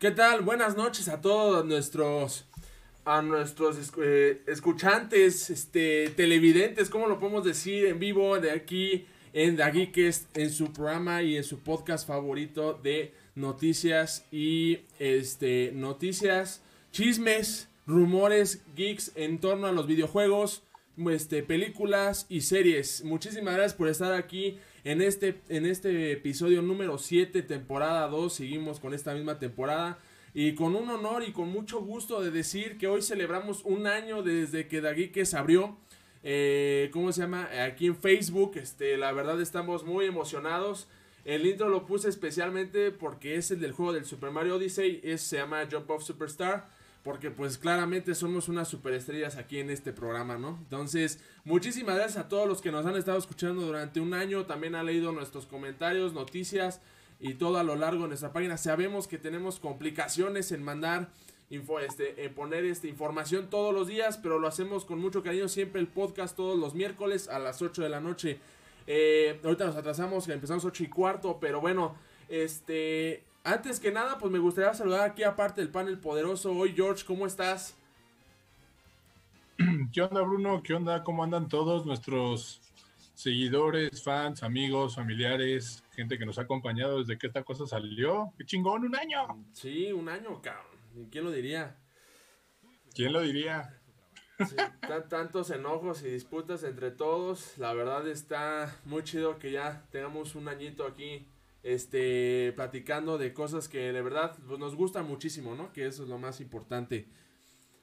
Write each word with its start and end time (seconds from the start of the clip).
¿Qué 0.00 0.12
tal? 0.12 0.40
Buenas 0.40 0.78
noches 0.78 1.08
a 1.08 1.20
todos 1.20 1.62
nuestros 1.66 2.46
a 3.04 3.20
nuestros 3.20 3.76
eh, 4.02 4.40
escuchantes, 4.46 5.50
este 5.50 6.08
televidentes, 6.16 6.88
¿cómo 6.88 7.06
lo 7.06 7.20
podemos 7.20 7.44
decir? 7.44 7.84
En 7.84 7.98
vivo 7.98 8.40
de 8.40 8.50
aquí 8.50 9.04
en 9.34 9.58
The 9.58 10.12
en 10.36 10.50
su 10.50 10.72
programa 10.72 11.22
y 11.22 11.36
en 11.36 11.44
su 11.44 11.58
podcast 11.58 12.08
favorito 12.08 12.80
de 12.82 13.12
noticias 13.34 14.24
y 14.32 14.78
este 14.98 15.70
noticias, 15.74 16.62
chismes, 16.92 17.68
rumores, 17.86 18.62
geeks 18.74 19.12
en 19.16 19.38
torno 19.38 19.66
a 19.66 19.72
los 19.72 19.86
videojuegos, 19.86 20.62
este 21.10 21.42
películas 21.42 22.24
y 22.30 22.40
series. 22.40 23.04
Muchísimas 23.04 23.52
gracias 23.52 23.74
por 23.74 23.88
estar 23.88 24.14
aquí 24.14 24.58
en 24.84 25.02
este, 25.02 25.40
en 25.48 25.66
este 25.66 26.12
episodio 26.12 26.62
número 26.62 26.96
7, 26.98 27.42
temporada 27.42 28.08
2, 28.08 28.32
seguimos 28.32 28.80
con 28.80 28.94
esta 28.94 29.14
misma 29.14 29.38
temporada. 29.38 29.98
Y 30.32 30.54
con 30.54 30.76
un 30.76 30.88
honor 30.88 31.24
y 31.26 31.32
con 31.32 31.48
mucho 31.48 31.80
gusto 31.80 32.22
de 32.22 32.30
decir 32.30 32.78
que 32.78 32.86
hoy 32.86 33.02
celebramos 33.02 33.64
un 33.64 33.86
año 33.86 34.22
desde 34.22 34.68
que 34.68 34.80
Daguiques 34.80 35.34
abrió. 35.34 35.76
Eh, 36.22 36.88
¿Cómo 36.92 37.12
se 37.12 37.22
llama? 37.22 37.48
Aquí 37.64 37.86
en 37.86 37.96
Facebook. 37.96 38.52
Este, 38.54 38.96
la 38.96 39.12
verdad 39.12 39.40
estamos 39.40 39.84
muy 39.84 40.06
emocionados. 40.06 40.86
El 41.24 41.46
intro 41.46 41.68
lo 41.68 41.84
puse 41.84 42.08
especialmente 42.08 42.92
porque 42.92 43.34
es 43.34 43.50
el 43.50 43.60
del 43.60 43.72
juego 43.72 43.92
del 43.92 44.04
Super 44.04 44.30
Mario 44.30 44.56
Odyssey. 44.56 45.00
Es, 45.02 45.20
se 45.22 45.38
llama 45.38 45.66
Jump 45.70 45.90
Off 45.90 46.04
Superstar 46.04 46.68
porque 47.02 47.30
pues 47.30 47.56
claramente 47.56 48.14
somos 48.14 48.48
unas 48.48 48.68
superestrellas 48.68 49.36
aquí 49.36 49.58
en 49.58 49.70
este 49.70 49.92
programa, 49.92 50.36
¿no? 50.36 50.58
Entonces, 50.60 51.20
muchísimas 51.44 51.96
gracias 51.96 52.24
a 52.24 52.28
todos 52.28 52.46
los 52.46 52.60
que 52.60 52.70
nos 52.70 52.84
han 52.84 52.96
estado 52.96 53.18
escuchando 53.18 53.62
durante 53.62 54.00
un 54.00 54.12
año, 54.12 54.44
también 54.46 54.74
han 54.74 54.86
leído 54.86 55.12
nuestros 55.12 55.46
comentarios, 55.46 56.12
noticias 56.12 56.80
y 57.18 57.34
todo 57.34 57.58
a 57.58 57.64
lo 57.64 57.76
largo 57.76 58.02
de 58.02 58.08
nuestra 58.08 58.32
página. 58.32 58.58
Sabemos 58.58 59.08
que 59.08 59.18
tenemos 59.18 59.60
complicaciones 59.60 60.52
en 60.52 60.62
mandar 60.62 61.08
info, 61.48 61.80
este, 61.80 62.24
en 62.24 62.34
poner 62.34 62.64
esta 62.64 62.86
información 62.86 63.48
todos 63.48 63.74
los 63.74 63.88
días, 63.88 64.18
pero 64.18 64.38
lo 64.38 64.46
hacemos 64.46 64.84
con 64.84 65.00
mucho 65.00 65.22
cariño, 65.22 65.48
siempre 65.48 65.80
el 65.80 65.88
podcast 65.88 66.36
todos 66.36 66.58
los 66.58 66.74
miércoles 66.74 67.28
a 67.28 67.38
las 67.38 67.62
8 67.62 67.82
de 67.82 67.88
la 67.88 68.00
noche. 68.00 68.38
Eh, 68.86 69.40
ahorita 69.42 69.66
nos 69.66 69.76
atrasamos, 69.76 70.28
empezamos 70.28 70.64
8 70.64 70.84
y 70.84 70.88
cuarto, 70.88 71.38
pero 71.40 71.60
bueno, 71.60 71.96
este, 72.28 73.24
antes 73.44 73.80
que 73.80 73.90
nada, 73.90 74.18
pues 74.18 74.32
me 74.32 74.38
gustaría 74.38 74.72
saludar 74.74 75.08
aquí 75.08 75.22
aparte 75.22 75.60
del 75.60 75.70
panel 75.70 75.98
poderoso. 75.98 76.52
Hoy, 76.52 76.72
George, 76.74 77.04
¿cómo 77.04 77.26
estás? 77.26 77.76
¿Qué 79.92 80.02
onda, 80.02 80.22
Bruno? 80.22 80.62
¿Qué 80.62 80.74
onda? 80.74 81.02
¿Cómo 81.02 81.24
andan 81.24 81.48
todos 81.48 81.86
nuestros 81.86 82.60
seguidores, 83.14 84.02
fans, 84.02 84.42
amigos, 84.42 84.94
familiares, 84.94 85.84
gente 85.92 86.18
que 86.18 86.26
nos 86.26 86.38
ha 86.38 86.42
acompañado 86.42 86.98
desde 86.98 87.18
que 87.18 87.26
esta 87.26 87.42
cosa 87.42 87.66
salió? 87.66 88.32
¡Qué 88.38 88.44
chingón! 88.44 88.84
¡Un 88.84 88.96
año! 88.96 89.44
Sí, 89.52 89.92
un 89.92 90.08
año, 90.08 90.40
cabrón. 90.42 91.08
¿Quién 91.10 91.24
lo 91.24 91.30
diría? 91.30 91.76
¿Quién 92.94 93.12
lo 93.12 93.20
diría? 93.20 93.76
tantos 95.10 95.50
enojos 95.50 96.02
y 96.02 96.08
disputas 96.08 96.62
entre 96.64 96.90
todos. 96.90 97.58
La 97.58 97.74
verdad 97.74 98.08
está 98.08 98.74
muy 98.86 99.02
chido 99.02 99.38
que 99.38 99.52
ya 99.52 99.84
tengamos 99.90 100.34
un 100.34 100.48
añito 100.48 100.86
aquí 100.86 101.26
este, 101.62 102.52
platicando 102.56 103.18
de 103.18 103.32
cosas 103.32 103.68
que 103.68 103.92
de 103.92 104.02
verdad 104.02 104.36
pues, 104.46 104.58
nos 104.58 104.74
gusta 104.74 105.02
muchísimo, 105.02 105.54
¿no? 105.54 105.72
Que 105.72 105.86
eso 105.86 106.02
es 106.02 106.08
lo 106.08 106.18
más 106.18 106.40
importante. 106.40 107.08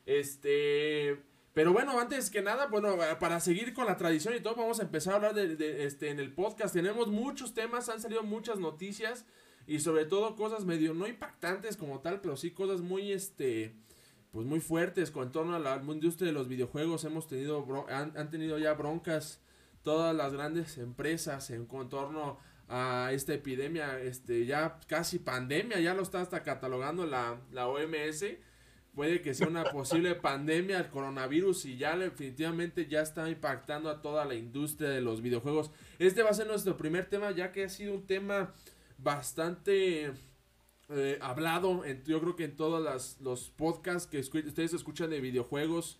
Este, 0.05 1.21
pero 1.53 1.73
bueno, 1.73 1.99
antes 1.99 2.29
que 2.29 2.41
nada, 2.41 2.67
bueno, 2.67 2.97
para 3.19 3.39
seguir 3.39 3.73
con 3.73 3.85
la 3.85 3.97
tradición 3.97 4.35
y 4.35 4.39
todo, 4.39 4.55
vamos 4.55 4.79
a 4.79 4.83
empezar 4.83 5.13
a 5.13 5.15
hablar 5.17 5.33
de, 5.33 5.85
este, 5.85 6.09
en 6.09 6.19
el 6.19 6.33
podcast. 6.33 6.73
Tenemos 6.73 7.07
muchos 7.07 7.53
temas, 7.53 7.89
han 7.89 8.01
salido 8.01 8.23
muchas 8.23 8.59
noticias 8.59 9.25
y 9.65 9.79
sobre 9.79 10.05
todo 10.05 10.35
cosas 10.35 10.65
medio, 10.65 10.93
no 10.93 11.07
impactantes 11.07 11.75
como 11.75 11.99
tal, 11.99 12.21
pero 12.21 12.37
sí 12.37 12.51
cosas 12.51 12.81
muy, 12.81 13.11
este, 13.11 13.75
pues 14.31 14.45
muy 14.45 14.59
fuertes 14.59 15.11
con 15.11 15.31
torno 15.31 15.55
a 15.55 15.59
la 15.59 15.81
industria 15.83 16.27
de 16.27 16.33
los 16.33 16.47
videojuegos. 16.47 17.03
Hemos 17.03 17.27
tenido, 17.27 17.65
han, 17.89 18.17
han 18.17 18.29
tenido 18.29 18.57
ya 18.57 18.73
broncas 18.73 19.41
todas 19.83 20.15
las 20.15 20.33
grandes 20.33 20.77
empresas 20.77 21.49
en 21.49 21.65
torno 21.65 22.39
a 22.69 23.11
esta 23.13 23.33
epidemia, 23.33 23.99
este, 24.01 24.45
ya 24.45 24.79
casi 24.87 25.19
pandemia, 25.19 25.79
ya 25.79 25.93
lo 25.93 26.03
está 26.03 26.21
hasta 26.21 26.43
catalogando 26.43 27.05
la, 27.05 27.39
la 27.51 27.67
OMS. 27.67 28.25
Puede 28.93 29.21
que 29.21 29.33
sea 29.33 29.47
una 29.47 29.63
posible 29.71 30.15
pandemia 30.15 30.79
el 30.79 30.87
coronavirus 30.87 31.65
y 31.65 31.77
ya 31.77 31.97
definitivamente 31.97 32.87
ya 32.87 33.01
está 33.01 33.29
impactando 33.29 33.89
a 33.89 34.01
toda 34.01 34.25
la 34.25 34.35
industria 34.35 34.89
de 34.89 35.01
los 35.01 35.21
videojuegos. 35.21 35.71
Este 35.99 36.23
va 36.23 36.31
a 36.31 36.33
ser 36.33 36.47
nuestro 36.47 36.75
primer 36.77 37.05
tema, 37.09 37.31
ya 37.31 37.51
que 37.51 37.63
ha 37.63 37.69
sido 37.69 37.93
un 37.93 38.05
tema 38.05 38.53
bastante 38.97 40.11
eh, 40.89 41.19
hablado, 41.21 41.85
en, 41.85 42.03
yo 42.05 42.19
creo 42.19 42.35
que 42.35 42.45
en 42.45 42.55
todos 42.55 42.83
las, 42.83 43.19
los 43.21 43.49
podcasts 43.49 44.09
que 44.09 44.19
ustedes 44.19 44.73
escuchan 44.73 45.09
de 45.09 45.21
videojuegos 45.21 45.99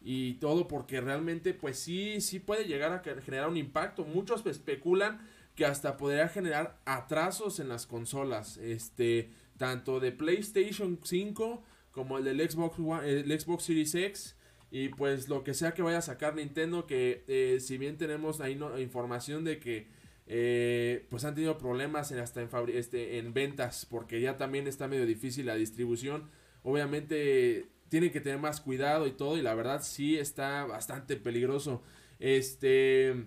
y 0.00 0.34
todo, 0.34 0.68
porque 0.68 1.00
realmente 1.00 1.54
pues 1.54 1.78
sí, 1.78 2.20
sí 2.20 2.38
puede 2.38 2.64
llegar 2.64 2.92
a 2.92 3.02
generar 3.20 3.48
un 3.48 3.56
impacto. 3.56 4.04
Muchos 4.04 4.46
especulan 4.46 5.20
que 5.58 5.66
hasta 5.66 5.96
podría 5.96 6.28
generar 6.28 6.78
atrasos 6.84 7.58
en 7.58 7.68
las 7.68 7.84
consolas, 7.88 8.58
este, 8.58 9.32
tanto 9.56 9.98
de 9.98 10.12
PlayStation 10.12 11.00
5 11.02 11.64
como 11.90 12.18
el 12.18 12.24
del 12.24 12.48
Xbox 12.48 12.78
el 13.04 13.40
Xbox 13.40 13.64
Series 13.64 13.92
X 13.92 14.36
y 14.70 14.90
pues 14.90 15.28
lo 15.28 15.42
que 15.42 15.54
sea 15.54 15.74
que 15.74 15.82
vaya 15.82 15.98
a 15.98 16.02
sacar 16.02 16.36
Nintendo 16.36 16.86
que 16.86 17.24
eh, 17.26 17.58
si 17.58 17.76
bien 17.76 17.98
tenemos 17.98 18.40
ahí 18.40 18.56
información 18.78 19.42
de 19.42 19.58
que 19.58 19.88
eh, 20.28 21.08
pues 21.10 21.24
han 21.24 21.34
tenido 21.34 21.58
problemas 21.58 22.12
en 22.12 22.20
hasta 22.20 22.40
en, 22.40 22.48
este, 22.68 23.18
en 23.18 23.34
ventas 23.34 23.84
porque 23.84 24.20
ya 24.20 24.36
también 24.36 24.68
está 24.68 24.86
medio 24.86 25.06
difícil 25.06 25.46
la 25.46 25.56
distribución 25.56 26.30
obviamente 26.62 27.66
tienen 27.88 28.12
que 28.12 28.20
tener 28.20 28.38
más 28.38 28.60
cuidado 28.60 29.08
y 29.08 29.10
todo 29.10 29.36
y 29.36 29.42
la 29.42 29.54
verdad 29.56 29.82
sí 29.82 30.16
está 30.16 30.66
bastante 30.66 31.16
peligroso. 31.16 31.82
Este 32.20 33.26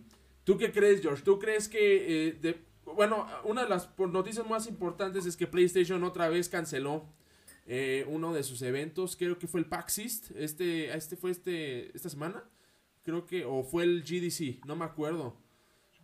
¿Tú 0.52 0.58
qué 0.58 0.70
crees, 0.70 1.02
George? 1.02 1.24
¿Tú 1.24 1.40
crees 1.40 1.70
que... 1.70 2.38
Eh, 2.44 2.62
bueno, 2.84 3.26
una 3.46 3.64
de 3.64 3.70
las 3.70 3.90
noticias 3.98 4.46
más 4.50 4.68
importantes 4.68 5.26
es 5.26 5.38
que 5.38 5.48
PlayStation 5.48 6.04
otra 6.04 6.28
vez 6.28 6.50
canceló 6.50 7.06
eh, 7.66 8.06
uno 8.10 8.34
de 8.34 8.44
sus 8.44 8.62
eventos. 8.62 9.16
Creo 9.16 9.40
que 9.40 9.48
fue 9.48 9.62
el 9.62 9.66
PAX 9.68 10.00
East. 10.00 10.32
Este, 10.36 10.94
este 10.94 11.16
fue 11.16 11.32
este, 11.32 11.96
esta 11.96 12.10
semana. 12.10 12.44
Creo 13.02 13.26
que... 13.26 13.46
O 13.46 13.64
fue 13.64 13.84
el 13.84 14.04
GDC. 14.04 14.66
No 14.66 14.76
me 14.76 14.84
acuerdo. 14.84 15.38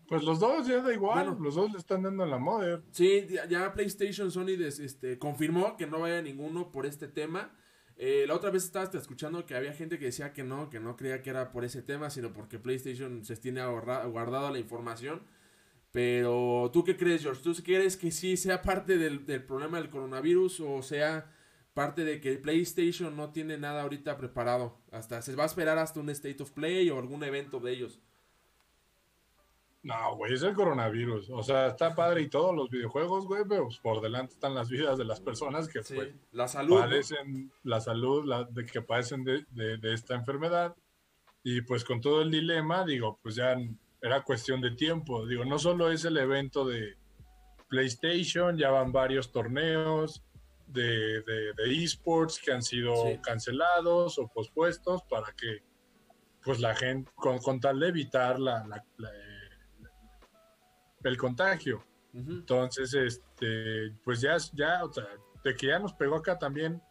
Pues 0.07 0.23
los 0.23 0.39
dos 0.39 0.65
ya 0.65 0.81
da 0.81 0.93
igual, 0.93 1.35
los 1.41 1.55
dos 1.55 1.73
le 1.73 1.79
están 1.79 2.03
dando 2.03 2.25
la 2.25 2.37
moda. 2.37 2.81
Sí, 2.91 3.27
ya, 3.49 3.73
PlayStation 3.73 4.31
Sony 4.31 4.51
este, 4.61 5.19
confirmó 5.19 5.75
que 5.75 5.87
no 5.87 5.99
vaya 5.99 6.21
ninguno 6.21 6.71
por 6.71 6.85
este 6.85 7.09
tema. 7.09 7.53
Eh, 7.99 8.25
la 8.27 8.35
otra 8.35 8.51
vez 8.51 8.63
estaba 8.63 8.89
escuchando 8.93 9.45
que 9.45 9.55
había 9.55 9.73
gente 9.73 9.97
que 9.97 10.05
decía 10.05 10.31
que 10.31 10.43
no, 10.43 10.69
que 10.69 10.79
no 10.79 10.95
creía 10.95 11.23
que 11.23 11.31
era 11.31 11.51
por 11.51 11.65
ese 11.65 11.81
tema, 11.81 12.09
sino 12.11 12.31
porque 12.31 12.59
PlayStation 12.59 13.25
se 13.25 13.35
tiene 13.37 13.65
guardado 13.65 14.51
la 14.51 14.59
información. 14.59 15.21
Pero, 15.91 16.69
¿tú 16.71 16.83
qué 16.83 16.95
crees, 16.95 17.23
George? 17.23 17.41
¿Tú 17.41 17.55
crees 17.63 17.97
que 17.97 18.11
sí 18.11 18.37
sea 18.37 18.61
parte 18.61 18.97
del, 18.97 19.25
del, 19.25 19.43
problema 19.43 19.79
del 19.79 19.89
coronavirus 19.89 20.59
o 20.59 20.81
sea 20.83 21.31
parte 21.73 22.03
de 22.03 22.19
que 22.21 22.37
PlayStation 22.37 23.15
no 23.15 23.31
tiene 23.31 23.57
nada 23.57 23.81
ahorita 23.83 24.17
preparado? 24.17 24.77
Hasta 24.91 25.21
se 25.21 25.35
va 25.35 25.43
a 25.43 25.47
esperar 25.47 25.77
hasta 25.79 25.99
un 25.99 26.09
State 26.09 26.43
of 26.43 26.51
Play 26.51 26.89
o 26.89 26.99
algún 26.99 27.23
evento 27.23 27.59
de 27.59 27.71
ellos. 27.71 27.99
No, 29.87 30.17
güey, 30.17 30.33
es 30.33 30.43
el 30.43 30.53
coronavirus. 30.53 31.29
O 31.29 31.41
sea, 31.41 31.67
está 31.67 31.95
padre 31.95 32.19
y 32.19 32.27
todos 32.27 32.53
los 32.53 32.69
videojuegos, 32.69 33.25
güey, 33.25 33.43
pero 33.47 33.67
pues, 33.67 33.77
por 33.77 34.01
delante 34.01 34.33
están 34.33 34.53
las 34.53 34.69
vidas 34.69 34.97
de 34.97 35.05
las 35.05 35.21
personas 35.21 35.69
que 35.69 35.79
pues, 35.79 36.13
la 36.33 36.49
salud, 36.49 36.81
padecen, 36.81 37.53
la 37.63 37.79
salud 37.79 38.25
la, 38.25 38.43
de 38.43 38.65
que 38.65 38.81
padecen 38.81 39.23
de, 39.23 39.45
de, 39.49 39.93
esta 39.93 40.13
enfermedad. 40.13 40.75
Y 41.41 41.61
pues 41.61 41.85
con 41.85 42.01
todo 42.01 42.21
el 42.21 42.29
dilema, 42.29 42.83
digo, 42.83 43.17
pues 43.23 43.35
ya 43.35 43.55
era 44.01 44.25
cuestión 44.25 44.59
de 44.59 44.71
tiempo. 44.71 45.25
Digo, 45.25 45.45
no 45.45 45.57
solo 45.57 45.89
es 45.89 46.03
el 46.03 46.17
evento 46.17 46.65
de 46.65 46.97
PlayStation, 47.69 48.57
ya 48.57 48.71
van 48.71 48.91
varios 48.91 49.31
torneos 49.31 50.21
de, 50.65 51.21
de 51.21 51.53
esports 51.81 52.41
que 52.43 52.51
han 52.51 52.61
sido 52.61 52.93
cancelados 53.21 54.19
o 54.19 54.27
pospuestos 54.27 55.01
para 55.03 55.31
que 55.31 55.63
pues 56.43 56.59
la 56.59 56.75
gente, 56.75 57.09
con, 57.15 57.37
con 57.37 57.61
tal 57.61 57.79
de 57.79 57.87
evitar 57.87 58.37
la, 58.37 58.67
la 58.67 58.83
el 61.07 61.17
contagio. 61.17 61.83
Entonces, 62.13 62.93
este, 62.93 63.91
pues 64.03 64.21
ya, 64.21 64.37
ya, 64.53 64.83
o 64.83 64.91
sea, 64.91 65.05
de 65.43 65.55
que 65.55 65.67
ya 65.67 65.79
nos 65.79 65.93
pegó 65.93 66.15
acá 66.15 66.39
también. 66.39 66.81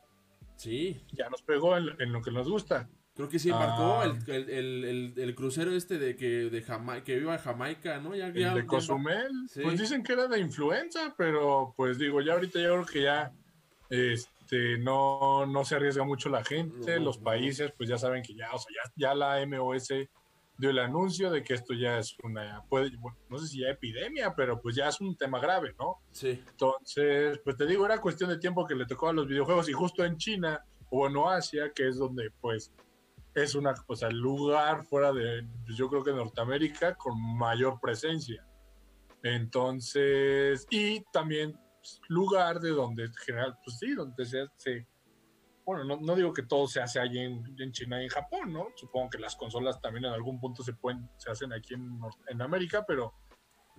Sí. 0.57 1.01
Ya 1.13 1.29
nos 1.29 1.43
pegó 1.43 1.77
en, 1.77 2.13
lo 2.13 2.23
que 2.23 2.31
nos 2.31 2.49
gusta. 2.49 2.89
Creo 3.15 3.29
que 3.29 3.39
sí 3.39 3.51
marcó 3.51 4.01
ah. 4.03 4.05
el, 4.29 5.35
crucero 5.35 5.73
este 5.73 5.99
de 5.99 6.17
que 6.17 6.51
de 6.51 6.63
Jamaica, 6.63 7.03
que 7.03 7.17
viva 7.17 7.35
en 7.35 7.41
Jamaica, 7.41 7.99
¿no? 7.99 8.15
Ya, 8.15 8.27
el 8.27 8.55
de 8.55 8.67
Cozumel. 8.67 9.33
Pues 9.63 9.81
dicen 9.81 10.03
que 10.03 10.13
era 10.13 10.29
de 10.29 10.39
influenza, 10.39 11.15
pero 11.17 11.73
pues 11.77 11.99
digo, 11.99 12.21
ya 12.21 12.35
ahorita 12.35 12.61
yo 12.61 12.75
creo 12.75 12.87
que 12.87 13.03
ya 13.03 13.33
este 13.89 14.79
no, 14.79 15.47
no 15.47 15.65
se 15.65 15.77
arriesga 15.77 16.05
mucho 16.05 16.29
la 16.29 16.45
gente, 16.45 17.01
los 17.01 17.19
países 17.19 17.73
pues 17.77 17.89
ya 17.89 17.97
saben 17.97 18.23
que 18.23 18.35
ya, 18.35 18.53
o 18.53 18.59
sea, 18.59 18.69
ya, 18.97 19.09
ya 19.09 19.15
la 19.15 19.47
MOS 19.47 19.89
dio 20.58 20.70
el 20.70 20.79
anuncio 20.79 21.31
de 21.31 21.43
que 21.43 21.55
esto 21.55 21.75
ya 21.75 21.99
es 21.99 22.17
una, 22.23 22.62
puede, 22.69 22.91
no 23.29 23.38
sé 23.38 23.47
si 23.47 23.61
ya 23.61 23.69
epidemia, 23.69 24.35
pero 24.35 24.61
pues 24.61 24.75
ya 24.75 24.88
es 24.88 25.00
un 25.00 25.17
tema 25.17 25.38
grave, 25.38 25.75
¿no? 25.79 25.99
Sí. 26.12 26.43
Entonces, 26.49 27.38
pues 27.44 27.56
te 27.56 27.67
digo, 27.67 27.85
era 27.85 28.00
cuestión 28.00 28.31
de 28.31 28.38
tiempo 28.38 28.67
que 28.67 28.75
le 28.75 28.87
tocó 28.87 29.08
a 29.08 29.12
los 29.12 29.26
videojuegos 29.26 29.69
y 29.69 29.73
justo 29.73 30.05
en 30.05 30.17
China 30.17 30.64
o 30.91 31.06
en 31.06 31.17
Asia, 31.17 31.73
que 31.75 31.88
es 31.88 31.99
donde 31.99 32.31
pues 32.41 32.73
es 33.35 33.55
una, 33.55 33.75
o 33.87 33.94
sea, 33.94 34.08
lugar 34.11 34.85
fuera 34.87 35.12
de, 35.12 35.47
pues, 35.64 35.76
yo 35.76 35.88
creo 35.88 36.03
que 36.03 36.12
Norteamérica 36.12 36.94
con 36.94 37.20
mayor 37.37 37.79
presencia. 37.81 38.47
Entonces, 39.23 40.67
y 40.70 41.00
también 41.12 41.52
pues, 41.79 42.00
lugar 42.09 42.61
de 42.61 42.70
donde 42.70 43.05
en 43.05 43.14
general, 43.14 43.59
pues 43.62 43.79
sí, 43.79 43.93
donde 43.93 44.25
se, 44.25 44.47
se 44.56 44.87
bueno, 45.67 45.83
no, 45.83 45.97
no, 46.01 46.15
digo 46.15 46.33
que 46.33 46.45
todo 46.45 46.69
se 46.69 46.81
hace 46.81 47.01
allí 47.01 47.19
en, 47.19 47.57
en, 47.59 47.73
China 47.73 48.01
y 48.01 48.05
en 48.05 48.09
Japón, 48.09 48.53
¿no? 48.53 48.69
Supongo 48.77 49.11
que 49.11 49.19
las 49.19 49.35
consolas 49.35 49.81
también 49.81 50.05
en 50.05 50.13
algún 50.13 50.39
punto 50.39 50.63
se 50.63 50.73
pueden, 50.75 51.11
se 51.17 51.29
hacen 51.29 51.53
aquí 51.53 51.75
en, 51.75 51.99
en 52.29 52.41
América, 52.41 52.85
pero 52.87 53.15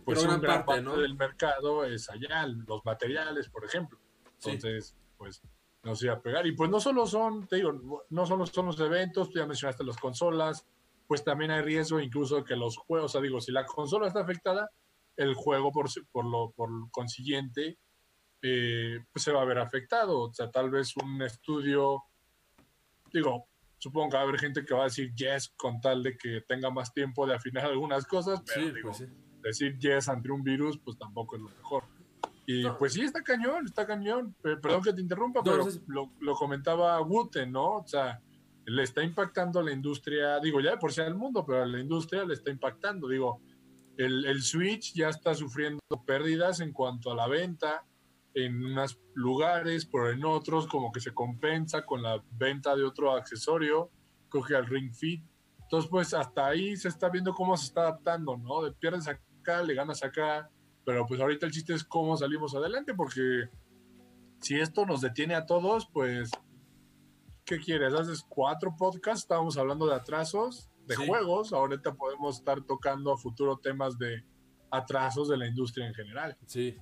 pues 0.04 0.20
pero 0.20 0.34
una 0.34 0.38
gran 0.38 0.66
parte, 0.66 0.66
parte 0.66 0.82
¿no? 0.84 1.02
del 1.02 1.16
mercado 1.16 1.86
es 1.86 2.10
allá, 2.10 2.46
los 2.46 2.84
materiales, 2.84 3.48
por 3.48 3.64
ejemplo. 3.64 3.98
Entonces, 4.44 4.88
sí. 4.88 4.96
pues 5.18 5.42
nos 5.82 6.04
iba 6.04 6.14
a 6.14 6.22
pegar. 6.22 6.46
Y 6.46 6.52
pues 6.52 6.70
no 6.70 6.82
solo 6.82 7.08
son, 7.08 7.48
te 7.48 7.56
digo, 7.56 8.06
no 8.10 8.26
solo 8.26 8.46
son 8.46 8.66
los 8.66 8.80
eventos, 8.82 9.30
tú 9.30 9.40
ya 9.40 9.46
mencionaste 9.46 9.86
las 9.86 9.98
consolas, 9.98 10.68
pues 11.08 11.24
también 11.24 11.52
hay 11.52 11.62
riesgo 11.62 12.02
incluso 12.02 12.44
que 12.44 12.58
los 12.58 12.76
juegos, 12.76 13.12
o 13.12 13.14
sea, 13.14 13.22
digo, 13.22 13.40
si 13.40 13.54
la 13.54 13.66
consola 13.66 14.08
está 14.08 14.20
afectada, 14.20 14.70
el 15.16 15.34
juego 15.36 15.72
por, 15.72 15.88
por, 16.12 16.26
lo, 16.26 16.52
por 16.52 16.70
consiguiente 16.92 17.80
eh, 18.42 19.00
pues 19.12 19.24
se 19.24 19.32
va 19.32 19.42
a 19.42 19.46
ver 19.46 19.60
afectado. 19.60 20.22
O 20.22 20.34
sea, 20.34 20.50
tal 20.52 20.70
vez 20.70 20.96
un 20.98 21.22
estudio, 21.22 22.04
digo, 23.12 23.48
supongo 23.78 24.10
que 24.10 24.16
va 24.18 24.22
a 24.22 24.24
haber 24.28 24.40
gente 24.40 24.66
que 24.66 24.74
va 24.74 24.82
a 24.82 24.86
decir 24.86 25.14
yes 25.16 25.54
con 25.56 25.80
tal 25.82 26.04
de 26.04 26.18
que 26.18 26.42
tenga 26.48 26.70
más 26.70 26.94
tiempo 26.94 27.26
de 27.26 27.36
afinar 27.36 27.66
algunas 27.66 28.06
cosas, 28.06 28.42
pero 28.46 28.68
sí, 28.68 28.72
digo, 28.74 28.90
pues 28.90 28.98
sí. 28.98 29.06
decir 29.42 29.78
yes 29.80 30.10
ante 30.10 30.32
un 30.32 30.44
virus, 30.44 30.80
pues 30.80 30.98
tampoco 30.98 31.36
es 31.36 31.42
lo 31.42 31.50
mejor. 31.50 31.84
Y 32.46 32.64
no. 32.64 32.78
pues 32.78 32.94
sí, 32.94 33.02
está 33.02 33.22
cañón, 33.22 33.66
está 33.66 33.86
cañón. 33.86 34.34
Perdón 34.42 34.82
que 34.82 34.94
te 34.94 35.02
interrumpa, 35.02 35.42
no, 35.42 35.44
pero 35.44 35.68
lo, 35.88 36.14
lo, 36.22 36.34
comentaba 36.36 37.02
Wooten, 37.02 37.52
¿no? 37.52 37.80
O 37.80 37.88
sea, 37.88 38.22
le 38.66 38.84
está 38.84 39.04
impactando 39.04 39.60
a 39.60 39.64
la 39.64 39.72
industria, 39.74 40.40
digo, 40.40 40.62
ya 40.62 40.72
de 40.72 40.78
por 40.78 40.94
sí 40.94 41.02
al 41.02 41.16
mundo, 41.16 41.46
pero 41.46 41.64
a 41.64 41.66
la 41.66 41.80
industria 41.80 42.24
le 42.24 42.36
está 42.36 42.50
impactando. 42.50 43.10
Digo, 43.10 43.42
el, 43.98 44.26
el 44.26 44.42
Switch 44.42 44.94
ya 44.94 45.10
está 45.10 45.36
sufriendo 45.36 45.82
pérdidas 46.06 46.62
en 46.62 46.72
cuanto 46.72 47.12
a 47.12 47.16
la 47.16 47.28
venta 47.28 47.84
en 48.38 48.64
unos 48.64 49.00
lugares, 49.16 49.88
pero 49.88 50.12
en 50.12 50.24
otros 50.24 50.68
como 50.68 50.92
que 50.92 51.00
se 51.00 51.12
compensa 51.12 51.86
con 51.86 52.04
la 52.04 52.24
venta 52.34 52.76
de 52.76 52.84
otro 52.84 53.12
accesorio, 53.14 53.90
coge 54.30 54.56
al 54.56 54.68
Ring 54.68 54.94
Fit. 54.94 55.26
Entonces, 55.64 55.90
pues 55.90 56.14
hasta 56.14 56.46
ahí 56.46 56.78
se 56.78 56.88
está 56.88 57.10
viendo 57.10 57.34
cómo 57.34 57.58
se 57.58 57.66
está 57.66 57.82
adaptando, 57.82 58.38
¿no? 58.38 58.62
De 58.62 58.72
pierdes 58.74 59.08
acá, 59.08 59.64
le 59.64 59.74
ganas 59.74 60.04
acá, 60.04 60.52
pero 60.86 61.06
pues 61.08 61.20
ahorita 61.20 61.48
el 61.48 61.52
chiste 61.52 61.74
es 61.74 61.84
cómo 61.84 62.16
salimos 62.16 62.54
adelante, 62.54 62.94
porque 62.94 63.50
si 64.40 64.60
esto 64.60 64.86
nos 64.86 65.02
detiene 65.02 65.34
a 65.34 65.48
todos, 65.48 65.90
pues, 65.92 66.30
¿qué 67.44 67.58
quieres? 67.58 67.94
Haces 67.96 68.24
cuatro 68.30 68.76
podcasts, 68.78 69.24
estábamos 69.24 69.58
hablando 69.58 69.88
de 69.88 69.96
atrasos, 69.96 70.70
de 70.86 70.96
sí. 70.96 71.08
juegos, 71.08 71.54
ahorita 71.54 71.96
podemos 71.96 72.38
estar 72.38 72.62
tocando 72.62 73.12
a 73.12 73.18
futuro 73.18 73.58
temas 73.58 73.98
de 73.98 74.24
atrasos 74.70 75.28
de 75.28 75.38
la 75.38 75.48
industria 75.48 75.88
en 75.88 75.96
general. 75.96 76.38
Sí, 76.46 76.78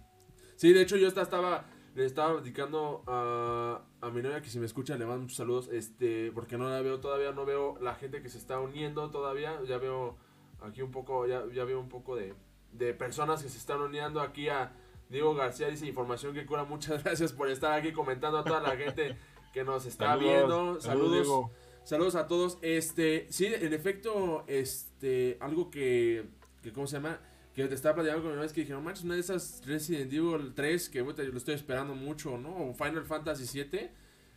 Sí, 0.56 0.74
de 0.74 0.82
hecho 0.82 0.98
yo 0.98 1.08
estaba, 1.08 1.66
le 1.96 2.06
estaba 2.06 2.34
platicando 2.34 3.04
a, 3.08 3.82
a, 4.02 4.10
mi 4.10 4.22
novia 4.22 4.42
que 4.42 4.50
si 4.50 4.60
me 4.60 4.66
escucha 4.66 4.98
le 4.98 5.06
mando 5.06 5.24
muchos 5.24 5.38
saludos, 5.38 5.70
este, 5.72 6.32
porque 6.32 6.58
no 6.58 6.70
la 6.70 6.82
veo 6.82 7.00
todavía, 7.00 7.32
no 7.32 7.46
veo 7.46 7.78
la 7.82 7.96
gente 7.96 8.22
que 8.22 8.30
se 8.30 8.38
está 8.38 8.60
uniendo 8.60 9.10
todavía, 9.12 9.60
ya 9.68 9.78
veo 9.78 10.18
aquí 10.62 10.82
un 10.82 10.92
poco, 10.92 11.28
ya, 11.28 11.44
ya 11.54 11.66
veo 11.66 11.80
un 11.80 11.90
poco 11.90 12.16
de, 12.16 12.34
de 12.72 12.94
personas 12.94 13.44
que 13.44 13.50
se 13.50 13.58
están 13.58 13.82
uniendo 13.82 14.22
aquí 14.22 14.48
a 14.48 14.74
Diego 15.10 15.36
García, 15.36 15.68
dice 15.68 15.86
información 15.86 16.34
que 16.34 16.46
cura, 16.46 16.64
muchas 16.70 17.04
gracias 17.04 17.34
por 17.34 17.50
estar 17.50 17.74
aquí 17.74 17.92
comentando 17.92 18.38
a 18.38 18.44
toda 18.44 18.62
la 18.62 18.78
gente 18.78 19.18
que 19.54 19.64
nos 19.64 19.86
está 19.86 20.08
saludos, 20.08 20.32
viendo, 20.32 20.82
saludos. 20.82 21.28
Saludos, 21.28 21.52
saludos 21.84 22.16
a 22.16 22.28
todos, 22.28 22.58
este, 22.62 23.28
sí, 23.30 23.46
en 23.46 23.74
efecto, 23.74 24.44
este, 24.48 25.38
algo 25.40 25.70
que, 25.70 26.30
que 26.62 26.72
¿cómo 26.72 26.88
se 26.88 26.98
llama? 26.98 27.20
Que 27.56 27.68
te 27.68 27.76
estaba 27.76 27.96
platicando 27.96 28.24
con 28.24 28.36
mi 28.36 28.42
vez 28.42 28.52
que 28.52 28.62
dijeron, 28.62 28.84
manches, 28.84 29.06
una 29.06 29.14
de 29.14 29.22
esas 29.22 29.62
Resident 29.66 30.12
Evil 30.12 30.54
3 30.54 30.90
que 30.90 31.02
bueno, 31.02 31.24
lo 31.24 31.38
estoy 31.38 31.56
esperando 31.56 31.96
mucho, 31.96 32.38
¿no? 32.38 32.70
O 32.70 32.74
Final 32.74 33.06
Fantasy 33.06 33.48
7, 33.48 33.92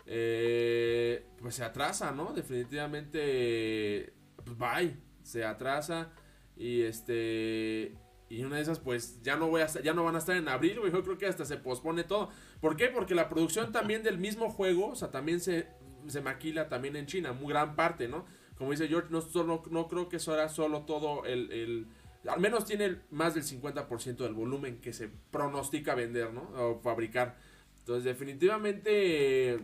eh, 0.06 1.26
pues 1.40 1.56
se 1.56 1.64
atrasa, 1.64 2.12
¿no? 2.12 2.32
Definitivamente, 2.32 4.12
pues 4.36 4.56
bye, 4.56 4.96
se 5.24 5.44
atrasa 5.44 6.12
y 6.56 6.82
este 6.82 7.96
y 8.30 8.44
una 8.44 8.56
de 8.56 8.62
esas 8.62 8.78
pues 8.78 9.20
ya 9.22 9.36
no 9.36 9.48
voy 9.48 9.62
a 9.62 9.66
ya 9.66 9.94
no 9.94 10.04
van 10.04 10.14
a 10.14 10.18
estar 10.18 10.36
en 10.36 10.48
abril, 10.48 10.78
güey, 10.78 10.92
yo 10.92 11.02
creo 11.02 11.18
que 11.18 11.26
hasta 11.26 11.44
se 11.44 11.56
pospone 11.56 12.04
todo. 12.04 12.30
¿Por 12.60 12.76
qué? 12.76 12.86
Porque 12.86 13.16
la 13.16 13.28
producción 13.28 13.72
también 13.72 14.04
del 14.04 14.18
mismo 14.18 14.48
juego, 14.50 14.90
o 14.90 14.96
sea, 14.96 15.10
también 15.10 15.40
se, 15.40 15.66
se 16.06 16.20
maquila 16.20 16.68
también 16.68 16.94
en 16.94 17.06
China, 17.06 17.32
muy 17.32 17.48
gran 17.48 17.74
parte, 17.74 18.06
¿no? 18.06 18.26
Como 18.56 18.70
dice 18.70 18.86
George, 18.86 19.08
no, 19.10 19.22
solo, 19.22 19.64
no 19.70 19.88
creo 19.88 20.08
que 20.08 20.18
eso 20.18 20.34
era 20.34 20.48
solo 20.48 20.82
todo 20.82 21.24
el 21.24 21.88
al 22.28 22.40
menos 22.40 22.64
tiene 22.64 22.96
más 23.10 23.34
del 23.34 23.44
50% 23.44 24.16
del 24.16 24.34
volumen 24.34 24.80
que 24.80 24.92
se 24.92 25.08
pronostica 25.30 25.94
vender, 25.94 26.32
¿no? 26.32 26.50
O 26.56 26.80
fabricar. 26.80 27.36
Entonces, 27.80 28.04
definitivamente, 28.04 29.58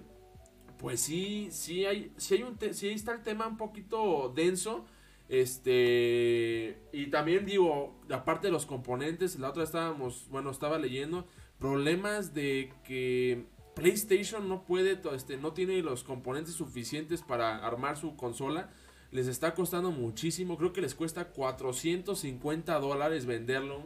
pues 0.79 1.01
sí, 1.01 1.49
sí 1.51 1.85
hay, 1.85 2.13
sí 2.17 2.35
hay 2.35 2.43
un, 2.43 2.59
sí 2.73 2.89
está 2.89 3.13
el 3.13 3.23
tema 3.23 3.47
un 3.47 3.57
poquito 3.57 4.33
denso. 4.35 4.87
Este, 5.29 6.79
y 6.93 7.07
también 7.07 7.47
digo, 7.47 7.99
aparte 8.11 8.49
de 8.49 8.53
los 8.53 8.67
componentes, 8.67 9.39
la 9.39 9.51
otra 9.51 9.65
estábamos, 9.65 10.29
bueno, 10.31 10.51
estaba 10.51 10.79
leyendo 10.79 11.27
problemas 11.59 12.35
de 12.35 12.73
que 12.85 13.47
PlayStation 13.75 14.49
no 14.49 14.65
puede, 14.65 15.01
este, 15.15 15.37
no 15.37 15.53
tiene 15.53 15.83
los 15.83 16.05
componentes 16.05 16.55
suficientes 16.55 17.23
para 17.23 17.67
armar 17.67 17.97
su 17.97 18.17
consola 18.17 18.71
les 19.15 19.29
está 19.29 19.55
costando 19.55 19.93
muchísimo. 19.93 20.59
Creo 20.59 20.73
que 20.73 20.81
les 20.81 20.97
cuesta 20.97 21.29
450 21.29 22.81
dólares 22.81 23.27
venderlo. 23.27 23.85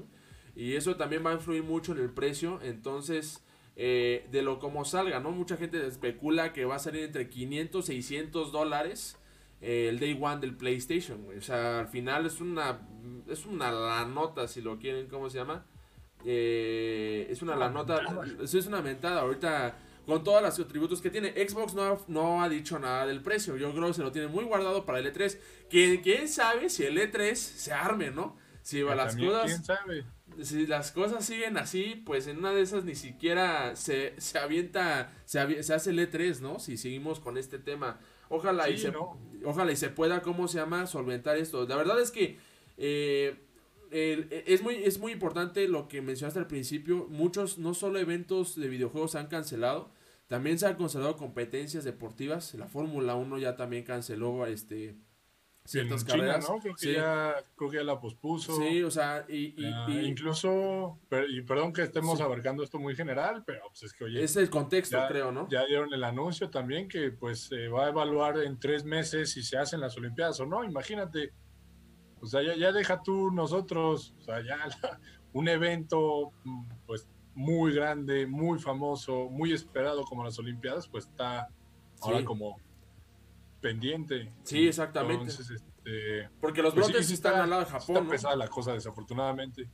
Y 0.57 0.75
eso 0.75 0.97
también 0.97 1.25
va 1.25 1.33
a 1.33 1.35
influir 1.35 1.63
mucho 1.63 1.93
en 1.93 1.99
el 1.99 2.09
precio. 2.09 2.59
Entonces, 2.63 3.45
eh, 3.77 4.27
de 4.33 4.41
lo 4.41 4.59
como 4.59 4.87
salga, 4.87 5.21
¿no? 5.21 5.31
Mucha 5.31 5.59
gente 5.59 5.87
especula 5.87 6.55
que 6.55 6.65
va 6.65 6.77
a 6.77 6.79
salir 6.79 7.03
entre 7.03 7.29
500 7.29 7.91
y 7.91 8.03
600 8.03 8.53
dólares 8.53 9.19
eh, 9.61 9.89
el 9.91 10.01
day 10.01 10.19
one 10.19 10.41
del 10.41 10.57
PlayStation. 10.57 11.27
O 11.37 11.43
sea, 11.43 11.81
al 11.81 11.89
final 11.89 12.25
es 12.25 12.41
una, 12.41 12.81
es 13.29 13.45
una 13.45 13.71
la 13.71 14.07
nota, 14.07 14.49
si 14.49 14.63
lo 14.63 14.79
quieren, 14.79 15.09
¿cómo 15.09 15.29
se 15.29 15.37
llama? 15.37 15.67
Eh, 16.25 17.27
es 17.29 17.43
una 17.43 17.55
la 17.55 17.69
nota, 17.69 18.01
es 18.43 18.55
una 18.67 18.81
mentada. 18.81 19.21
Ahorita 19.21 19.77
con 20.09 20.25
todos 20.25 20.43
los 20.43 20.59
atributos 20.59 21.01
que 21.03 21.11
tiene. 21.11 21.33
Xbox 21.49 21.75
no 21.75 21.83
ha, 21.83 21.99
no 22.09 22.43
ha 22.43 22.49
dicho 22.49 22.79
nada 22.79 23.07
del 23.07 23.21
precio. 23.21 23.57
Yo 23.59 23.73
creo 23.73 23.89
que 23.89 23.95
se 23.95 24.03
lo 24.03 24.11
tiene 24.11 24.27
muy 24.29 24.43
guardado 24.45 24.85
para 24.87 24.99
el 25.01 25.13
E3. 25.13 25.39
¿Quién, 25.69 26.01
quién 26.01 26.27
sabe 26.29 26.71
si 26.71 26.85
el 26.85 26.97
E3 26.99 27.35
se 27.35 27.73
arme, 27.73 28.11
no? 28.11 28.37
Si 28.63 28.79
Que 28.79 28.95
las 28.95 29.15
cosas, 29.17 29.45
¿Quién 29.45 29.65
sabe? 29.65 30.05
si 30.43 30.67
las 30.67 30.93
cosas 30.93 31.25
siguen 31.27 31.57
así, 31.59 32.03
pues 32.07 32.27
en 32.27 32.39
una 32.39 32.53
de 32.53 32.63
esas 32.63 32.85
ni 32.85 32.95
siquiera 32.95 33.77
se, 33.77 34.15
se 34.19 34.39
avienta, 34.39 35.13
se, 35.27 35.41
avi- 35.41 35.63
se 35.63 35.75
hace 35.75 35.91
el 35.91 35.99
E3, 35.99 36.41
¿no? 36.41 36.59
Si 36.59 36.77
seguimos 36.79 37.21
con 37.21 37.37
este 37.39 37.59
tema. 37.59 37.99
Ojalá 38.31 38.69
y 38.71 38.79
se, 38.79 38.91
¿no? 38.93 39.19
ojalá 39.45 39.73
y 39.73 39.77
se 39.77 39.89
pueda, 39.91 40.23
¿cómo 40.23 40.49
se 40.49 40.59
llama? 40.59 40.87
Solventar 40.87 41.37
esto. 41.37 41.67
La 41.67 41.77
verdad 41.77 42.01
es 42.01 42.11
que 42.11 42.39
eh, 42.79 43.37
el- 43.91 44.29
es, 44.47 44.63
muy, 44.63 44.75
es 44.77 44.99
muy 44.99 45.13
importante 45.13 45.67
lo 45.69 45.89
que 45.89 46.03
mencionaste 46.03 46.39
al 46.39 46.47
principio. 46.47 47.07
Muchos, 47.11 47.59
no 47.59 47.75
solo 47.75 47.99
eventos 47.99 48.55
de 48.57 48.69
videojuegos 48.69 49.13
se 49.13 49.19
han 49.19 49.29
cancelado, 49.29 49.91
también 50.29 50.59
se 50.59 50.67
han 50.67 50.77
cancelado 50.77 51.17
competencias 51.17 51.83
deportivas. 51.85 52.55
La 52.55 52.69
Fórmula 52.69 53.17
1 53.17 53.39
ya 53.39 53.57
también 53.57 53.83
canceló 53.85 54.47
este 54.47 54.97
ciertas 55.65 56.03
China, 56.07 56.17
carreras. 56.19 56.49
¿no? 56.49 56.59
Creo 56.61 56.75
que, 56.77 56.81
Sí. 56.87 56.93
ya, 56.95 57.35
creo 57.57 57.71
que 57.71 57.77
ya 57.77 57.83
la 57.85 58.01
pospuso. 58.01 58.57
Sí, 58.57 58.83
o 58.83 58.91
sea, 58.91 59.27
y, 59.29 59.55
y- 59.63 59.71
Ah, 59.75 59.87
y 59.89 59.99
incluso, 60.07 60.99
per- 61.11 61.29
y 61.29 61.43
perdón 61.43 61.73
que 61.75 61.83
estemos 61.83 62.17
Sí. 62.19 62.25
abarcando 62.25 62.63
esto 62.63 62.79
muy 62.79 62.95
general, 62.97 63.43
pero 63.47 63.61
pues 63.69 63.83
es 63.83 63.93
que 63.93 64.05
oye, 64.05 64.23
es 64.25 64.35
el 64.37 64.49
contexto, 64.49 64.97
ya, 64.97 65.09
creo, 65.09 65.31
¿no? 65.31 65.47
ya 65.51 65.67
dieron 65.67 65.93
el 65.93 66.05
anuncio 66.05 66.49
también 66.49 66.89
que 66.89 67.11
pues 67.11 67.41
se 67.41 67.69
va 67.69 67.85
a 67.85 67.89
evaluar 67.91 68.39
en 68.39 68.59
tres 68.59 68.85
meses 68.85 69.33
si 69.33 69.43
se 69.43 69.59
hacen 69.59 69.81
las 69.81 69.95
Olimpiadas 69.99 70.41
o 70.41 70.47
no. 70.47 70.65
Imagínate, 70.65 71.33
o 72.21 72.27
sea, 72.27 72.43
ya, 72.43 72.57
ya 72.57 72.73
deja 72.73 73.03
tú 73.03 73.31
nosotros, 73.31 74.15
o 74.19 74.23
sea, 74.23 74.43
ya 74.43 74.57
la- 74.57 75.01
un 75.35 75.49
evento 75.49 76.33
mm, 76.45 76.65
pues 76.87 77.07
muy 77.39 77.73
grande, 77.73 78.27
muy 78.27 78.59
famoso, 78.59 79.29
muy 79.31 79.53
esperado 79.53 80.03
como 80.05 80.25
las 80.25 80.37
Olimpiadas, 80.41 80.89
pues 80.89 81.07
está 81.07 81.49
ahora 82.01 82.19
Sí. 82.19 82.25
como 82.25 82.57
pendiente. 83.61 84.29
Sí, 84.43 84.67
exactamente. 84.67 85.23
Entonces, 85.31 85.51
este, 85.51 86.29
Porque 86.41 86.63
los 86.63 86.75
pues 86.75 86.87
brotes 86.89 87.07
sí 87.07 87.15
están 87.15 87.33
está- 87.35 87.45
al 87.45 87.51
lado 87.51 87.63
de 87.63 87.67
Está 87.69 87.81
Japón, 87.81 88.05
¿no? 88.05 88.11
pesada 88.11 88.35
la 88.37 88.49
cosa, 88.49 88.73
desafortunadamente. 88.73 89.69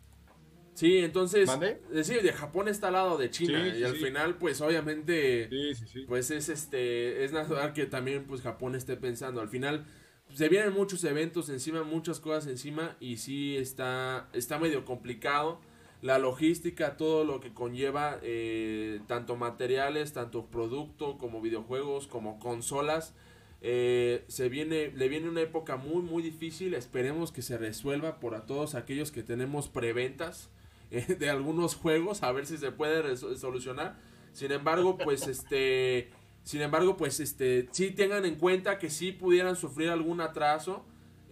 Sí, 0.74 0.98
entonces, 0.98 1.46
¿Mande? 1.46 1.80
decir, 1.90 2.20
de 2.22 2.32
Japón 2.32 2.68
está 2.68 2.88
al 2.88 2.94
lado 2.94 3.16
de 3.16 3.30
China 3.30 3.62
Sí, 3.72 3.78
y 3.78 3.84
al 3.84 3.92
sí. 3.96 4.04
final, 4.04 4.36
pues 4.36 4.60
obviamente, 4.60 5.48
Sí, 5.48 5.74
sí, 5.74 5.86
sí. 5.86 6.04
pues 6.06 6.30
es 6.30 6.48
este, 6.48 7.24
es 7.24 7.32
natural 7.32 7.72
que 7.72 7.86
también 7.86 8.24
pues 8.26 8.42
Japón 8.42 8.74
esté 8.74 8.96
pensando. 8.96 9.40
Al 9.40 9.48
final, 9.48 9.86
se 10.34 10.48
vienen 10.48 10.72
muchos 10.74 11.02
eventos 11.04 11.48
encima, 11.48 11.82
muchas 11.84 12.18
cosas 12.20 12.46
encima 12.48 12.96
y 13.00 13.16
sí 13.18 13.56
está, 13.56 14.28
está 14.34 14.58
medio 14.58 14.84
complicado. 14.84 15.60
La 16.04 16.18
logística, 16.18 16.98
todo 16.98 17.24
lo 17.24 17.40
que 17.40 17.54
conlleva, 17.54 18.18
eh, 18.20 19.00
tanto 19.06 19.36
materiales, 19.36 20.12
tanto 20.12 20.44
producto 20.44 21.16
como 21.16 21.40
videojuegos, 21.40 22.06
como 22.08 22.38
consolas. 22.38 23.14
Eh, 23.62 24.22
se 24.28 24.50
viene, 24.50 24.92
le 24.94 25.08
viene 25.08 25.30
una 25.30 25.40
época 25.40 25.76
muy, 25.76 26.02
muy 26.02 26.22
difícil. 26.22 26.74
Esperemos 26.74 27.32
que 27.32 27.40
se 27.40 27.56
resuelva 27.56 28.20
por 28.20 28.34
a 28.34 28.44
todos 28.44 28.74
aquellos 28.74 29.12
que 29.12 29.22
tenemos 29.22 29.68
preventas 29.68 30.50
eh, 30.90 31.14
de 31.18 31.30
algunos 31.30 31.74
juegos, 31.74 32.22
a 32.22 32.32
ver 32.32 32.44
si 32.44 32.58
se 32.58 32.70
puede 32.70 33.16
solucionar. 33.16 33.96
Sin 34.34 34.52
embargo, 34.52 34.98
pues 34.98 35.26
este 35.26 36.10
sin 36.42 36.60
embargo, 36.60 36.98
pues 36.98 37.20
este, 37.20 37.68
sí 37.72 37.90
tengan 37.92 38.26
en 38.26 38.34
cuenta 38.34 38.76
que 38.76 38.90
sí 38.90 39.12
pudieran 39.12 39.56
sufrir 39.56 39.88
algún 39.88 40.20
atraso, 40.20 40.84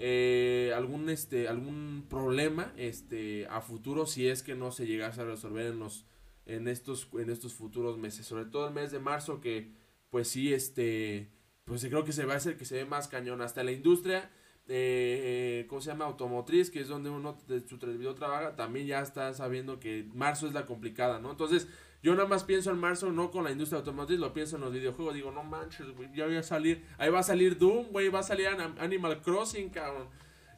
eh, 0.04 0.72
algún, 0.74 1.08
este, 1.10 1.46
algún 1.46 2.06
problema 2.10 2.72
este, 2.76 3.46
a 3.46 3.60
futuro 3.60 4.04
si 4.04 4.26
es 4.26 4.42
que 4.42 4.56
no 4.56 4.72
se 4.72 4.84
llegase 4.84 5.20
a 5.20 5.24
resolver 5.24 5.66
en, 5.66 5.78
los, 5.78 6.06
en, 6.44 6.66
estos, 6.66 7.08
en 7.12 7.30
estos 7.30 7.54
futuros 7.54 7.98
meses. 7.98 8.26
Sobre 8.26 8.46
todo 8.46 8.66
el 8.66 8.74
mes 8.74 8.90
de 8.90 8.98
marzo 8.98 9.40
que 9.40 9.70
pues 10.10 10.26
sí, 10.26 10.52
este, 10.52 11.30
pues 11.64 11.84
creo 11.84 12.04
que 12.04 12.12
se 12.12 12.24
va 12.24 12.34
a 12.34 12.38
hacer 12.38 12.56
que 12.56 12.64
se 12.64 12.74
ve 12.74 12.84
más 12.84 13.06
cañón. 13.06 13.42
Hasta 13.42 13.62
la 13.62 13.70
industria, 13.70 14.28
eh, 14.66 15.66
¿cómo 15.68 15.80
se 15.80 15.90
llama? 15.92 16.06
Automotriz, 16.06 16.68
que 16.68 16.80
es 16.80 16.88
donde 16.88 17.08
uno 17.08 17.38
de 17.46 17.60
su 17.60 17.78
televisor 17.78 18.16
trabaja, 18.16 18.56
también 18.56 18.88
ya 18.88 19.02
está 19.02 19.32
sabiendo 19.34 19.78
que 19.78 20.10
marzo 20.14 20.48
es 20.48 20.52
la 20.52 20.66
complicada, 20.66 21.20
¿no? 21.20 21.30
Entonces, 21.30 21.68
yo 22.02 22.14
nada 22.16 22.26
más 22.26 22.42
pienso 22.42 22.70
en 22.70 22.78
marzo, 22.78 23.12
no 23.12 23.30
con 23.30 23.44
la 23.44 23.52
industria 23.52 23.78
automotriz, 23.78 24.18
lo 24.18 24.32
pienso 24.32 24.56
en 24.56 24.62
los 24.62 24.72
videojuegos. 24.72 25.14
Digo, 25.14 25.30
no 25.30 25.44
manches, 25.44 25.88
güey, 25.94 26.12
ya 26.12 26.26
voy 26.26 26.36
a 26.36 26.42
salir. 26.42 26.84
Ahí 26.98 27.10
va 27.10 27.20
a 27.20 27.22
salir 27.22 27.56
Doom, 27.58 27.92
güey, 27.92 28.08
va 28.08 28.18
a 28.18 28.24
salir 28.24 28.48
Animal 28.48 29.22
Crossing, 29.22 29.70
cabrón. 29.70 30.08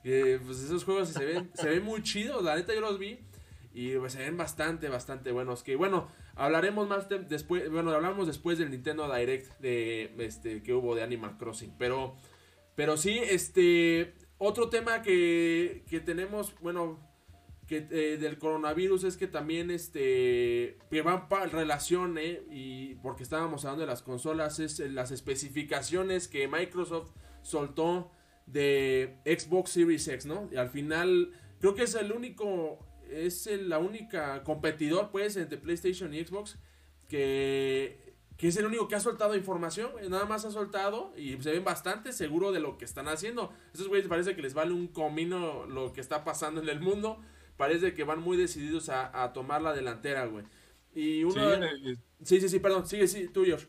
pues 0.02 0.60
esos 0.60 0.84
juegos 0.84 1.10
se 1.10 1.24
ven, 1.24 1.50
se 1.52 1.68
ven 1.68 1.84
muy 1.84 2.02
chidos, 2.02 2.42
la 2.42 2.56
neta 2.56 2.74
yo 2.74 2.80
los 2.80 2.98
vi. 2.98 3.18
Y 3.74 3.96
pues, 3.96 4.14
se 4.14 4.20
ven 4.20 4.36
bastante, 4.38 4.88
bastante 4.88 5.32
buenos. 5.32 5.62
Que 5.62 5.76
bueno, 5.76 6.08
hablaremos 6.34 6.88
más 6.88 7.08
después. 7.28 7.70
Bueno, 7.70 7.90
hablamos 7.90 8.26
después 8.26 8.56
del 8.56 8.70
Nintendo 8.70 9.12
Direct 9.12 9.58
de 9.58 10.14
este 10.18 10.62
que 10.62 10.72
hubo 10.72 10.94
de 10.94 11.02
Animal 11.02 11.36
Crossing. 11.36 11.74
Pero. 11.76 12.16
Pero 12.76 12.96
sí, 12.96 13.18
este. 13.18 14.14
Otro 14.38 14.68
tema 14.68 15.02
que, 15.02 15.84
que 15.88 16.00
tenemos. 16.00 16.54
Bueno 16.60 17.13
que 17.66 17.86
eh, 17.90 18.18
del 18.18 18.38
coronavirus 18.38 19.04
es 19.04 19.16
que 19.16 19.26
también 19.26 19.70
este 19.70 20.76
que 20.90 21.02
van 21.02 21.28
para 21.28 21.46
relación 21.46 22.18
eh, 22.18 22.42
y 22.50 22.96
porque 22.96 23.22
estábamos 23.22 23.64
hablando 23.64 23.82
de 23.82 23.86
las 23.86 24.02
consolas 24.02 24.58
es 24.58 24.80
eh, 24.80 24.88
las 24.88 25.10
especificaciones 25.10 26.28
que 26.28 26.46
Microsoft 26.46 27.10
soltó 27.42 28.10
de 28.46 29.16
Xbox 29.24 29.70
Series 29.70 30.06
X, 30.06 30.26
¿no? 30.26 30.48
Y 30.52 30.56
al 30.56 30.68
final 30.68 31.32
creo 31.60 31.74
que 31.74 31.84
es 31.84 31.94
el 31.94 32.12
único 32.12 32.78
es 33.10 33.46
la 33.46 33.78
única 33.78 34.42
competidor 34.44 35.10
pues 35.10 35.36
entre 35.36 35.58
PlayStation 35.58 36.12
y 36.12 36.24
Xbox 36.24 36.58
que 37.08 38.04
que 38.36 38.48
es 38.48 38.56
el 38.56 38.66
único 38.66 38.88
que 38.88 38.96
ha 38.96 39.00
soltado 39.00 39.36
información, 39.36 39.92
nada 40.10 40.24
más 40.24 40.44
ha 40.44 40.50
soltado 40.50 41.12
y 41.16 41.40
se 41.40 41.52
ven 41.52 41.62
bastante 41.62 42.12
seguro 42.12 42.50
de 42.50 42.58
lo 42.58 42.78
que 42.78 42.84
están 42.84 43.06
haciendo. 43.06 43.52
Esos 43.72 43.86
güeyes 43.86 44.08
parece 44.08 44.34
que 44.34 44.42
les 44.42 44.54
vale 44.54 44.72
un 44.72 44.88
comino 44.88 45.66
lo 45.66 45.92
que 45.92 46.00
está 46.00 46.24
pasando 46.24 46.60
en 46.60 46.68
el 46.68 46.80
mundo 46.80 47.20
parece 47.56 47.94
que 47.94 48.04
van 48.04 48.20
muy 48.20 48.36
decididos 48.36 48.88
a, 48.88 49.32
tomar 49.32 49.62
la 49.62 49.72
delantera, 49.72 50.26
güey. 50.26 50.44
Y 50.94 51.24
uno... 51.24 51.34
Sí, 52.22 52.40
sí, 52.40 52.48
sí, 52.48 52.58
perdón, 52.58 52.86
sigue, 52.86 53.06
sí, 53.06 53.28
tú, 53.28 53.44
George. 53.44 53.66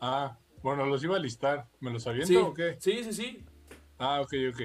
Ah, 0.00 0.38
bueno, 0.62 0.86
los 0.86 1.02
iba 1.02 1.16
a 1.16 1.20
listar. 1.20 1.68
¿Me 1.80 1.90
los 1.90 2.06
aviento 2.06 2.48
o 2.48 2.54
qué? 2.54 2.76
Sí, 2.78 3.02
sí, 3.04 3.12
sí. 3.12 3.44
Ah, 3.98 4.20
ok, 4.20 4.32
ok. 4.52 4.60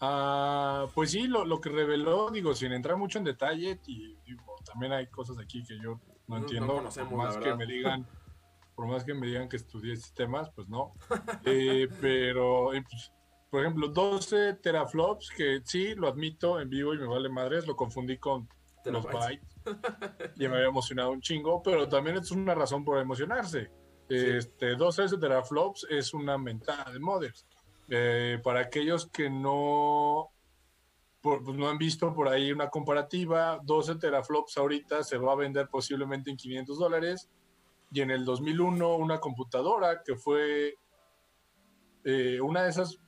Ah, 0.00 0.86
pues 0.94 1.10
sí, 1.10 1.26
lo, 1.26 1.60
que 1.60 1.70
reveló, 1.70 2.30
digo, 2.30 2.54
sin 2.54 2.72
entrar 2.72 2.96
mucho 2.96 3.18
en 3.18 3.24
detalle, 3.24 3.80
y 3.86 4.16
también 4.64 4.92
hay 4.92 5.06
cosas 5.06 5.38
aquí 5.38 5.62
que 5.64 5.78
yo 5.78 6.00
no, 6.26 6.36
entiendo, 6.38 6.82
por 7.08 7.16
más 7.16 7.36
que 7.38 7.54
me 7.54 7.66
digan, 7.66 8.06
por 8.74 8.86
más 8.86 9.04
que 9.04 9.14
me 9.14 9.26
digan 9.26 9.48
que 9.48 9.56
estudié 9.56 9.96
sistemas, 9.96 10.50
pues 10.50 10.68
no. 10.68 10.92
Eh, 11.44 11.88
pero 12.00 12.74
eh, 12.74 12.82
pues, 12.82 13.12
por 13.50 13.60
ejemplo, 13.60 13.88
12 13.88 14.54
teraflops, 14.54 15.30
que 15.30 15.60
sí, 15.64 15.94
lo 15.94 16.08
admito 16.08 16.60
en 16.60 16.68
vivo 16.68 16.94
y 16.94 16.98
me 16.98 17.06
vale 17.06 17.28
madres, 17.28 17.66
lo 17.66 17.76
confundí 17.76 18.18
con 18.18 18.48
los 18.84 19.04
bytes. 19.04 19.56
y 20.36 20.48
me 20.48 20.56
había 20.56 20.68
emocionado 20.68 21.10
un 21.10 21.20
chingo, 21.20 21.62
pero 21.62 21.88
también 21.88 22.16
es 22.16 22.30
una 22.30 22.54
razón 22.54 22.84
por 22.84 22.98
emocionarse. 22.98 23.70
Este, 24.08 24.76
12 24.76 25.18
teraflops 25.18 25.86
es 25.90 26.14
una 26.14 26.38
mentada 26.38 26.92
de 26.92 26.98
modems. 26.98 27.46
Eh, 27.88 28.40
para 28.42 28.60
aquellos 28.60 29.06
que 29.10 29.30
no, 29.30 30.30
pues 31.20 31.42
no 31.42 31.68
han 31.68 31.78
visto 31.78 32.12
por 32.14 32.28
ahí 32.28 32.52
una 32.52 32.68
comparativa, 32.68 33.60
12 33.62 33.96
teraflops 33.96 34.56
ahorita 34.58 35.02
se 35.02 35.18
va 35.18 35.32
a 35.32 35.36
vender 35.36 35.68
posiblemente 35.68 36.30
en 36.30 36.36
500 36.36 36.78
dólares. 36.78 37.28
Y 37.92 38.00
en 38.00 38.10
el 38.10 38.24
2001 38.24 38.96
una 38.96 39.20
computadora 39.20 40.02
que 40.04 40.16
fue 40.16 40.74
eh, 42.04 42.40
una 42.40 42.64
de 42.64 42.70
esas 42.70 42.98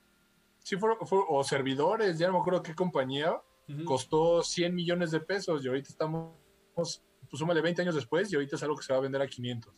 sí 0.63 0.77
fue, 0.77 0.91
o 1.11 1.45
servidores, 1.45 2.19
ya 2.19 2.27
no 2.27 2.35
me 2.35 2.39
acuerdo 2.41 2.63
qué 2.63 2.75
compañía, 2.75 3.41
costó 3.85 4.43
100 4.43 4.75
millones 4.75 5.11
de 5.11 5.21
pesos 5.21 5.65
y 5.65 5.69
ahorita 5.69 5.91
estamos, 5.91 6.33
pues 6.75 7.03
súmale 7.33 7.61
20 7.61 7.83
años 7.83 7.95
después 7.95 8.33
y 8.33 8.37
ahorita 8.37 8.57
es 8.57 8.63
algo 8.63 8.77
que 8.77 8.83
se 8.83 8.93
va 8.93 8.99
a 8.99 9.03
vender 9.03 9.21
a 9.21 9.27
500 9.27 9.75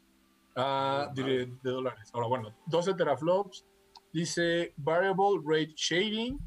ah, 0.56 1.10
de, 1.14 1.52
dólares. 1.62 2.10
Ahora, 2.12 2.28
bueno, 2.28 2.54
12 2.66 2.94
teraflops, 2.94 3.66
dice 4.12 4.74
Variable 4.76 5.40
Rate 5.44 5.72
Shading, 5.76 6.38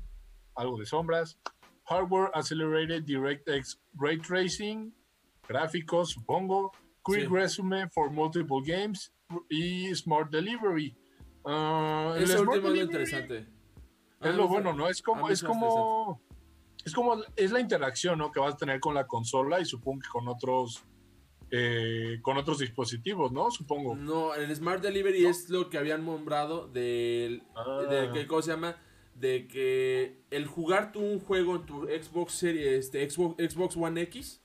algo 0.56 0.78
de 0.78 0.86
sombras, 0.86 1.38
Hardware 1.86 2.32
Accelerated 2.34 3.04
DirectX 3.04 3.82
Ray 3.96 4.18
Tracing, 4.20 4.94
gráficos, 5.48 6.12
supongo, 6.12 6.72
Quick 7.04 7.30
Resume 7.30 7.90
for 7.90 8.10
Multiple 8.10 8.62
Games 8.66 9.13
y 9.50 9.94
Smart 9.94 10.32
Delivery. 10.32 10.96
Uh, 11.44 12.13
Ese 12.16 12.40
último 12.40 12.70
es 12.70 12.82
interesante. 12.82 13.48
Es 14.24 14.36
lo 14.36 14.48
bueno, 14.48 14.74
¿no? 14.74 14.88
Es 14.88 15.01
como, 15.01 15.30
es 15.30 15.44
como, 15.44 16.22
es 16.86 16.94
como, 16.94 17.22
es 17.36 17.51
la 17.51 17.60
interacción, 17.60 18.20
¿no? 18.20 18.32
Que 18.32 18.39
vas 18.39 18.56
a 18.56 18.58
tener 18.58 18.80
con 18.80 18.94
la 18.94 19.08
consola 19.08 19.60
y 19.60 19.65
supongo 19.65 20.01
que 20.01 20.10
con 20.10 20.27
otros, 20.27 20.84
eh, 21.51 22.20
con 22.22 22.38
otros 22.38 22.60
dispositivos, 22.60 23.32
¿no? 23.32 23.51
Supongo. 23.51 23.96
No, 23.96 24.34
el 24.36 24.53
Smart 24.56 24.82
Delivery 24.82 25.25
es 25.25 25.50
lo 25.50 25.70
que 25.70 25.77
habían 25.77 26.06
nombrado 26.06 26.68
del, 26.68 27.44
de, 27.89 28.22
ah. 28.22 28.25
¿cómo 28.27 28.42
se 28.42 28.51
llama? 28.51 28.77
De 29.15 29.48
que 29.48 30.24
el 30.32 30.48
jugar 30.48 30.92
tú 30.92 31.00
un 31.00 31.20
juego 31.20 31.56
en 31.56 31.65
tu 31.65 31.84
Xbox 31.84 32.34
Series, 32.34 32.86
este, 32.86 33.10
Xbox, 33.10 33.36
Xbox 33.38 33.77
One 33.77 34.01
X, 34.01 34.42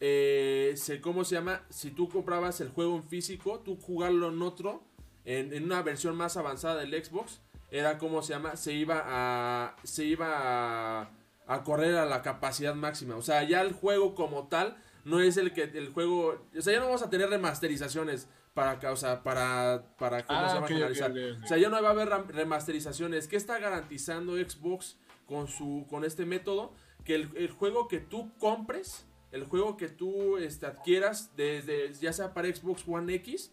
eh, 0.00 0.74
¿cómo 1.00 1.24
se 1.24 1.36
llama? 1.36 1.64
Si 1.70 1.90
tú 1.90 2.08
comprabas 2.08 2.60
el 2.60 2.68
juego 2.68 2.96
en 2.96 3.04
físico, 3.04 3.60
tú 3.60 3.76
jugarlo 3.76 4.28
en 4.28 4.42
otro, 4.42 4.82
en, 5.24 5.52
en 5.54 5.64
una 5.64 5.82
versión 5.82 6.16
más 6.16 6.36
avanzada 6.36 6.80
del 6.80 7.02
Xbox, 7.02 7.40
era 7.70 7.98
como 7.98 8.22
se 8.22 8.32
llama, 8.32 8.56
se 8.56 8.72
iba 8.72 9.02
a 9.04 9.76
se 9.82 10.04
iba 10.04 11.02
a, 11.46 11.62
correr 11.64 11.96
a 11.96 12.06
la 12.06 12.22
capacidad 12.22 12.74
máxima. 12.74 13.16
O 13.16 13.22
sea, 13.22 13.42
ya 13.42 13.60
el 13.62 13.72
juego 13.72 14.14
como 14.14 14.48
tal 14.48 14.76
no 15.04 15.20
es 15.20 15.36
el 15.36 15.52
que 15.52 15.64
el 15.64 15.90
juego, 15.90 16.40
o 16.56 16.62
sea, 16.62 16.72
ya 16.72 16.80
no 16.80 16.86
vamos 16.86 17.02
a 17.02 17.10
tener 17.10 17.28
remasterizaciones 17.28 18.28
para 18.54 18.92
o 18.92 18.96
sea, 18.96 19.22
para 19.22 19.84
para 19.98 20.24
cómo 20.24 20.40
ah, 20.40 20.48
se 20.48 20.58
va 20.58 20.64
a 20.64 20.68
finalizar. 20.68 21.12
O 21.44 21.46
sea, 21.46 21.58
ya 21.58 21.68
no 21.68 21.80
va 21.82 21.88
a 21.88 21.92
haber 21.92 22.08
remasterizaciones. 22.28 23.28
¿Qué 23.28 23.36
está 23.36 23.58
garantizando 23.58 24.36
Xbox 24.36 24.96
con 25.26 25.48
su 25.48 25.86
con 25.90 26.04
este 26.04 26.24
método? 26.24 26.72
Que 27.04 27.14
el, 27.14 27.50
juego 27.50 27.86
que 27.86 28.00
tú 28.00 28.32
compres, 28.38 29.06
el 29.30 29.44
juego 29.44 29.76
que 29.76 29.88
tú 29.88 30.38
este, 30.38 30.66
adquieras 30.66 31.36
desde 31.36 31.92
ya 31.94 32.12
sea 32.12 32.34
para 32.34 32.52
Xbox 32.52 32.82
One 32.88 33.14
X, 33.14 33.52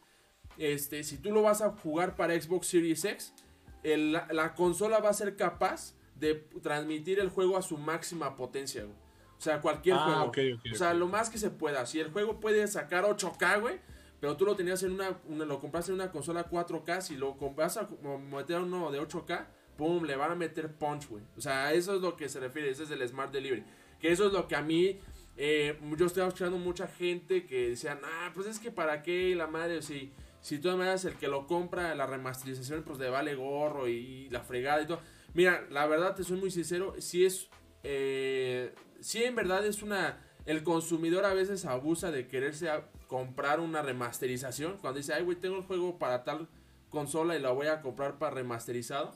este, 0.58 1.04
si 1.04 1.18
tú 1.18 1.32
lo 1.32 1.42
vas 1.42 1.62
a 1.62 1.70
jugar 1.72 2.16
para 2.16 2.40
Xbox 2.40 2.68
Series 2.68 3.06
X, 3.06 3.34
la 3.84 4.54
consola 4.56 5.00
va 5.00 5.10
a 5.10 5.14
ser 5.14 5.36
capaz 5.36 5.96
de 6.16 6.36
transmitir 6.62 7.20
el 7.20 7.30
juego 7.30 7.58
a 7.58 7.62
su 7.62 7.78
máxima 7.78 8.36
potencia, 8.36 8.86
O 8.86 9.42
sea, 9.42 9.60
cualquier 9.62 9.98
ah, 10.00 10.30
juego. 10.32 10.62
o 10.72 10.76
sea, 10.76 10.94
lo 10.94 11.08
más 11.08 11.30
que 11.30 11.38
se 11.38 11.50
pueda. 11.50 11.86
Si 11.86 12.00
el 12.00 12.12
juego 12.12 12.40
puede 12.40 12.66
sacar 12.68 13.04
8K, 13.04 13.62
güey, 13.62 13.80
pero 14.20 14.38
tú 14.38 14.46
lo 14.46 14.56
tenías 14.56 14.82
en 14.84 14.94
una, 14.94 15.20
lo 15.28 15.60
compraste 15.60 15.92
en 15.92 15.96
una 15.96 16.12
consola 16.12 16.50
4K, 16.50 17.02
si 17.02 17.18
lo 17.18 17.36
compras 17.38 17.78
a 17.78 17.90
meter 18.32 18.60
uno 18.60 18.90
de 18.90 19.02
8K, 19.02 19.48
pum, 19.76 20.06
le 20.06 20.16
van 20.16 20.32
a 20.32 20.36
meter 20.36 20.72
punch, 20.72 21.10
güey. 21.10 21.24
O 21.36 21.42
sea, 21.42 21.74
eso 21.74 21.96
es 21.96 22.02
lo 22.02 22.16
que 22.16 22.30
se 22.30 22.40
refiere, 22.40 22.70
ese 22.70 22.84
es 22.84 22.92
el 22.92 23.06
Smart 23.08 23.34
Delivery. 23.34 23.66
Que 24.00 24.12
eso 24.12 24.28
es 24.28 24.34
lo 24.34 24.48
que 24.48 24.56
a 24.56 24.62
mí, 24.62 25.00
eh, 25.36 25.78
yo 25.98 26.06
estoy 26.06 26.24
escuchando 26.24 26.58
mucha 26.58 26.88
gente 26.88 27.46
que 27.46 27.70
decía, 27.70 28.00
ah, 28.02 28.32
pues 28.34 28.48
es 28.48 28.60
que 28.60 28.72
para 28.72 29.02
qué 29.02 29.36
la 29.36 29.48
madre, 29.48 29.82
si 29.82 30.14
si 30.44 30.60
tú 30.60 30.70
maneras 30.78 31.06
el 31.06 31.16
que 31.16 31.30
lo 31.30 31.48
compra, 31.48 31.96
la 31.96 32.06
remasterización, 32.06 32.84
pues 32.84 33.00
le 33.00 33.10
vale 33.10 33.34
gorro 33.34 33.88
y, 33.88 34.30
la 34.30 34.42
fregada 34.42 34.82
y 34.82 34.88
todo. 34.88 35.00
Mira, 35.34 35.66
la 35.72 35.88
verdad 35.88 36.16
te 36.16 36.26
soy 36.26 36.38
muy 36.38 36.52
sincero, 36.52 36.94
si 37.00 37.26
es, 37.26 37.50
eh, 37.84 38.76
si 39.00 39.24
en 39.24 39.36
verdad 39.36 39.66
es 39.66 39.82
una, 39.82 40.22
el 40.46 40.64
consumidor 40.64 41.24
a 41.24 41.34
veces 41.34 41.66
abusa 41.66 42.12
de 42.12 42.28
quererse 42.28 42.70
comprar 43.08 43.62
una 43.62 43.82
remasterización, 43.82 44.78
cuando 44.80 44.98
dice, 44.98 45.14
ay 45.14 45.24
güey, 45.24 45.38
tengo 45.38 45.56
el 45.56 45.64
juego 45.64 45.98
para 45.98 46.26
tal 46.26 46.50
consola 46.90 47.38
y 47.38 47.40
la 47.42 47.52
voy 47.52 47.68
a 47.68 47.82
comprar 47.82 48.20
para 48.20 48.36
remasterizado. 48.36 49.16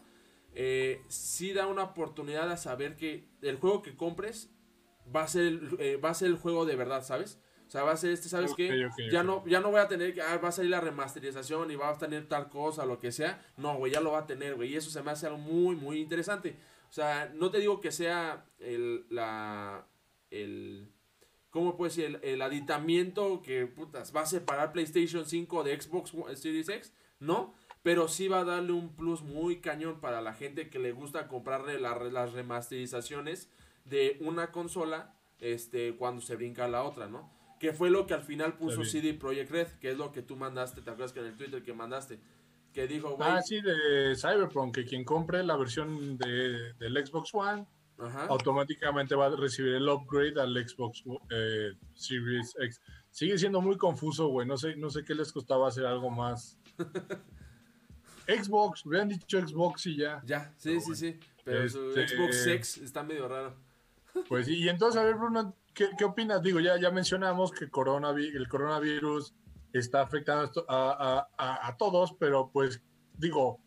eh, 0.55 1.01
sí 1.09 1.51
da 1.53 1.67
una 1.67 1.83
oportunidad 1.83 2.49
a 2.49 2.57
saber 2.57 2.95
que 2.95 3.27
el 3.41 3.57
juego 3.57 3.81
que 3.81 3.97
compres 3.97 4.49
va 5.13 5.23
a 5.23 5.27
ser 5.27 5.59
eh, 5.79 5.97
va 5.97 6.11
a 6.11 6.13
ser 6.13 6.29
el 6.29 6.37
juego 6.37 6.65
de 6.65 6.75
verdad, 6.77 7.03
¿sabes? 7.03 7.39
O 7.67 7.69
sea, 7.69 7.83
va 7.83 7.91
a 7.91 7.97
ser 7.97 8.11
este, 8.11 8.29
¿sabes 8.29 8.53
qué? 8.55 8.87
ya, 9.11 9.23
No, 9.23 9.45
ya 9.45 9.59
no 9.59 9.71
voy 9.71 9.81
a 9.81 9.89
tener 9.89 10.13
que, 10.13 10.21
ah, 10.21 10.37
va 10.37 10.49
a 10.49 10.51
salir 10.53 10.71
la 10.71 10.79
remasterización 10.79 11.69
y 11.69 11.75
va 11.75 11.89
a 11.89 11.97
tener 11.97 12.25
tal 12.27 12.47
cosa, 12.47 12.85
lo 12.85 12.97
que 12.99 13.11
sea. 13.11 13.45
No, 13.57 13.75
güey, 13.75 13.91
ya 13.91 13.99
lo 13.99 14.13
va 14.13 14.19
a 14.19 14.25
tener, 14.25 14.55
güey. 14.55 14.71
Y 14.71 14.77
eso 14.77 14.89
se 14.89 15.03
me 15.03 15.11
hace 15.11 15.27
algo 15.27 15.37
muy, 15.37 15.75
muy 15.75 15.99
interesante. 15.99 16.55
O 16.89 16.93
sea, 16.93 17.29
no 17.35 17.51
te 17.51 17.59
digo 17.59 17.81
que 17.81 17.91
sea 17.91 18.45
el, 18.59 19.05
la, 19.09 19.85
el, 20.31 20.87
¿cómo 21.49 21.75
puedo 21.75 21.89
decir? 21.89 22.05
El, 22.05 22.19
el 22.23 22.41
aditamiento 22.41 23.41
que, 23.41 23.65
putas, 23.67 24.15
va 24.15 24.21
a 24.21 24.25
separar 24.25 24.71
PlayStation 24.71 25.25
5 25.25 25.63
de 25.65 25.81
Xbox 25.81 26.13
Series 26.39 26.69
X, 26.69 26.93
¿no? 27.19 27.53
Pero 27.83 28.07
sí 28.07 28.29
va 28.29 28.39
a 28.39 28.45
darle 28.45 28.71
un 28.71 28.95
plus 28.95 29.23
muy 29.23 29.59
cañón 29.59 29.99
para 29.99 30.21
la 30.21 30.33
gente 30.33 30.69
que 30.69 30.79
le 30.79 30.93
gusta 30.93 31.27
comprarle 31.27 31.81
las 31.81 32.31
remasterizaciones 32.31 33.49
de 33.83 34.17
una 34.21 34.53
consola 34.53 35.13
este, 35.39 35.95
cuando 35.97 36.21
se 36.21 36.37
brinca 36.37 36.69
la 36.69 36.83
otra, 36.83 37.07
¿no? 37.07 37.36
Que 37.59 37.73
fue 37.73 37.89
lo 37.89 38.05
que 38.05 38.13
al 38.13 38.23
final 38.23 38.53
puso 38.55 38.83
CD 38.83 39.13
Projekt 39.13 39.51
Red, 39.51 39.67
que 39.79 39.91
es 39.91 39.97
lo 39.97 40.11
que 40.11 40.21
tú 40.21 40.35
mandaste, 40.35 40.81
¿te 40.81 40.91
acuerdas 40.91 41.11
que 41.11 41.19
en 41.21 41.25
el 41.27 41.37
Twitter 41.37 41.63
que 41.63 41.73
mandaste? 41.73 42.19
Que 42.73 42.87
dijo, 42.87 43.15
güey. 43.15 43.29
Ah, 43.29 43.41
sí, 43.41 43.61
de 43.61 44.15
Cyberpunk, 44.15 44.75
que 44.75 44.85
quien 44.85 45.03
compre 45.03 45.43
la 45.43 45.57
versión 45.57 46.17
de, 46.17 46.73
del 46.73 47.05
Xbox 47.05 47.33
One, 47.33 47.65
automáticamente 48.29 49.15
va 49.15 49.27
a 49.27 49.35
recibir 49.35 49.73
el 49.73 49.89
upgrade 49.89 50.39
al 50.39 50.53
Xbox 50.67 51.03
eh, 51.31 51.71
Series 51.95 52.55
X. 52.59 52.81
Sigue 53.09 53.37
siendo 53.37 53.61
muy 53.61 53.77
confuso, 53.77 54.27
güey. 54.27 54.47
No 54.47 54.57
sé, 54.57 54.75
no 54.75 54.89
sé 54.89 55.03
qué 55.03 55.15
les 55.15 55.31
costaba 55.31 55.67
hacer 55.67 55.85
algo 55.85 56.11
más. 56.11 56.59
Xbox, 58.27 58.85
hubieran 58.85 59.09
dicho 59.09 59.39
Xbox 59.39 59.87
y 59.87 59.97
ya. 59.97 60.21
Ya, 60.25 60.53
sí, 60.57 60.79
sí, 60.81 60.95
sí. 60.95 61.19
Pero 61.43 61.67
su 61.69 61.97
este, 61.97 62.15
Xbox 62.15 62.47
X 62.47 62.77
está 62.77 63.01
medio 63.03 63.27
raro. 63.27 63.55
Pues 64.27 64.47
y 64.47 64.67
entonces, 64.67 64.99
a 64.99 65.03
ver, 65.03 65.15
Bruno, 65.15 65.55
¿qué, 65.77 66.05
opinas? 66.05 66.41
Digo, 66.41 66.59
ya, 66.59 66.79
ya 66.79 66.89
mencionamos 66.89 67.51
que 67.51 67.65
el 67.65 67.71
coronavirus 68.49 69.33
está 69.73 70.01
afectando 70.01 70.65
a, 70.67 71.27
a, 71.37 71.77
todos, 71.77 72.13
pero 72.19 72.49
pues, 72.51 72.81
digo, 73.17 73.59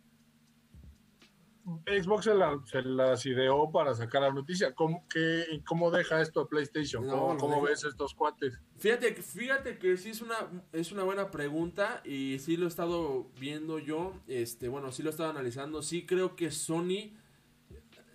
Xbox 1.86 2.24
se, 2.70 2.82
las 2.82 3.26
ideó 3.26 3.70
para 3.70 3.94
sacar 3.94 4.22
la 4.22 4.32
noticia. 4.32 4.74
¿Cómo, 4.74 5.06
qué, 5.08 5.62
cómo 5.66 5.90
deja 5.90 6.20
esto 6.20 6.40
a 6.40 6.48
PlayStation? 6.48 7.06
¿Cómo, 7.06 7.62
ves 7.62 7.84
estos 7.84 8.14
cuates? 8.14 8.58
Fíjate, 8.78 9.14
fíjate 9.14 9.78
que 9.78 9.96
sí 9.96 10.10
es 10.10 10.20
una, 10.20 10.36
es 10.72 10.90
una 10.90 11.04
buena 11.04 11.30
pregunta 11.30 12.02
y 12.04 12.38
sí 12.40 12.56
lo 12.56 12.64
he 12.64 12.68
estado 12.68 13.28
viendo 13.38 13.78
yo. 13.78 14.14
Este, 14.26 14.68
bueno, 14.68 14.90
sí 14.90 15.02
lo 15.02 15.10
he 15.10 15.12
estado 15.12 15.30
analizando. 15.30 15.82
Sí 15.82 16.06
creo 16.06 16.34
que 16.34 16.50
Sony 16.50 17.12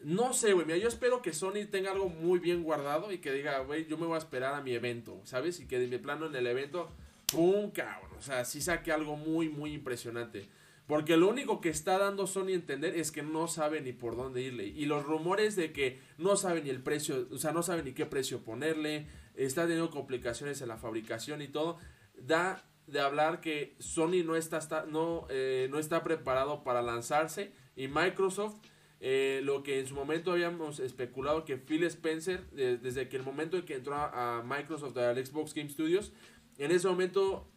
no 0.05 0.33
sé, 0.33 0.53
güey. 0.53 0.67
Mira, 0.67 0.77
yo 0.77 0.87
espero 0.87 1.23
que 1.23 1.33
Sony 1.33 1.65
tenga 1.71 1.89
algo 1.89 2.09
muy 2.09 2.37
bien 2.37 2.61
guardado 2.61 3.11
y 3.11 3.17
que 3.17 3.31
diga, 3.31 3.57
güey, 3.61 3.87
yo 3.87 3.97
me 3.97 4.05
voy 4.05 4.13
a 4.13 4.19
esperar 4.19 4.53
a 4.53 4.61
mi 4.61 4.71
evento, 4.75 5.19
¿sabes? 5.23 5.59
Y 5.59 5.65
que 5.65 5.79
de 5.79 5.87
mi 5.87 5.97
plano 5.97 6.27
en 6.27 6.35
el 6.35 6.45
evento, 6.45 6.91
¡pum! 7.25 7.71
cabrón. 7.71 8.11
O 8.19 8.21
sea, 8.21 8.45
sí 8.45 8.61
saque 8.61 8.91
algo 8.91 9.17
muy, 9.17 9.49
muy 9.49 9.73
impresionante. 9.73 10.47
Porque 10.85 11.17
lo 11.17 11.27
único 11.27 11.59
que 11.59 11.69
está 11.69 11.97
dando 11.97 12.27
Sony 12.27 12.49
a 12.49 12.53
entender 12.53 12.95
es 12.95 13.11
que 13.11 13.23
no 13.23 13.47
sabe 13.47 13.81
ni 13.81 13.93
por 13.93 14.15
dónde 14.15 14.43
irle. 14.43 14.67
Y 14.67 14.85
los 14.85 15.03
rumores 15.03 15.55
de 15.55 15.73
que 15.73 15.99
no 16.19 16.35
sabe 16.35 16.61
ni 16.61 16.69
el 16.69 16.83
precio, 16.83 17.27
o 17.31 17.39
sea, 17.39 17.51
no 17.51 17.63
sabe 17.63 17.81
ni 17.81 17.93
qué 17.93 18.05
precio 18.05 18.43
ponerle, 18.43 19.07
está 19.33 19.63
teniendo 19.63 19.89
complicaciones 19.89 20.61
en 20.61 20.67
la 20.67 20.77
fabricación 20.77 21.41
y 21.41 21.47
todo, 21.47 21.79
da 22.15 22.63
de 22.85 22.99
hablar 22.99 23.41
que 23.41 23.75
Sony 23.79 24.23
no 24.23 24.35
está, 24.35 24.85
no, 24.87 25.25
eh, 25.31 25.67
no 25.71 25.79
está 25.79 26.03
preparado 26.03 26.63
para 26.63 26.83
lanzarse 26.83 27.51
y 27.75 27.87
Microsoft 27.87 28.57
eh, 29.01 29.41
lo 29.43 29.61
que 29.61 29.79
en 29.79 29.87
su 29.87 29.93
momento 29.93 30.31
habíamos 30.31 30.79
especulado 30.79 31.45
que 31.45 31.57
Phil 31.57 31.83
Spencer, 31.83 32.45
desde 32.51 33.09
que 33.09 33.17
el 33.17 33.23
momento 33.23 33.57
en 33.57 33.65
que 33.65 33.75
entró 33.75 33.95
a, 33.95 34.43
Microsoft, 34.45 34.97
al 34.97 35.23
Xbox 35.23 35.53
Game 35.53 35.69
Studios, 35.69 36.13
en 36.57 36.71
ese 36.71 36.87
momento 36.87 37.47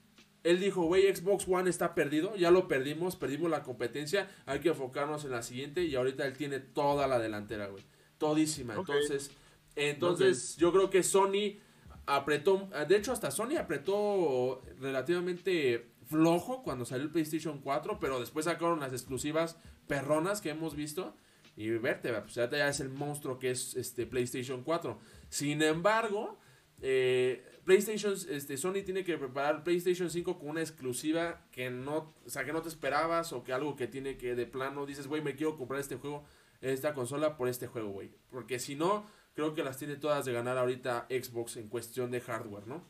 él 0.42 0.60
dijo, 0.60 0.82
güey, 0.82 1.14
Xbox 1.14 1.46
One 1.48 1.70
está 1.70 1.94
perdido, 1.94 2.34
ya 2.36 2.50
lo 2.50 2.68
perdimos, 2.68 3.16
perdimos 3.16 3.50
la 3.50 3.62
competencia, 3.62 4.28
hay 4.46 4.60
que 4.60 4.70
enfocarnos 4.70 5.24
en 5.24 5.30
la 5.30 5.42
siguiente 5.42 5.84
y 5.84 5.94
ahorita 5.94 6.26
él 6.26 6.36
tiene 6.36 6.60
toda 6.60 7.06
la 7.06 7.18
delantera, 7.18 7.68
güey, 7.68 7.84
todísima. 8.18 8.74
Entonces, 8.74 9.30
entonces 9.76 10.56
yo 10.56 10.72
creo 10.72 10.90
que 10.90 11.02
Sony 11.02 11.58
apretó, 12.06 12.68
de 12.88 12.96
hecho 12.96 13.12
hasta 13.12 13.30
Sony 13.30 13.56
apretó 13.58 14.62
relativamente 14.80 15.90
flojo 16.06 16.62
cuando 16.62 16.84
salió 16.84 17.04
el 17.04 17.10
PlayStation 17.12 17.60
4, 17.60 17.98
pero 18.00 18.18
después 18.18 18.46
sacaron 18.46 18.80
las 18.80 18.92
exclusivas 18.92 19.58
perronas 19.86 20.40
que 20.40 20.50
hemos 20.50 20.74
visto 20.74 21.14
y 21.58 21.70
verte, 21.70 22.12
pues 22.12 22.36
ya 22.36 22.68
es 22.68 22.78
el 22.78 22.88
monstruo 22.88 23.40
que 23.40 23.50
es 23.50 23.74
este 23.74 24.06
PlayStation 24.06 24.62
4. 24.62 24.96
Sin 25.28 25.60
embargo, 25.60 26.38
eh, 26.80 27.44
PlayStation, 27.64 28.14
este, 28.30 28.56
Sony 28.56 28.84
tiene 28.84 29.02
que 29.02 29.18
preparar 29.18 29.64
PlayStation 29.64 30.08
5 30.08 30.38
con 30.38 30.50
una 30.50 30.60
exclusiva 30.60 31.48
que 31.50 31.68
no, 31.68 32.14
o 32.24 32.30
sea, 32.30 32.44
que 32.44 32.52
no 32.52 32.62
te 32.62 32.68
esperabas 32.68 33.32
o 33.32 33.42
que 33.42 33.52
algo 33.52 33.74
que 33.74 33.88
tiene 33.88 34.16
que 34.16 34.36
de 34.36 34.46
plano 34.46 34.86
dices, 34.86 35.08
güey, 35.08 35.20
me 35.20 35.34
quiero 35.34 35.56
comprar 35.56 35.80
este 35.80 35.96
juego, 35.96 36.24
esta 36.60 36.94
consola 36.94 37.36
por 37.36 37.48
este 37.48 37.66
juego, 37.66 37.88
güey. 37.90 38.12
Porque 38.30 38.60
si 38.60 38.76
no, 38.76 39.04
creo 39.34 39.52
que 39.54 39.64
las 39.64 39.78
tiene 39.78 39.96
todas 39.96 40.24
de 40.26 40.32
ganar 40.32 40.58
ahorita 40.58 41.08
Xbox 41.10 41.56
en 41.56 41.66
cuestión 41.66 42.12
de 42.12 42.20
hardware, 42.20 42.68
¿no? 42.68 42.88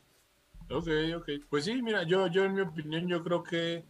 Ok, 0.69 0.89
ok. 1.17 1.29
Pues 1.49 1.65
sí, 1.65 1.81
mira, 1.81 2.03
yo, 2.03 2.27
yo 2.27 2.45
en 2.45 2.53
mi 2.53 2.61
opinión, 2.61 3.07
yo 3.07 3.23
creo 3.23 3.41
que, 3.41 3.83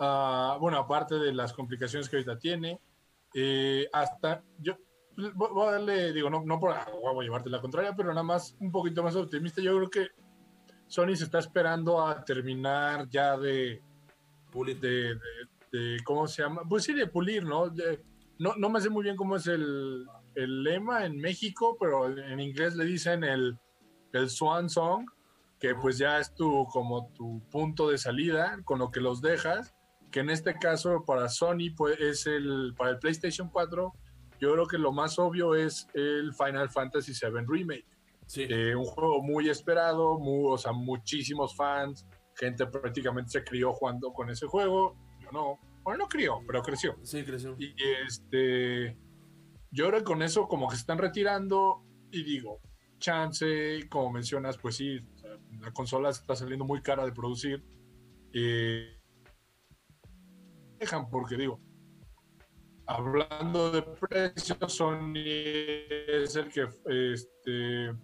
uh, 0.00 0.58
bueno, 0.58 0.78
aparte 0.78 1.14
de 1.14 1.32
las 1.32 1.52
complicaciones 1.52 2.08
que 2.08 2.16
ahorita 2.16 2.40
tiene, 2.40 2.80
eh, 3.34 3.88
hasta 3.92 4.42
yo 4.58 4.76
voy 5.34 5.68
a 5.68 5.72
darle, 5.72 6.12
digo, 6.12 6.28
no, 6.28 6.42
no 6.44 6.60
por 6.60 6.74
voy 7.00 7.24
a 7.24 7.24
llevarte 7.24 7.50
la 7.50 7.60
contraria, 7.60 7.94
pero 7.96 8.10
nada 8.10 8.22
más 8.22 8.56
un 8.60 8.70
poquito 8.70 9.02
más 9.02 9.16
optimista. 9.16 9.62
Yo 9.62 9.76
creo 9.76 9.90
que 9.90 10.08
Sony 10.86 11.16
se 11.16 11.24
está 11.24 11.38
esperando 11.38 12.06
a 12.06 12.24
terminar 12.24 13.08
ya 13.08 13.36
de 13.36 13.82
pulir, 14.50 14.78
de, 14.80 15.18
¿cómo 16.04 16.26
se 16.26 16.42
llama? 16.42 16.62
Pues 16.68 16.84
sí, 16.84 16.92
de 16.92 17.06
pulir, 17.06 17.44
¿no? 17.44 17.72
no, 18.38 18.54
no 18.56 18.70
me 18.70 18.80
sé 18.80 18.90
muy 18.90 19.04
bien 19.04 19.16
cómo 19.16 19.36
es 19.36 19.46
el, 19.46 20.06
el, 20.34 20.62
lema 20.62 21.04
en 21.04 21.16
México, 21.16 21.76
pero 21.80 22.06
en 22.06 22.40
inglés 22.40 22.76
le 22.76 22.84
dicen 22.84 23.24
el, 23.24 23.58
el 24.12 24.30
Swan 24.30 24.68
Song, 24.68 25.06
que 25.58 25.74
pues 25.74 25.98
ya 25.98 26.18
es 26.18 26.34
tu, 26.34 26.66
como 26.66 27.08
tu 27.14 27.42
punto 27.50 27.88
de 27.88 27.98
salida, 27.98 28.58
con 28.64 28.78
lo 28.78 28.90
que 28.90 29.00
los 29.00 29.22
dejas 29.22 29.75
que 30.10 30.20
en 30.20 30.30
este 30.30 30.54
caso 30.54 31.04
para 31.04 31.28
Sony 31.28 31.74
pues, 31.76 31.98
es 32.00 32.26
el, 32.26 32.74
para 32.76 32.90
el 32.90 32.98
PlayStation 32.98 33.48
4, 33.48 33.92
yo 34.40 34.52
creo 34.52 34.66
que 34.66 34.78
lo 34.78 34.92
más 34.92 35.18
obvio 35.18 35.54
es 35.54 35.88
el 35.94 36.32
Final 36.34 36.68
Fantasy 36.68 37.12
VII 37.12 37.44
Remake. 37.46 37.86
Eh, 38.36 38.74
un 38.74 38.84
juego 38.84 39.22
muy 39.22 39.48
esperado, 39.48 40.18
o 40.18 40.58
sea, 40.58 40.72
muchísimos 40.72 41.54
fans, 41.54 42.06
gente 42.34 42.66
prácticamente 42.66 43.30
se 43.30 43.44
crió 43.44 43.72
jugando 43.72 44.12
con 44.12 44.30
ese 44.30 44.46
juego. 44.46 44.96
Yo 45.20 45.30
no, 45.32 45.58
bueno, 45.82 46.04
no 46.04 46.08
crió, 46.08 46.40
pero 46.46 46.62
creció. 46.62 46.96
Sí, 47.02 47.24
creció. 47.24 47.56
Y 47.58 47.74
este, 48.04 48.96
yo 49.70 49.88
creo 49.88 50.00
que 50.00 50.04
con 50.04 50.22
eso 50.22 50.48
como 50.48 50.68
que 50.68 50.74
se 50.74 50.80
están 50.80 50.98
retirando 50.98 51.82
y 52.10 52.24
digo, 52.24 52.60
chance, 52.98 53.88
como 53.88 54.10
mencionas, 54.10 54.58
pues 54.58 54.76
sí, 54.76 55.00
la 55.60 55.72
consola 55.72 56.10
está 56.10 56.34
saliendo 56.34 56.64
muy 56.64 56.82
cara 56.82 57.04
de 57.04 57.12
producir. 57.12 57.64
Eh, 58.32 58.95
dejan, 60.78 61.08
porque 61.10 61.36
digo, 61.36 61.60
hablando 62.86 63.70
de 63.70 63.82
precios, 63.82 64.72
Sony 64.72 65.14
es 65.16 66.36
el 66.36 66.48
que 66.48 66.68
este, 66.86 67.94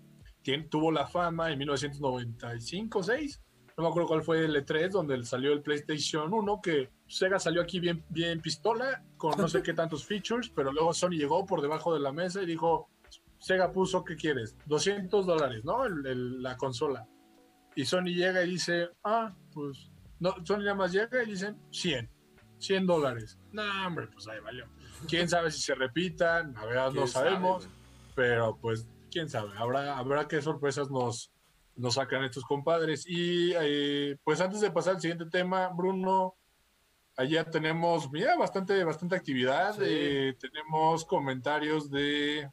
tuvo 0.69 0.91
la 0.91 1.07
fama 1.07 1.51
en 1.51 1.59
1995 1.59 3.03
6 3.03 3.43
no 3.77 3.85
me 3.85 3.89
acuerdo 3.89 4.09
cuál 4.09 4.23
fue 4.23 4.45
el 4.45 4.55
E3 4.55 4.91
donde 4.91 5.25
salió 5.25 5.53
el 5.53 5.63
PlayStation 5.63 6.33
1 6.33 6.61
que 6.63 6.91
Sega 7.07 7.39
salió 7.39 7.63
aquí 7.63 7.81
bien, 7.81 8.05
bien 8.11 8.41
pistola 8.41 9.03
con 9.17 9.39
no 9.39 9.49
sé 9.49 9.63
qué 9.63 9.73
tantos 9.73 10.05
features 10.05 10.51
pero 10.55 10.73
luego 10.73 10.93
Sony 10.93 11.13
llegó 11.13 11.47
por 11.47 11.63
debajo 11.63 11.95
de 11.95 12.01
la 12.01 12.13
mesa 12.13 12.43
y 12.43 12.47
dijo 12.47 12.91
Sega 13.39 13.73
puso 13.73 14.05
¿qué 14.05 14.17
quieres? 14.17 14.57
200 14.67 15.27
dólares 15.27 15.65
¿no? 15.65 15.89
la 15.89 16.57
consola 16.57 17.07
y 17.75 17.85
Sony 17.85 18.15
llega 18.15 18.45
y 18.45 18.51
dice 18.51 18.91
ah 19.05 19.35
pues 19.53 19.91
no, 20.21 20.35
Sony 20.45 20.59
nada 20.59 20.75
más 20.75 20.93
llega 20.93 21.23
y 21.23 21.27
dicen 21.27 21.59
100 21.71 22.11
100 22.62 22.87
dólares. 22.87 23.38
No, 23.53 23.62
hombre, 23.87 24.07
pues 24.07 24.27
ahí 24.29 24.40
valió. 24.40 24.66
Quién 25.09 25.29
sabe 25.29 25.51
si 25.51 25.61
se 25.61 25.75
repitan, 25.75 26.55
la 26.55 26.64
verdad 26.64 26.92
no 26.92 27.07
sabemos, 27.07 27.68
pero 28.14 28.57
pues 28.57 28.87
quién 29.11 29.29
sabe, 29.29 29.51
habrá, 29.57 29.98
habrá 29.98 30.29
qué 30.29 30.40
sorpresas 30.40 30.90
nos, 30.90 31.33
nos 31.77 31.94
sacan 31.94 32.25
estos 32.25 32.44
compadres. 32.44 33.05
Y 33.07 33.53
eh, 33.61 34.16
pues 34.25 34.40
antes 34.40 34.61
de 34.61 34.70
pasar 34.70 34.94
al 34.94 35.01
siguiente 35.01 35.27
tema, 35.27 35.68
Bruno, 35.68 36.37
allá 37.16 37.44
tenemos, 37.44 38.11
mira, 38.11 38.37
bastante, 38.37 38.83
bastante 38.85 39.16
actividad. 39.16 39.77
Eh, 39.81 40.37
tenemos 40.38 41.05
comentarios 41.05 41.90
de. 41.90 42.48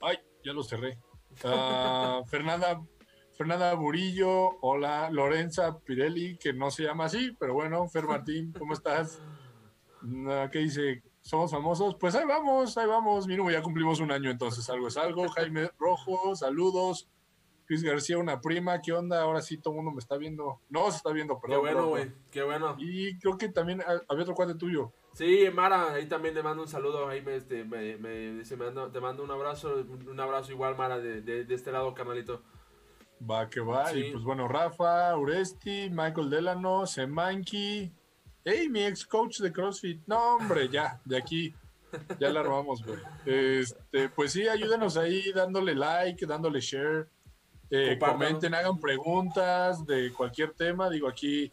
Ay, 0.00 0.18
ya 0.44 0.52
lo 0.52 0.62
cerré. 0.62 0.98
Uh, 1.44 2.24
Fernanda 2.28 2.80
Fernanda 3.40 3.72
Burillo, 3.72 4.58
hola, 4.60 5.08
Lorenza 5.08 5.78
Pirelli, 5.78 6.36
que 6.36 6.52
no 6.52 6.70
se 6.70 6.82
llama 6.82 7.06
así, 7.06 7.34
pero 7.40 7.54
bueno, 7.54 7.88
Fer 7.88 8.04
Martín, 8.04 8.52
¿cómo 8.52 8.74
estás? 8.74 9.22
¿Qué 10.52 10.58
dice? 10.58 11.02
somos 11.22 11.50
famosos, 11.50 11.96
pues 11.98 12.14
ahí 12.16 12.26
vamos, 12.26 12.76
ahí 12.76 12.86
vamos. 12.86 13.26
Mínimo 13.26 13.50
ya 13.50 13.62
cumplimos 13.62 13.98
un 14.00 14.12
año, 14.12 14.30
entonces 14.30 14.68
algo 14.68 14.88
es 14.88 14.98
algo. 14.98 15.26
Jaime 15.30 15.70
Rojo, 15.78 16.36
saludos. 16.36 17.08
Luis 17.66 17.82
García, 17.82 18.18
una 18.18 18.42
prima, 18.42 18.82
¿qué 18.82 18.92
onda? 18.92 19.22
Ahora 19.22 19.40
sí 19.40 19.56
todo 19.56 19.72
el 19.72 19.76
mundo 19.76 19.92
me 19.92 20.00
está 20.00 20.18
viendo. 20.18 20.60
No, 20.68 20.90
se 20.90 20.98
está 20.98 21.10
viendo, 21.10 21.40
perdón. 21.40 21.56
Qué 21.56 21.60
bueno, 21.62 21.88
güey, 21.88 22.12
qué 22.30 22.42
bueno. 22.42 22.76
Y 22.78 23.18
creo 23.20 23.38
que 23.38 23.48
también 23.48 23.82
había 24.06 24.22
otro 24.22 24.34
cuate 24.34 24.54
tuyo. 24.54 24.92
Sí, 25.14 25.46
Mara, 25.50 25.94
ahí 25.94 26.06
también 26.06 26.34
te 26.34 26.42
mando 26.42 26.60
un 26.60 26.68
saludo, 26.68 27.08
ahí 27.08 27.22
me, 27.22 27.36
este, 27.36 27.64
me, 27.64 27.96
me 27.96 28.34
dice, 28.34 28.58
me 28.58 28.66
mando, 28.66 28.90
te 28.90 29.00
mando 29.00 29.24
un 29.24 29.30
abrazo, 29.30 29.86
un 30.06 30.20
abrazo 30.20 30.52
igual, 30.52 30.76
Mara, 30.76 30.98
de, 30.98 31.22
de, 31.22 31.46
de 31.46 31.54
este 31.54 31.72
lado, 31.72 31.94
carnalito. 31.94 32.42
Va 33.28 33.48
que 33.50 33.60
va, 33.60 33.92
y 33.92 34.12
pues 34.12 34.24
bueno, 34.24 34.48
Rafa, 34.48 35.16
Uresti, 35.16 35.90
Michael 35.90 36.30
Delano, 36.30 36.86
Semanki, 36.86 37.92
hey, 38.44 38.68
mi 38.70 38.84
ex 38.84 39.04
coach 39.04 39.40
de 39.40 39.52
CrossFit, 39.52 40.00
no 40.06 40.36
hombre, 40.36 40.68
ya, 40.70 40.98
de 41.04 41.18
aquí, 41.18 41.54
ya 42.18 42.30
la 42.30 42.42
robamos, 42.42 42.82
güey. 42.84 42.98
Este, 43.26 44.08
pues 44.08 44.32
sí, 44.32 44.48
ayúdenos 44.48 44.96
ahí 44.96 45.32
dándole 45.32 45.74
like, 45.74 46.24
dándole 46.24 46.60
share. 46.60 47.08
Eh, 47.70 47.98
comenten, 47.98 48.54
hagan 48.54 48.78
preguntas 48.80 49.84
de 49.86 50.12
cualquier 50.12 50.52
tema. 50.52 50.90
Digo, 50.90 51.08
aquí 51.08 51.52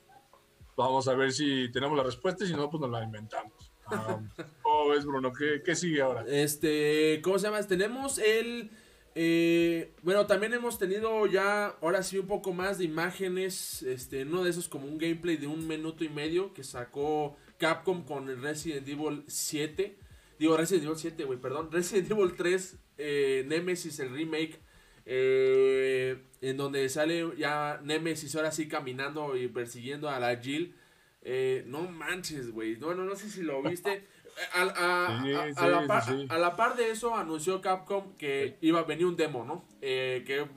vamos 0.76 1.08
a 1.08 1.14
ver 1.14 1.32
si 1.32 1.72
tenemos 1.72 1.98
la 1.98 2.04
respuesta 2.04 2.44
y 2.44 2.48
si 2.48 2.54
no, 2.54 2.70
pues 2.70 2.82
nos 2.82 2.90
la 2.90 3.04
inventamos. 3.04 3.72
Um, 3.92 4.28
¿Cómo 4.64 4.90
ves, 4.90 5.06
Bruno? 5.06 5.32
¿Qué, 5.34 5.76
sigue 5.76 6.02
ahora? 6.02 6.26
Este, 6.28 7.22
¿cómo 7.24 7.38
se 7.38 7.48
llama? 7.48 7.62
Tenemos 7.64 8.18
el... 8.18 8.72
Eh, 9.20 9.96
bueno, 10.04 10.28
también 10.28 10.54
hemos 10.54 10.78
tenido 10.78 11.26
ya, 11.26 11.70
ahora 11.82 12.04
sí, 12.04 12.20
un 12.20 12.28
poco 12.28 12.54
más 12.54 12.78
de 12.78 12.84
imágenes. 12.84 13.82
Este, 13.82 14.22
uno 14.22 14.44
de 14.44 14.52
esos 14.52 14.70
como 14.70 14.86
un 14.86 15.00
gameplay 15.00 15.38
de 15.38 15.48
un 15.48 15.68
minuto 15.68 16.04
y 16.04 16.10
medio 16.10 16.54
que 16.54 16.64
sacó 16.64 17.36
Capcom 17.58 18.06
con 18.06 18.30
el 18.30 18.40
Resident 18.40 18.88
Evil 18.88 19.24
7. 19.26 19.98
Digo, 20.38 20.56
Resident 20.56 20.86
Evil 20.86 20.98
7, 20.98 21.24
güey, 21.24 21.40
perdón. 21.40 21.70
Resident 21.72 22.12
Evil 22.12 22.36
3, 22.36 22.78
eh, 23.00 23.44
Nemesis, 23.48 24.00
el 24.00 24.12
remake. 24.12 24.60
Eh, 25.08 26.22
en 26.42 26.58
donde 26.58 26.88
sale 26.90 27.26
ya 27.38 27.80
Nemesis 27.84 28.36
ahora 28.36 28.52
sí 28.52 28.68
caminando 28.68 29.36
y 29.36 29.48
persiguiendo 29.48 30.10
a 30.10 30.20
la 30.20 30.38
Jill. 30.38 30.76
Eh, 31.24 31.64
no 31.66 31.90
manches, 31.90 32.52
güey. 32.52 32.76
Bueno, 32.76 33.04
no 33.04 33.16
sé 33.16 33.32
si 33.32 33.42
lo 33.42 33.64
viste. 33.64 34.06
A, 34.54 36.38
la 36.38 36.56
par, 36.56 36.76
de 36.76 36.92
eso 36.92 37.16
anunció 37.16 37.62
Capcom 37.62 38.16
que 38.18 38.58
iba 38.62 38.80
a 38.80 38.84
venir 38.84 39.06
un 39.06 39.16
demo, 39.16 39.44
¿no? 39.44 39.66
Eh, 39.82 40.24
que 40.28 40.48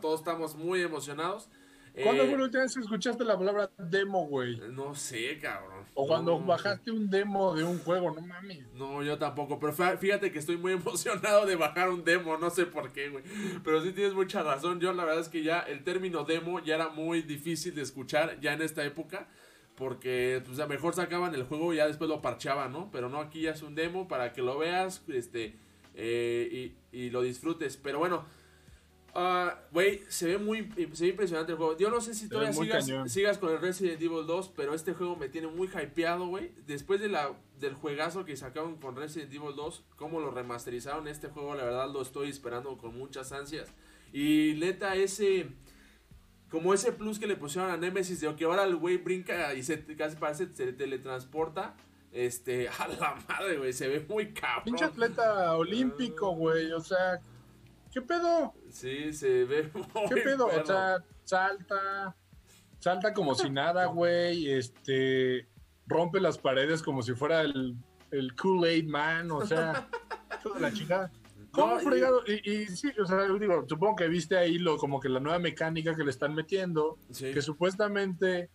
todos 0.00 0.20
estamos 0.20 0.54
muy 0.54 0.82
emocionados. 0.82 1.48
¿Cuándo 2.02 2.24
fue 2.24 2.36
la 2.36 2.44
última 2.44 2.62
vez 2.64 2.76
escuchaste 2.76 3.24
la 3.24 3.38
palabra 3.38 3.70
demo, 3.78 4.26
güey? 4.26 4.56
No 4.72 4.96
sé, 4.96 5.38
cabrón. 5.38 5.84
O 5.94 6.08
cuando 6.08 6.40
bajaste 6.40 6.90
un 6.90 7.08
demo 7.08 7.54
de 7.54 7.62
un 7.62 7.78
juego, 7.78 8.10
no 8.10 8.20
mames. 8.20 8.66
No, 8.74 9.04
yo 9.04 9.16
tampoco. 9.16 9.60
Pero 9.60 9.98
fíjate 9.98 10.32
que 10.32 10.40
estoy 10.40 10.56
muy 10.56 10.72
emocionado 10.72 11.46
de 11.46 11.54
bajar 11.54 11.90
un 11.90 12.02
demo, 12.02 12.36
no 12.36 12.50
sé 12.50 12.66
por 12.66 12.92
qué, 12.92 13.10
güey. 13.10 13.22
Pero 13.62 13.80
sí 13.80 13.92
tienes 13.92 14.12
mucha 14.12 14.42
razón. 14.42 14.80
Yo 14.80 14.92
la 14.92 15.04
verdad 15.04 15.20
es 15.20 15.28
que 15.28 15.44
ya 15.44 15.60
el 15.60 15.84
término 15.84 16.24
demo 16.24 16.58
ya 16.60 16.74
era 16.74 16.88
muy 16.88 17.22
difícil 17.22 17.76
de 17.76 17.82
escuchar 17.82 18.40
ya 18.40 18.54
en 18.54 18.62
esta 18.62 18.84
época. 18.84 19.28
Porque 19.76 20.42
pues 20.46 20.60
a 20.60 20.66
mejor 20.66 20.94
sacaban 20.94 21.34
el 21.34 21.44
juego 21.44 21.72
y 21.72 21.76
ya 21.76 21.86
después 21.86 22.08
lo 22.08 22.22
parchaban, 22.22 22.72
¿no? 22.72 22.90
Pero 22.92 23.08
no, 23.08 23.20
aquí 23.20 23.42
ya 23.42 23.50
es 23.50 23.62
un 23.62 23.74
demo 23.74 24.06
para 24.06 24.32
que 24.32 24.40
lo 24.40 24.58
veas 24.58 25.02
este, 25.08 25.56
eh, 25.94 26.72
y, 26.92 26.96
y 26.96 27.10
lo 27.10 27.22
disfrutes. 27.22 27.76
Pero 27.76 27.98
bueno, 27.98 28.24
Ah, 29.16 29.60
güey, 29.70 30.02
se 30.08 30.26
ve 30.26 30.38
muy 30.38 30.68
se 30.92 31.04
ve 31.04 31.10
impresionante 31.10 31.52
el 31.52 31.58
juego. 31.58 31.78
Yo 31.78 31.88
no 31.88 32.00
sé 32.00 32.14
si 32.14 32.28
todavía 32.28 32.52
sigas, 32.52 33.12
sigas, 33.12 33.38
con 33.38 33.52
el 33.52 33.60
Resident 33.60 34.02
Evil 34.02 34.26
2, 34.26 34.52
pero 34.56 34.74
este 34.74 34.92
juego 34.92 35.14
me 35.14 35.28
tiene 35.28 35.46
muy 35.46 35.68
hypeado, 35.68 36.26
güey. 36.26 36.50
Después 36.66 37.00
de 37.00 37.08
la, 37.08 37.32
del 37.60 37.74
juegazo 37.74 38.24
que 38.24 38.36
sacaron 38.36 38.76
con 38.76 38.96
Resident 38.96 39.32
Evil 39.32 39.54
2, 39.54 39.84
cómo 39.94 40.18
lo 40.18 40.32
remasterizaron 40.32 41.06
este 41.06 41.28
juego, 41.28 41.54
la 41.54 41.62
verdad 41.62 41.92
lo 41.92 42.02
estoy 42.02 42.28
esperando 42.28 42.76
con 42.76 42.98
muchas 42.98 43.30
ansias. 43.30 43.72
Y 44.12 44.54
neta, 44.58 44.96
ese... 44.96 45.48
Como 46.54 46.72
ese 46.72 46.92
plus 46.92 47.18
que 47.18 47.26
le 47.26 47.34
pusieron 47.34 47.68
a 47.68 47.76
Nemesis 47.76 48.20
de 48.20 48.32
que 48.36 48.44
ahora 48.44 48.62
el 48.62 48.76
güey 48.76 48.98
brinca 48.98 49.52
y 49.54 49.64
se 49.64 49.84
casi 49.96 50.14
parece 50.14 50.54
se 50.54 50.72
teletransporta. 50.72 51.74
Este, 52.12 52.68
a 52.78 52.86
la 52.86 53.16
madre, 53.28 53.58
güey, 53.58 53.72
se 53.72 53.88
ve 53.88 54.06
muy 54.08 54.32
cabrón. 54.32 54.62
Pinche 54.66 54.84
atleta 54.84 55.56
olímpico, 55.56 56.30
güey, 56.30 56.70
o 56.70 56.78
sea, 56.78 57.20
¿qué 57.90 58.00
pedo? 58.00 58.54
Sí, 58.70 59.12
se 59.12 59.44
ve 59.44 59.68
muy 59.74 60.08
¿Qué 60.08 60.20
pedo? 60.20 60.46
O 60.46 60.64
sea, 60.64 60.98
salta, 61.24 62.14
salta 62.78 63.12
como 63.12 63.34
si 63.34 63.50
nada, 63.50 63.86
güey, 63.86 64.48
este, 64.52 65.48
rompe 65.88 66.20
las 66.20 66.38
paredes 66.38 66.84
como 66.84 67.02
si 67.02 67.14
fuera 67.14 67.40
el, 67.40 67.74
el 68.12 68.36
Kool-Aid 68.36 68.86
Man, 68.86 69.32
o 69.32 69.44
sea, 69.44 69.88
la 70.60 70.72
chingada. 70.72 71.10
¿Cómo 71.54 71.78
fregado? 71.78 72.22
Y, 72.26 72.50
y, 72.50 72.66
sí, 72.66 72.90
o 73.00 73.06
sea, 73.06 73.24
digo, 73.24 73.64
supongo 73.68 73.96
que 73.96 74.08
viste 74.08 74.36
ahí 74.36 74.58
lo, 74.58 74.76
como 74.76 75.00
que 75.00 75.08
la 75.08 75.20
nueva 75.20 75.38
mecánica 75.38 75.94
que 75.94 76.04
le 76.04 76.10
están 76.10 76.34
metiendo, 76.34 76.98
que 77.16 77.40
supuestamente 77.40 78.50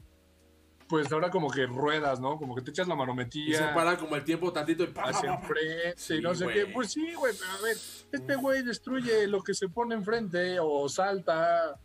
pues 0.90 1.12
ahora 1.12 1.30
como 1.30 1.52
que 1.52 1.68
ruedas, 1.68 2.20
¿no? 2.20 2.38
Como 2.38 2.56
que 2.56 2.64
te 2.64 2.72
echas 2.72 2.88
la 2.88 2.96
manometía. 2.96 3.50
Y 3.50 3.54
se 3.54 3.64
para 3.76 3.96
como 3.96 4.16
el 4.16 4.24
tiempo 4.24 4.52
tantito 4.52 4.84
y 4.84 4.88
pa, 4.88 5.04
hacia 5.04 5.36
enfrente 5.36 6.16
y 6.16 6.20
no 6.20 6.34
sé 6.34 6.48
qué. 6.48 6.66
Pues 6.66 6.92
sí, 6.92 7.14
güey, 7.14 7.34
pero 7.38 7.52
a 7.52 7.62
ver, 7.62 7.78
este 8.12 8.36
güey 8.36 8.64
destruye 8.64 9.28
lo 9.28 9.44
que 9.44 9.54
se 9.54 9.70
pone 9.70 9.94
enfrente 9.94 10.58
o 10.60 10.90
salta 10.90 11.80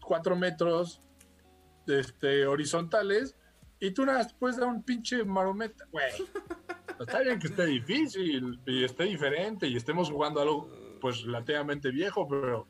cuatro 0.00 0.36
metros 0.36 1.02
este, 1.88 2.46
horizontales 2.46 3.34
y 3.80 3.90
tú 3.90 4.06
nada 4.06 4.24
puedes 4.38 4.58
dar 4.58 4.68
un 4.68 4.84
pinche 4.84 5.24
marometa, 5.24 5.84
güey. 5.90 6.12
Está 7.00 7.20
bien 7.20 7.38
que 7.38 7.46
esté 7.46 7.64
difícil 7.64 8.60
y 8.66 8.84
esté 8.84 9.04
diferente 9.04 9.66
y 9.66 9.74
estemos 9.74 10.10
jugando 10.10 10.40
algo 10.40 10.68
pues 11.00 11.22
relativamente 11.22 11.90
viejo, 11.90 12.28
pero 12.28 12.68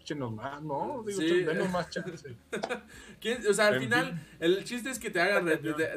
échenos 0.00 0.32
más, 0.32 0.62
¿no? 0.62 1.02
Digo, 1.04 1.20
sí. 1.20 1.44
más 1.72 1.90
chance. 1.90 2.36
o 3.50 3.52
sea, 3.52 3.68
al 3.68 3.80
final, 3.80 4.24
el 4.38 4.62
chiste 4.64 4.90
es 4.90 5.00
que 5.00 5.10
te 5.10 5.20
hagan, 5.20 5.46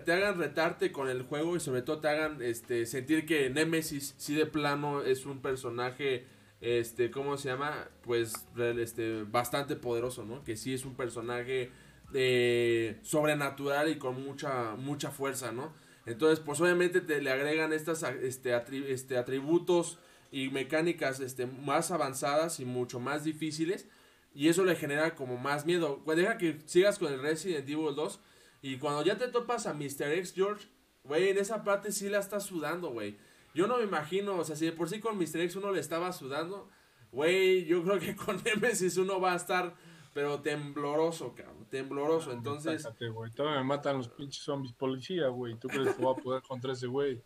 te, 0.04 0.12
hagan 0.12 0.40
retarte 0.40 0.92
con 0.92 1.08
el 1.08 1.22
juego 1.22 1.56
y 1.56 1.60
sobre 1.60 1.84
todo 1.84 2.00
te 2.00 2.08
hagan 2.08 2.42
este 2.42 2.88
sentir 2.88 3.28
que 3.28 3.50
Nemesis, 3.52 4.16
sí 4.18 4.34
de 4.34 4.48
plano, 4.48 5.04
es 5.04 5.28
un 5.28 5.42
personaje, 5.42 6.26
este, 6.62 7.12
¿cómo 7.12 7.38
se 7.38 7.50
llama? 7.50 7.90
Pues, 8.02 8.48
este, 8.58 9.24
bastante 9.24 9.76
poderoso, 9.76 10.26
¿no? 10.26 10.44
Que 10.44 10.56
sí 10.56 10.74
es 10.74 10.84
un 10.84 10.96
personaje 10.96 11.70
eh, 12.14 12.98
sobrenatural 13.04 13.90
y 13.90 13.98
con 13.98 14.24
mucha, 14.24 14.76
mucha 14.78 15.12
fuerza, 15.12 15.52
¿no? 15.52 15.74
Entonces, 16.08 16.40
pues 16.40 16.60
obviamente 16.60 17.02
te 17.02 17.22
le 17.22 17.32
agregan 17.32 17.72
estas 17.72 18.02
este, 18.04 18.60
este, 18.92 19.18
atributos 19.18 20.00
y 20.32 20.50
mecánicas 20.50 21.20
este, 21.20 21.46
más 21.46 21.92
avanzadas 21.92 22.60
y 22.60 22.66
mucho 22.66 23.00
más 23.00 23.24
difíciles 23.24 23.88
y 24.38 24.50
eso 24.50 24.64
le 24.64 24.76
genera 24.76 25.16
como 25.16 25.36
más 25.36 25.66
miedo. 25.66 26.04
Pues 26.06 26.16
deja 26.16 26.38
que 26.38 26.60
sigas 26.66 27.00
con 27.00 27.12
el 27.12 27.20
Resident 27.20 27.68
Evil 27.68 27.96
2. 27.96 28.20
Y 28.62 28.78
cuando 28.78 29.04
ya 29.04 29.18
te 29.18 29.30
topas 29.30 29.66
a 29.66 29.74
Mr. 29.74 30.12
X 30.14 30.34
George, 30.36 30.68
güey, 31.04 31.30
en 31.30 31.40
esa 31.40 31.64
parte 31.64 31.92
sí 31.92 32.08
la 32.08 32.20
estás 32.20 32.44
sudando, 32.44 32.90
güey. 32.92 33.18
Yo 33.56 33.66
no 33.66 33.80
me 33.80 33.84
imagino, 33.86 34.38
o 34.38 34.44
sea, 34.44 34.56
si 34.56 34.66
de 34.66 34.74
por 34.74 34.90
sí 34.90 35.00
con 35.00 35.18
Mr. 35.18 35.42
X 35.42 35.56
uno 35.56 35.72
le 35.72 35.80
estaba 35.80 36.14
sudando, 36.14 36.70
güey, 37.12 37.66
yo 37.66 37.84
creo 37.84 37.98
que 37.98 38.16
con 38.16 38.40
Nemesis 38.46 38.98
uno 38.98 39.20
va 39.20 39.34
a 39.34 39.38
estar, 39.38 39.76
pero 40.18 40.42
tembloroso, 40.42 41.36
cabrón, 41.36 41.68
tembloroso. 41.70 42.32
Entonces. 42.32 42.90
güey. 43.14 43.30
Todavía 43.30 43.60
me 43.60 43.68
matan 43.68 43.98
los 43.98 44.10
pinches 44.10 44.42
zombies 44.42 44.74
policía, 44.74 45.28
güey. 45.28 45.60
¿Tú 45.60 45.68
crees 45.68 45.94
que 45.94 46.02
voy 46.02 46.16
a 46.18 46.24
poder 46.24 46.42
contra 46.42 46.74
ese 46.74 46.88
güey? 46.88 47.22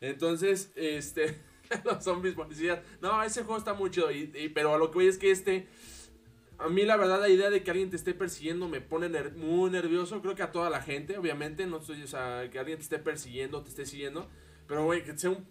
Entonces, 0.00 0.70
este. 0.76 1.42
los 1.84 2.04
zombies 2.04 2.36
policías. 2.36 2.78
No, 3.00 3.20
ese 3.24 3.42
juego 3.42 3.58
está 3.58 3.74
muy 3.74 3.90
chido. 3.90 4.12
Y, 4.12 4.52
pero 4.54 4.72
a 4.72 4.78
lo 4.78 4.88
que 4.92 4.98
voy 4.98 5.08
es 5.08 5.18
que 5.18 5.32
este 5.32 5.66
a 6.58 6.68
mí 6.68 6.82
la 6.84 6.96
verdad 6.96 7.20
la 7.20 7.28
idea 7.28 7.50
de 7.50 7.64
que 7.64 7.72
alguien 7.72 7.90
te 7.90 7.96
esté 7.96 8.14
persiguiendo 8.14 8.68
me 8.68 8.80
pone 8.80 9.08
muy 9.30 9.68
nervioso, 9.72 10.22
creo 10.22 10.36
que 10.36 10.44
a 10.44 10.52
toda 10.52 10.70
la 10.70 10.80
gente, 10.80 11.18
obviamente, 11.18 11.66
no 11.66 11.78
estoy, 11.78 12.04
o 12.04 12.06
sea, 12.06 12.48
que 12.52 12.60
alguien 12.60 12.78
te 12.78 12.84
esté 12.84 13.00
persiguiendo, 13.00 13.62
te 13.62 13.70
esté 13.70 13.84
siguiendo, 13.84 14.28
pero 14.68 14.84
güey, 14.84 15.02
que 15.02 15.16
sea 15.16 15.30
un, 15.30 15.46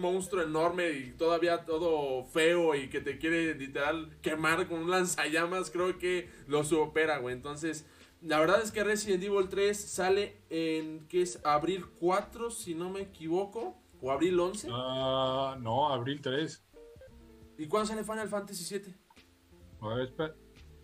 monstruo 0.00 0.42
enorme 0.42 0.90
y 0.92 1.12
todavía 1.12 1.66
todo 1.66 2.24
feo 2.24 2.74
y 2.74 2.88
que 2.88 3.02
te 3.02 3.18
quiere 3.18 3.54
literal 3.54 4.16
quemar 4.22 4.66
con 4.66 4.80
un 4.80 4.90
lanzallamas, 4.90 5.70
creo 5.70 5.98
que 5.98 6.30
lo 6.48 6.64
supera, 6.64 7.18
güey. 7.18 7.34
Entonces, 7.34 7.84
la 8.22 8.40
verdad 8.40 8.62
es 8.62 8.72
que 8.72 8.82
Resident 8.82 9.22
Evil 9.22 9.50
3 9.50 9.78
sale 9.78 10.40
en, 10.48 11.06
¿qué 11.08 11.20
es? 11.20 11.38
Abril 11.44 11.84
4, 12.00 12.50
si 12.50 12.74
no 12.74 12.88
me 12.88 13.02
equivoco, 13.02 13.76
o 14.00 14.10
abril 14.10 14.40
11. 14.40 14.68
Ah, 14.72 15.58
no, 15.60 15.92
abril 15.92 16.22
3. 16.22 16.64
¿Y 17.58 17.66
cuándo 17.66 17.88
sale 17.88 18.04
Final 18.04 18.28
Fantasy 18.28 18.64
7? 18.64 18.94
A 19.82 19.88
ver, 19.88 20.06
espera. 20.06 20.34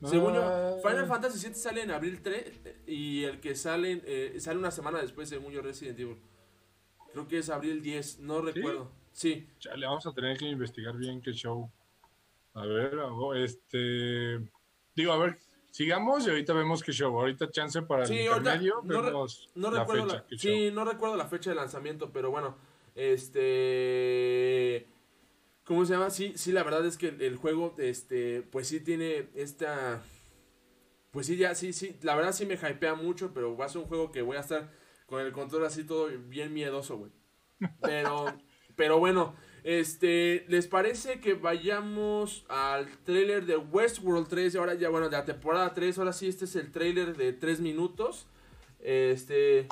Según 0.04 0.34
yo, 0.34 0.42
ah. 0.44 0.76
Final 0.82 1.06
Fantasy 1.06 1.46
VII 1.46 1.54
sale 1.54 1.82
en 1.82 1.90
abril 1.90 2.20
3 2.22 2.60
y 2.86 3.24
el 3.24 3.40
que 3.40 3.54
sale, 3.54 4.02
eh, 4.04 4.38
sale 4.40 4.58
una 4.58 4.70
semana 4.70 5.00
después, 5.00 5.28
según 5.30 5.52
yo, 5.52 5.62
Resident 5.62 5.98
Evil. 5.98 6.18
Creo 7.12 7.26
que 7.26 7.38
es 7.38 7.50
abril 7.50 7.82
10, 7.82 8.20
no 8.20 8.40
recuerdo. 8.40 8.90
Sí. 9.12 9.46
Ya 9.60 9.74
le 9.74 9.86
vamos 9.86 10.06
a 10.06 10.12
tener 10.12 10.36
que 10.36 10.46
investigar 10.46 10.96
bien 10.96 11.20
qué 11.20 11.32
show. 11.32 11.70
A 12.54 12.66
ver, 12.66 12.98
este. 13.36 14.40
Digo, 14.94 15.12
a 15.12 15.18
ver, 15.18 15.38
sigamos 15.70 16.26
y 16.26 16.30
ahorita 16.30 16.52
vemos 16.52 16.82
qué 16.82 16.92
show. 16.92 17.18
Ahorita 17.18 17.50
chance 17.50 17.82
para 17.82 18.04
el 18.04 18.12
intermedio. 18.12 18.80
no, 18.84 19.26
no 19.54 19.70
recuerdo 19.70 20.06
la, 20.06 20.24
sí, 20.36 20.70
no 20.72 20.84
recuerdo 20.84 21.16
la 21.16 21.26
fecha 21.26 21.50
de 21.50 21.56
lanzamiento, 21.56 22.10
pero 22.12 22.30
bueno. 22.30 22.56
Este. 22.94 24.86
¿Cómo 25.64 25.84
se 25.84 25.92
llama? 25.92 26.10
Sí, 26.10 26.32
sí, 26.36 26.50
la 26.50 26.62
verdad 26.62 26.86
es 26.86 26.96
que 26.96 27.08
el 27.08 27.36
juego, 27.36 27.74
este, 27.78 28.42
pues 28.50 28.68
sí 28.68 28.80
tiene 28.80 29.28
esta. 29.34 30.02
Pues 31.10 31.26
sí, 31.26 31.36
ya, 31.36 31.54
sí, 31.54 31.72
sí. 31.72 31.96
La 32.02 32.16
verdad 32.16 32.32
sí 32.32 32.46
me 32.46 32.54
hypea 32.54 32.94
mucho, 32.94 33.32
pero 33.34 33.56
va 33.56 33.66
a 33.66 33.68
ser 33.68 33.82
un 33.82 33.88
juego 33.88 34.10
que 34.10 34.22
voy 34.22 34.36
a 34.36 34.40
estar 34.40 34.70
con 35.08 35.20
el 35.24 35.32
control 35.32 35.64
así 35.64 35.84
todo 35.84 36.06
bien 36.28 36.52
miedoso, 36.52 36.98
güey. 36.98 37.10
Pero, 37.80 38.26
pero 38.76 38.98
bueno, 38.98 39.34
este, 39.64 40.44
¿les 40.48 40.68
parece 40.68 41.18
que 41.20 41.32
vayamos 41.34 42.44
al 42.48 42.86
trailer 43.04 43.46
de 43.46 43.56
Westworld 43.56 44.28
3? 44.28 44.54
Ahora 44.56 44.74
ya, 44.74 44.90
bueno, 44.90 45.08
de 45.08 45.16
la 45.16 45.24
temporada 45.24 45.72
3, 45.72 45.98
ahora 45.98 46.12
sí, 46.12 46.28
este 46.28 46.44
es 46.44 46.54
el 46.56 46.70
trailer 46.70 47.16
de 47.16 47.32
3 47.32 47.60
minutos. 47.60 48.28
Este, 48.80 49.66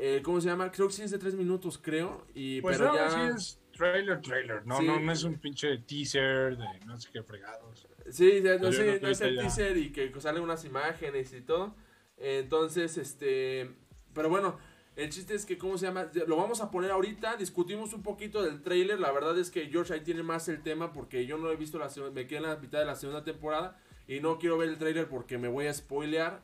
eh, 0.00 0.20
¿cómo 0.22 0.40
se 0.40 0.48
llama? 0.48 0.70
Creo 0.70 0.86
que 0.86 0.94
sí 0.94 1.02
es 1.02 1.10
de 1.10 1.18
3 1.18 1.34
minutos, 1.34 1.76
creo. 1.76 2.24
Y, 2.32 2.60
pues 2.60 2.78
pero 2.78 2.92
no, 2.92 2.96
ya... 2.96 3.10
sí 3.10 3.20
es 3.36 3.60
trailer, 3.76 4.20
trailer. 4.22 4.64
No, 4.64 4.78
Sí. 4.78 4.86
no, 4.86 5.00
no 5.00 5.12
es 5.12 5.24
un 5.24 5.34
pinche 5.38 5.78
teaser 5.78 6.56
de 6.56 6.64
no 6.86 6.96
sé 6.96 7.10
qué 7.12 7.22
fregados. 7.24 7.86
Sí, 8.10 8.40
ya, 8.40 8.56
no 8.58 8.72
sé, 8.72 8.94
no 9.00 9.00
no 9.02 9.08
es 9.08 9.20
el 9.20 9.34
ya. 9.34 9.42
teaser 9.42 9.76
y 9.76 9.90
que 9.92 10.12
salen 10.20 10.42
unas 10.42 10.64
imágenes 10.64 11.32
y 11.34 11.40
todo. 11.42 11.74
Entonces, 12.16 12.96
este. 12.98 13.70
Pero 14.18 14.30
bueno, 14.30 14.58
el 14.96 15.10
chiste 15.10 15.36
es 15.36 15.46
que, 15.46 15.56
¿cómo 15.56 15.78
se 15.78 15.86
llama? 15.86 16.10
Lo 16.26 16.36
vamos 16.36 16.60
a 16.60 16.72
poner 16.72 16.90
ahorita. 16.90 17.36
Discutimos 17.36 17.92
un 17.92 18.02
poquito 18.02 18.42
del 18.42 18.62
trailer. 18.62 18.98
La 18.98 19.12
verdad 19.12 19.38
es 19.38 19.48
que 19.48 19.68
George 19.68 19.94
ahí 19.94 20.00
tiene 20.00 20.24
más 20.24 20.48
el 20.48 20.60
tema 20.60 20.92
porque 20.92 21.24
yo 21.24 21.38
no 21.38 21.48
he 21.52 21.54
visto 21.54 21.78
la 21.78 21.88
segunda. 21.88 22.12
Me 22.12 22.26
quedé 22.26 22.38
en 22.38 22.42
la 22.46 22.56
mitad 22.56 22.80
de 22.80 22.84
la 22.84 22.96
segunda 22.96 23.22
temporada 23.22 23.80
y 24.08 24.18
no 24.18 24.40
quiero 24.40 24.58
ver 24.58 24.70
el 24.70 24.76
trailer 24.76 25.08
porque 25.08 25.38
me 25.38 25.46
voy 25.46 25.68
a 25.68 25.72
spoilear. 25.72 26.40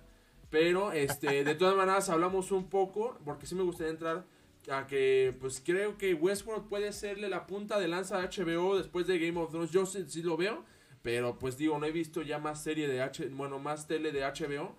Pero, 0.50 0.92
este, 0.92 1.42
de 1.42 1.54
todas 1.56 1.76
maneras, 1.76 2.08
hablamos 2.10 2.52
un 2.52 2.70
poco 2.70 3.18
porque 3.24 3.44
sí 3.44 3.56
me 3.56 3.64
gustaría 3.64 3.90
entrar 3.90 4.24
a 4.70 4.86
que, 4.86 5.36
pues 5.40 5.60
creo 5.66 5.98
que 5.98 6.14
Westworld 6.14 6.68
puede 6.68 6.92
serle 6.92 7.28
la 7.28 7.48
punta 7.48 7.80
de 7.80 7.88
lanza 7.88 8.22
a 8.22 8.30
HBO 8.30 8.78
después 8.78 9.08
de 9.08 9.18
Game 9.18 9.40
of 9.40 9.50
Thrones. 9.50 9.72
Yo 9.72 9.84
sí, 9.84 10.04
sí 10.06 10.22
lo 10.22 10.36
veo. 10.36 10.64
Pero 11.02 11.40
pues 11.40 11.58
digo, 11.58 11.76
no 11.80 11.86
he 11.86 11.90
visto 11.90 12.22
ya 12.22 12.38
más 12.38 12.62
serie 12.62 12.86
de 12.86 13.02
H, 13.02 13.26
bueno, 13.30 13.58
más 13.58 13.88
tele 13.88 14.12
de 14.12 14.20
HBO. 14.20 14.76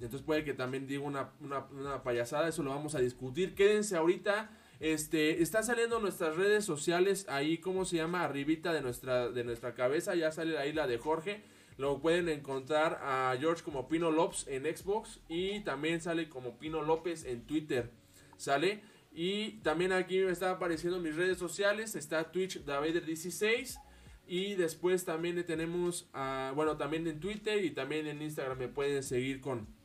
Entonces 0.00 0.22
puede 0.22 0.44
que 0.44 0.54
también 0.54 0.86
diga 0.86 1.02
una, 1.02 1.30
una, 1.40 2.02
payasada, 2.02 2.48
eso 2.48 2.62
lo 2.62 2.70
vamos 2.70 2.94
a 2.94 3.00
discutir. 3.00 3.54
Quédense 3.54 3.96
ahorita. 3.96 4.50
Este, 4.78 5.42
está 5.42 5.64
saliendo 5.64 5.96
en 5.96 6.02
nuestras 6.02 6.36
redes 6.36 6.64
sociales, 6.64 7.26
ahí 7.28 7.58
cómo 7.58 7.84
se 7.84 7.96
llama, 7.96 8.22
arribita 8.22 8.72
de 8.72 8.80
nuestra, 8.80 9.28
de 9.28 9.42
nuestra 9.42 9.74
cabeza, 9.74 10.14
ya 10.14 10.30
sale 10.30 10.56
ahí 10.56 10.72
la 10.72 10.86
de 10.86 10.98
Jorge. 10.98 11.42
Lo 11.78 12.00
pueden 12.00 12.28
encontrar 12.28 13.00
a 13.02 13.36
George 13.40 13.62
como 13.64 13.88
Pino 13.88 14.12
López 14.12 14.46
en 14.48 14.64
Xbox 14.64 15.20
y 15.28 15.60
también 15.60 16.00
sale 16.00 16.28
como 16.28 16.58
Pino 16.58 16.82
López 16.82 17.24
en 17.24 17.44
Twitter. 17.46 17.90
¿Sale? 18.36 18.82
Y 19.12 19.58
también 19.62 19.92
aquí 19.92 20.20
me 20.20 20.30
está 20.30 20.52
apareciendo 20.52 20.98
en 20.98 21.02
mis 21.02 21.16
redes 21.16 21.38
sociales, 21.38 21.96
está 21.96 22.30
Twitch 22.30 22.64
Davider16. 22.64 23.80
Y 24.28 24.54
después 24.56 25.04
también 25.04 25.42
tenemos, 25.46 26.08
bueno, 26.54 26.76
también 26.76 27.06
en 27.06 27.18
Twitter 27.18 27.64
y 27.64 27.70
también 27.70 28.06
en 28.06 28.22
Instagram 28.22 28.58
me 28.58 28.68
pueden 28.68 29.02
seguir 29.02 29.40
con 29.40 29.77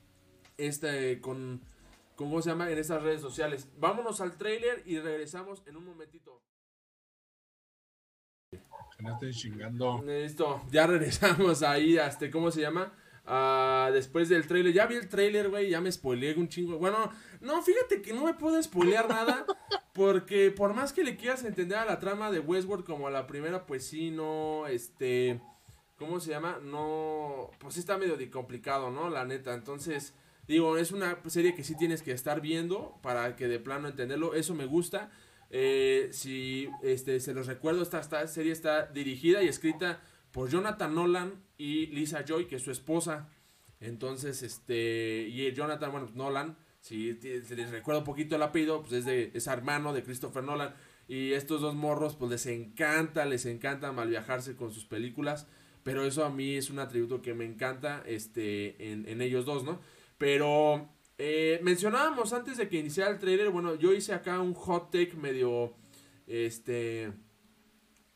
este, 0.57 1.19
con, 1.21 1.61
con, 2.15 2.29
¿cómo 2.29 2.41
se 2.41 2.49
llama? 2.49 2.71
En 2.71 2.77
estas 2.77 3.01
redes 3.03 3.21
sociales. 3.21 3.67
Vámonos 3.77 4.21
al 4.21 4.37
trailer 4.37 4.83
y 4.85 4.99
regresamos 4.99 5.63
en 5.65 5.77
un 5.77 5.85
momentito. 5.85 6.41
No 8.99 9.13
estén 9.13 9.31
chingando. 9.31 10.03
Listo, 10.05 10.61
ya 10.71 10.87
regresamos 10.87 11.63
ahí, 11.63 11.97
este, 11.97 12.29
¿cómo 12.29 12.51
se 12.51 12.61
llama? 12.61 12.93
Ah, 13.25 13.89
después 13.93 14.27
del 14.27 14.47
trailer, 14.47 14.73
ya 14.73 14.85
vi 14.85 14.95
el 14.95 15.07
trailer, 15.07 15.49
güey, 15.49 15.69
ya 15.69 15.79
me 15.79 15.91
spoileé 15.91 16.35
un 16.35 16.49
chingo. 16.49 16.77
Bueno, 16.77 17.09
no, 17.39 17.61
fíjate 17.61 18.01
que 18.01 18.13
no 18.13 18.25
me 18.25 18.33
puedo 18.33 18.61
spoilear 18.61 19.07
nada, 19.07 19.45
porque 19.93 20.51
por 20.51 20.73
más 20.73 20.91
que 20.91 21.03
le 21.03 21.15
quieras 21.15 21.43
entender 21.43 21.77
a 21.77 21.85
la 21.85 21.99
trama 21.99 22.31
de 22.31 22.39
Westworld 22.39 22.85
como 22.85 23.07
a 23.07 23.11
la 23.11 23.25
primera, 23.25 23.65
pues 23.65 23.85
sí, 23.85 24.11
no, 24.11 24.67
este, 24.67 25.41
¿cómo 25.97 26.19
se 26.19 26.31
llama? 26.31 26.59
No, 26.61 27.49
pues 27.59 27.75
sí 27.75 27.79
está 27.79 27.97
medio 27.97 28.17
de 28.17 28.29
complicado, 28.29 28.91
¿no? 28.91 29.09
La 29.09 29.25
neta, 29.25 29.53
entonces, 29.53 30.13
digo, 30.47 30.77
es 30.77 30.91
una 30.91 31.17
serie 31.27 31.55
que 31.55 31.63
sí 31.63 31.75
tienes 31.75 32.01
que 32.01 32.11
estar 32.11 32.41
viendo 32.41 32.99
para 33.01 33.35
que 33.35 33.47
de 33.47 33.59
plano 33.59 33.87
entenderlo, 33.87 34.33
eso 34.33 34.53
me 34.53 34.65
gusta. 34.65 35.11
Eh, 35.49 36.09
si 36.11 36.69
este, 36.81 37.19
se 37.19 37.33
los 37.33 37.47
recuerdo, 37.47 37.83
esta, 37.83 37.99
esta 37.99 38.25
serie 38.27 38.51
está 38.51 38.87
dirigida 38.87 39.43
y 39.43 39.47
escrita 39.47 40.01
por 40.31 40.49
Jonathan 40.49 40.95
Nolan 40.95 41.43
y 41.57 41.85
Lisa 41.87 42.25
Joy, 42.25 42.45
que 42.47 42.55
es 42.55 42.63
su 42.63 42.71
esposa. 42.71 43.29
Entonces, 43.79 44.41
este, 44.41 45.27
y 45.29 45.51
Jonathan, 45.53 45.91
bueno, 45.91 46.09
Nolan, 46.15 46.57
si, 46.79 47.13
si 47.13 47.55
les 47.55 47.69
recuerdo 47.69 47.99
un 47.99 48.05
poquito 48.05 48.35
el 48.35 48.41
apellido, 48.41 48.81
pues 48.81 48.93
es, 48.93 49.05
de, 49.05 49.31
es 49.33 49.47
hermano 49.47 49.93
de 49.93 50.03
Christopher 50.03 50.43
Nolan. 50.43 50.73
Y 51.07 51.33
estos 51.33 51.61
dos 51.61 51.75
morros, 51.75 52.15
pues 52.15 52.31
les 52.31 52.45
encanta, 52.47 53.25
les 53.25 53.45
encanta 53.45 53.91
mal 53.91 54.09
viajarse 54.09 54.55
con 54.55 54.73
sus 54.73 54.85
películas. 54.85 55.47
Pero 55.83 56.05
eso 56.05 56.25
a 56.25 56.29
mí 56.29 56.55
es 56.55 56.69
un 56.69 56.79
atributo 56.79 57.21
que 57.21 57.33
me 57.33 57.45
encanta 57.45 58.03
este, 58.07 58.91
en, 58.91 59.07
en 59.07 59.21
ellos 59.21 59.45
dos, 59.45 59.63
¿no? 59.63 59.81
Pero 60.23 60.87
eh, 61.17 61.59
mencionábamos 61.63 62.31
antes 62.31 62.55
de 62.55 62.69
que 62.69 62.79
iniciara 62.79 63.11
el 63.11 63.19
trailer, 63.19 63.49
bueno, 63.49 63.75
yo 63.75 63.91
hice 63.91 64.13
acá 64.13 64.39
un 64.39 64.53
hot 64.53 64.89
take 64.89 65.17
medio, 65.17 65.75
este, 66.27 67.11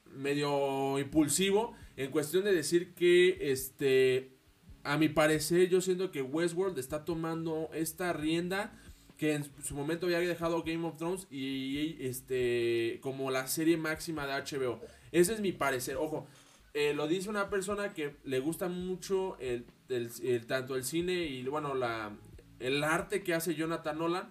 medio 0.05 0.99
impulsivo 0.99 1.75
en 1.97 2.09
cuestión 2.09 2.45
de 2.45 2.53
decir 2.53 2.93
que, 2.93 3.51
este, 3.51 4.37
a 4.85 4.97
mi 4.97 5.09
parecer, 5.09 5.67
yo 5.67 5.81
siento 5.81 6.09
que 6.09 6.21
Westworld 6.21 6.79
está 6.79 7.03
tomando 7.03 7.69
esta 7.73 8.13
rienda 8.13 8.71
que 9.17 9.33
en 9.33 9.43
su 9.61 9.75
momento 9.75 10.05
había 10.05 10.19
dejado 10.19 10.63
Game 10.63 10.87
of 10.87 10.95
Thrones 10.95 11.27
y 11.29 11.97
este 11.99 12.99
como 13.01 13.31
la 13.31 13.47
serie 13.47 13.75
máxima 13.75 14.25
de 14.25 14.31
HBO. 14.31 14.79
Ese 15.11 15.33
es 15.33 15.41
mi 15.41 15.51
parecer. 15.51 15.97
Ojo, 15.97 16.25
eh, 16.73 16.93
lo 16.93 17.05
dice 17.09 17.29
una 17.29 17.49
persona 17.49 17.93
que 17.93 18.15
le 18.23 18.39
gusta 18.39 18.69
mucho 18.69 19.35
el, 19.39 19.65
el- 19.89 20.45
tanto 20.47 20.75
el 20.75 20.83
cine 20.83 21.13
y 21.25 21.43
bueno 21.45 21.73
la 21.73 22.11
el 22.59 22.83
arte 22.83 23.23
que 23.23 23.33
hace 23.33 23.55
Jonathan 23.55 23.97
Nolan. 23.99 24.29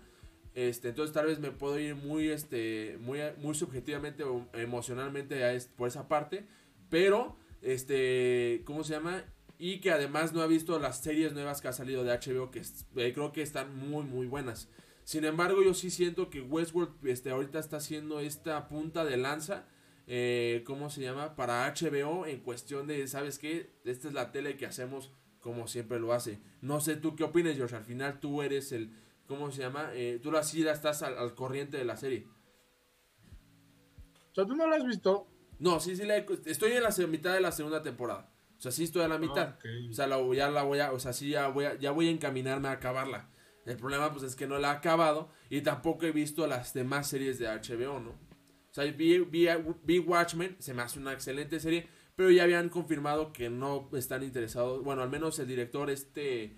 Este, 0.55 0.89
entonces 0.89 1.13
tal 1.13 1.27
vez 1.27 1.39
me 1.39 1.51
puedo 1.51 1.79
ir 1.79 1.95
muy 1.95 2.29
este 2.31 2.97
muy 3.01 3.21
muy 3.39 3.55
subjetivamente 3.55 4.25
o 4.25 4.47
emocionalmente 4.55 5.45
a 5.45 5.53
es- 5.53 5.67
por 5.67 5.89
esa 5.89 6.09
parte, 6.09 6.47
pero 6.91 7.37
este 7.63 8.63
¿cómo 8.65 8.85
se 8.85 8.95
llama? 8.95 9.25
Y 9.59 9.81
que 9.81 9.91
además 9.91 10.33
no 10.33 10.43
ha 10.43 10.47
visto 10.47 10.79
las 10.79 11.01
series 11.03 11.33
nuevas 11.33 11.61
que 11.61 11.69
ha 11.69 11.73
salido 11.73 12.05
de 12.05 12.13
HBO 12.13 12.51
que 12.51 12.61
eh, 12.61 13.13
creo 13.15 13.33
que 13.33 13.43
están 13.43 13.75
muy 13.77 14.05
muy 14.05 14.27
buenas. 14.27 14.69
Sin 15.05 15.25
embargo, 15.25 15.63
yo 15.63 15.73
sí 15.73 15.91
siento 15.91 16.31
que 16.31 16.41
Westworld 16.41 17.07
este 17.07 17.31
ahorita 17.31 17.59
está 17.59 17.77
haciendo 17.77 18.21
esta 18.21 18.69
punta 18.69 19.05
de 19.05 19.17
lanza 19.17 19.67
eh, 20.09 20.63
¿cómo 20.67 20.89
se 20.91 21.01
llama? 21.03 21.35
Para 21.37 21.67
HBO 21.67 22.27
en 22.27 22.39
cuestión 22.41 22.87
de, 22.87 23.07
¿sabes 23.09 23.39
qué? 23.39 23.71
Esta 23.85 24.09
es 24.09 24.15
la 24.15 24.31
tele 24.33 24.57
que 24.57 24.65
hacemos 24.67 25.11
como 25.47 25.69
siempre 25.69 26.01
lo 26.01 26.13
hace. 26.13 26.41
No 26.61 26.81
sé 26.81 26.97
tú 26.97 27.15
qué 27.15 27.23
opinas, 27.23 27.55
George. 27.57 27.77
Al 27.77 27.85
final 27.85 28.19
tú 28.19 28.43
eres 28.43 28.73
el, 28.73 28.91
¿cómo 29.29 29.53
se 29.53 29.63
llama? 29.63 29.91
Eh, 29.95 30.19
tú 30.21 30.37
así 30.37 30.65
ya 30.65 30.73
estás 30.73 31.03
al, 31.05 31.17
al 31.17 31.37
corriente 31.37 31.77
de 31.77 31.85
la 31.85 31.97
serie. 31.97 32.27
O 34.33 34.35
sea, 34.35 34.45
tú 34.45 34.57
no 34.57 34.67
lo 34.67 34.75
has 34.75 34.85
visto. 34.85 35.29
No, 35.61 35.79
sí, 35.81 35.95
sí, 35.97 36.05
la 36.05 36.17
he- 36.19 36.27
estoy 36.47 36.73
en 36.73 36.83
la 36.83 36.91
mitad 37.09 37.33
de 37.33 37.41
la 37.41 37.53
segunda 37.53 37.81
temporada. 37.83 38.31
O 38.59 38.61
sea, 38.61 38.73
sí 38.73 38.85
estoy 38.85 39.03
a 39.03 39.09
la 39.09 39.19
mitad. 39.19 39.55
Ah. 39.65 39.69
O 39.91 39.93
sea, 39.95 40.07
la, 40.09 40.19
ya 40.35 40.51
la 40.51 40.63
voy 40.65 40.81
a, 40.81 40.93
o 40.93 40.99
sea, 40.99 41.13
sí, 41.13 41.31
ya 41.31 41.49
voy 41.49 41.65
a, 41.67 41.75
ya 41.79 41.93
voy 41.93 42.09
a 42.09 42.11
encaminarme 42.11 42.69
a 42.69 42.73
acabarla. 42.73 43.31
El 43.65 43.77
problema, 43.77 44.11
pues, 44.13 44.25
es 44.25 44.37
que 44.37 44.47
no 44.47 44.59
la 44.59 44.69
he 44.73 44.77
acabado 44.77 45.31
y 45.49 45.61
tampoco 45.61 46.07
he 46.07 46.13
visto 46.13 46.47
las 46.47 46.75
demás 46.75 47.09
series 47.09 47.39
de 47.39 47.47
HBO, 47.47 48.01
¿no? 48.01 48.11
O 48.11 48.75
sea, 48.77 48.85
vi, 48.85 49.19
vi, 49.21 49.47
vi 49.85 49.99
Watchmen, 50.01 50.57
se 50.59 50.75
me 50.75 50.83
hace 50.83 50.99
una 50.99 51.13
excelente 51.13 51.59
serie, 51.61 51.89
pero 52.17 52.31
ya 52.31 52.45
habían 52.45 52.71
confirmado 52.71 53.33
que 53.33 53.51
no 53.51 53.89
están 53.93 54.23
interesados. 54.23 54.83
Bueno, 54.83 55.03
al 55.03 55.11
menos 55.11 55.39
el 55.39 55.47
director, 55.47 55.91
este. 55.91 56.57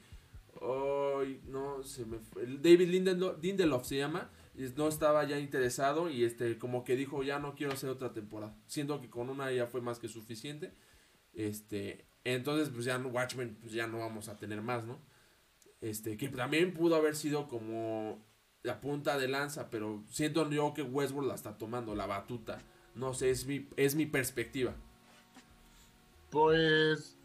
Ay, 0.61 1.41
no, 1.47 1.83
se 1.83 2.07
me 2.07 2.19
fue. 2.21 2.47
David 2.47 2.89
Lindelof, 3.43 3.85
se 3.85 3.97
llama. 3.99 4.31
No 4.77 4.89
estaba 4.89 5.25
ya 5.25 5.39
interesado 5.39 6.11
y 6.11 6.25
este, 6.25 6.59
como 6.59 6.85
que 6.85 6.97
dijo, 6.97 7.23
ya 7.23 7.39
no 7.39 7.55
quiero 7.55 7.73
hacer 7.73 7.91
otra 7.91 8.13
temporada. 8.13 8.57
Siendo 8.67 9.01
que 9.01 9.09
con 9.11 9.29
una 9.31 9.53
ya 9.53 9.67
fue 9.67 9.81
más 9.81 9.99
que 9.99 10.09
suficiente. 10.09 10.73
Este, 11.33 12.07
entonces, 12.25 12.69
pues 12.71 12.85
ya 12.85 12.99
no- 12.99 13.09
Watchmen, 13.09 13.57
pues 13.61 13.73
ya 13.73 13.87
no 13.87 13.99
vamos 13.99 14.29
a 14.29 14.37
tener 14.37 14.61
más, 14.63 14.85
¿no? 14.85 14.99
Este, 15.81 16.17
que 16.17 16.29
también 16.29 16.73
pudo 16.75 16.97
haber 16.97 17.15
sido 17.15 17.47
como 17.47 18.25
la 18.65 18.81
punta 18.81 19.17
de 19.17 19.29
lanza, 19.29 19.71
pero 19.71 20.03
siento 20.11 20.49
yo 20.51 20.75
que 20.75 20.83
Westworld 20.83 21.29
la 21.29 21.35
está 21.37 21.57
tomando, 21.57 21.95
la 21.95 22.07
batuta. 22.07 22.61
No 22.97 23.15
sé, 23.15 23.31
es 23.31 23.47
mi, 23.47 23.69
es 23.77 23.95
mi 23.95 24.07
perspectiva. 24.07 24.75
Pues, 26.31 27.19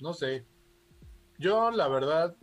no 0.00 0.12
sé. 0.12 0.44
Yo, 1.38 1.70
la 1.70 1.88
verdad, 1.88 2.36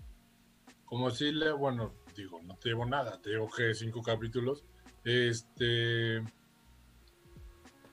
como 0.86 1.12
si 1.12 1.32
le, 1.32 1.52
bueno, 1.52 1.94
digo, 2.16 2.40
no 2.44 2.56
te 2.58 2.70
llevo 2.70 2.86
nada, 2.86 3.22
te 3.22 3.30
llevo 3.32 3.50
que 3.50 3.74
cinco 3.74 4.02
capítulos. 4.02 4.64
Este, 5.04 6.24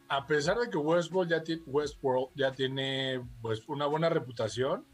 a 0.09 0.27
pesar 0.27 0.59
de 0.59 0.69
que 0.71 0.77
Westworld 0.79 1.31
ya, 1.31 1.43
ti- 1.43 1.63
Westworld 1.67 2.31
ya 2.35 2.53
tiene 2.53 3.23
pues 3.41 3.63
una 3.69 3.87
buena 3.87 4.09
reputación, 4.09 4.85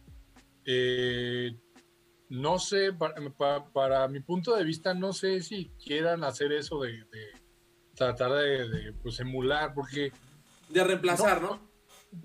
eh, 0.64 1.56
no 2.28 2.58
sé, 2.58 2.92
para, 2.92 3.14
pa- 3.30 3.64
para 3.72 4.08
mi 4.08 4.20
punto 4.20 4.54
de 4.56 4.64
vista, 4.64 4.92
no 4.94 5.12
sé 5.12 5.40
si 5.42 5.70
quieran 5.82 6.24
hacer 6.24 6.52
eso 6.52 6.80
de, 6.80 6.92
de- 6.92 7.44
tratar 7.94 8.32
de, 8.32 8.92
pues, 9.02 9.20
emular, 9.20 9.72
porque... 9.72 10.12
De 10.68 10.82
reemplazar, 10.82 11.40
¿no? 11.40 11.60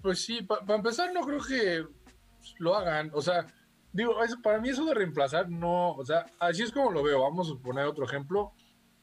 Pues 0.01 0.23
sí, 0.23 0.41
para 0.43 0.75
empezar 0.75 1.13
no 1.13 1.21
creo 1.21 1.39
que 1.39 1.85
lo 2.59 2.75
hagan, 2.75 3.11
o 3.13 3.21
sea, 3.21 3.45
digo, 3.91 4.15
para 4.43 4.59
mí 4.59 4.69
eso 4.69 4.85
de 4.85 4.93
reemplazar 4.93 5.49
no, 5.49 5.91
o 5.91 6.05
sea, 6.05 6.25
así 6.39 6.63
es 6.63 6.71
como 6.71 6.91
lo 6.91 7.03
veo, 7.03 7.21
vamos 7.21 7.51
a 7.51 7.61
poner 7.61 7.85
otro 7.85 8.05
ejemplo, 8.05 8.53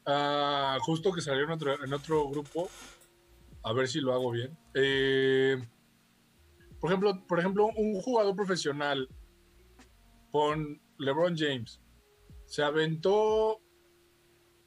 uh, 0.05 0.79
justo 0.81 1.11
que 1.11 1.21
salió 1.21 1.43
en 1.43 1.51
otro, 1.51 1.83
en 1.83 1.93
otro 1.93 2.29
grupo, 2.29 2.69
a 3.63 3.73
ver 3.73 3.87
si 3.87 3.99
lo 3.99 4.13
hago 4.13 4.31
bien. 4.31 4.57
Eh, 4.73 5.57
por 6.79 6.89
ejemplo, 6.89 7.25
por 7.27 7.39
ejemplo, 7.39 7.67
un 7.75 8.01
jugador 8.01 8.35
profesional 8.35 9.07
con 10.31 10.79
LeBron 10.97 11.35
James 11.35 11.81
se 12.45 12.63
aventó. 12.63 13.59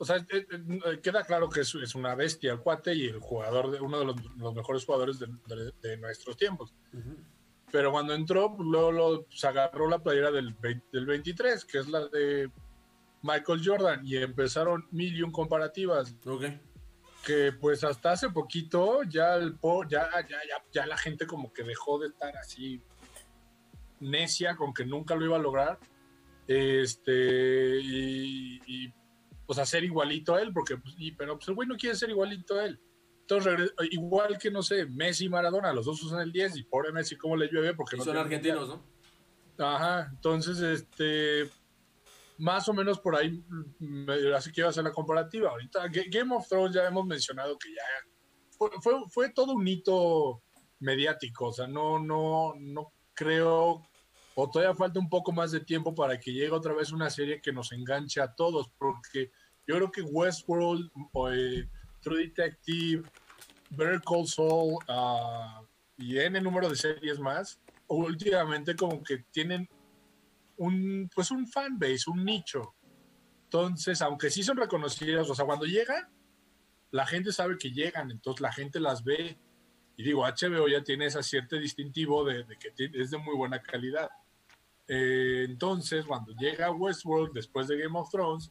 O 0.01 0.05
sea, 0.05 0.17
eh, 0.17 0.47
eh, 0.51 1.01
queda 1.03 1.25
claro 1.25 1.51
que 1.51 1.61
es, 1.61 1.95
una 1.95 2.15
bestia 2.15 2.53
el 2.53 2.61
cuate 2.61 2.95
y 2.95 3.07
el 3.07 3.19
jugador, 3.21 3.71
de, 3.71 3.81
uno 3.81 3.99
de 3.99 4.07
los, 4.07 4.55
mejores 4.55 4.85
jugadores 4.85 5.19
de, 5.19 5.97
nuestros 5.99 6.37
tiempos. 6.37 6.75
Pero 7.71 7.93
cuando 7.93 8.15
entró, 8.15 8.57
luego, 8.59 9.27
se 9.31 9.47
agarró 9.47 9.89
la 9.89 10.03
playera 10.03 10.31
del, 10.31 10.57
del 10.91 11.07
23, 11.07 11.65
que 11.67 11.79
es 11.79 11.89
la 11.89 12.09
de 12.09 12.51
Michael 13.23 13.61
Jordan, 13.63 14.01
y 14.05 14.17
empezaron 14.17 14.89
mil 14.91 15.15
y 15.15 15.23
un 15.23 15.31
comparativas. 15.31 16.17
Okay 16.25 16.59
que 17.25 17.53
pues 17.53 17.85
hasta 17.85 18.13
hace 18.13 18.31
poquito 18.31 19.03
ya, 19.03 19.35
el 19.35 19.59
ya, 19.89 20.09
ya, 20.27 20.39
ya, 20.73 20.87
la 20.87 20.97
gente 20.97 21.27
como 21.27 21.53
que 21.53 21.63
dejó 21.63 21.99
de 21.99 22.09
estar 22.09 22.35
así 22.37 22.83
necia 24.01 24.57
con 24.57 24.73
que 24.73 24.87
nunca 24.87 25.15
lo 25.15 25.27
iba 25.27 25.37
a 25.37 25.41
lograr. 25.41 25.79
Este, 26.47 27.79
y, 27.83 28.93
pues 29.51 29.59
hacer 29.59 29.83
igualito 29.83 30.37
a 30.37 30.43
él, 30.43 30.53
porque, 30.53 30.77
pues, 30.77 30.95
pero 31.19 31.37
pues, 31.37 31.49
el 31.49 31.57
güey 31.57 31.67
no 31.67 31.77
quiere 31.77 31.97
ser 31.97 32.09
igualito 32.09 32.55
a 32.55 32.67
él. 32.67 32.81
Entonces, 33.23 33.75
igual 33.91 34.39
que, 34.39 34.49
no 34.49 34.63
sé, 34.63 34.87
Messi 34.87 35.25
y 35.25 35.29
Maradona, 35.29 35.73
los 35.73 35.87
dos 35.87 36.01
usan 36.05 36.21
el 36.21 36.31
10 36.31 36.59
y 36.59 36.63
pobre 36.63 36.93
Messi, 36.93 37.17
¿cómo 37.17 37.37
le 37.37 37.49
llueve? 37.49 37.75
Porque 37.75 37.97
no 37.97 38.05
son 38.05 38.17
argentinos, 38.17 38.69
¿no? 38.69 39.67
Ajá, 39.67 40.07
entonces, 40.09 40.61
este, 40.61 41.51
más 42.39 42.69
o 42.69 42.73
menos 42.73 43.01
por 43.01 43.17
ahí, 43.17 43.45
así 44.37 44.53
que 44.53 44.61
iba 44.61 44.69
a 44.69 44.71
hacer 44.71 44.85
la 44.85 44.93
comparativa. 44.93 45.51
Ahorita 45.51 45.89
Game 45.89 46.33
of 46.33 46.47
Thrones 46.47 46.73
ya 46.73 46.87
hemos 46.87 47.05
mencionado 47.05 47.59
que 47.59 47.75
ya 47.75 48.71
fue, 48.81 48.93
fue, 49.09 49.31
todo 49.31 49.55
un 49.55 49.67
hito 49.67 50.45
mediático, 50.79 51.47
o 51.47 51.53
sea, 51.53 51.67
no, 51.67 51.99
no, 51.99 52.55
no 52.57 52.93
creo, 53.15 53.83
o 54.37 54.49
todavía 54.49 54.77
falta 54.77 55.01
un 55.01 55.09
poco 55.09 55.33
más 55.33 55.51
de 55.51 55.59
tiempo 55.59 55.93
para 55.93 56.21
que 56.21 56.33
llegue 56.33 56.53
otra 56.53 56.73
vez 56.73 56.93
una 56.93 57.11
serie 57.11 57.41
que 57.41 57.53
nos 57.53 57.73
enganche 57.73 58.21
a 58.21 58.33
todos, 58.33 58.71
porque 58.79 59.33
yo 59.67 59.77
creo 59.77 59.91
que 59.91 60.03
Westworld, 60.03 60.91
eh, 61.33 61.69
True 62.01 62.19
Detective, 62.19 63.03
Better 63.71 64.01
Call 64.03 64.27
Saul 64.27 64.79
uh, 64.89 65.65
y 65.97 66.19
N 66.19 66.41
número 66.41 66.69
de 66.69 66.77
series 66.77 67.19
más, 67.21 67.61
últimamente 67.87 68.75
como 68.75 69.03
que 69.03 69.19
tienen 69.31 69.69
un, 70.57 71.11
pues 71.15 71.31
un 71.31 71.47
fanbase, 71.47 72.11
un 72.11 72.25
nicho. 72.25 72.75
Entonces, 73.45 74.01
aunque 74.03 74.31
sí 74.31 74.43
son 74.43 74.57
reconocidas, 74.57 75.29
o 75.29 75.35
sea, 75.35 75.45
cuando 75.45 75.67
llegan, 75.67 76.09
la 76.91 77.07
gente 77.07 77.33
sabe 77.33 77.59
que 77.59 77.71
llegan, 77.71 78.11
entonces 78.11 78.41
la 78.41 78.53
gente 78.53 78.81
las 78.81 79.03
ve. 79.03 79.39
Y 79.97 80.03
digo, 80.03 80.25
HBO 80.25 80.69
ya 80.69 80.83
tiene 80.83 81.07
ese 81.07 81.23
cierto 81.23 81.57
distintivo 81.57 82.25
de, 82.25 82.47
que 82.59 82.73
es 82.77 83.11
de 83.11 83.19
muy 83.19 83.37
buena 83.37 83.61
calidad. 83.61 84.09
Eh, 84.89 85.45
entonces, 85.49 86.05
cuando 86.05 86.33
llega 86.33 86.71
Westworld 86.71 87.33
después 87.33 87.69
de 87.69 87.79
Game 87.79 87.99
of 87.99 88.11
Thrones, 88.11 88.51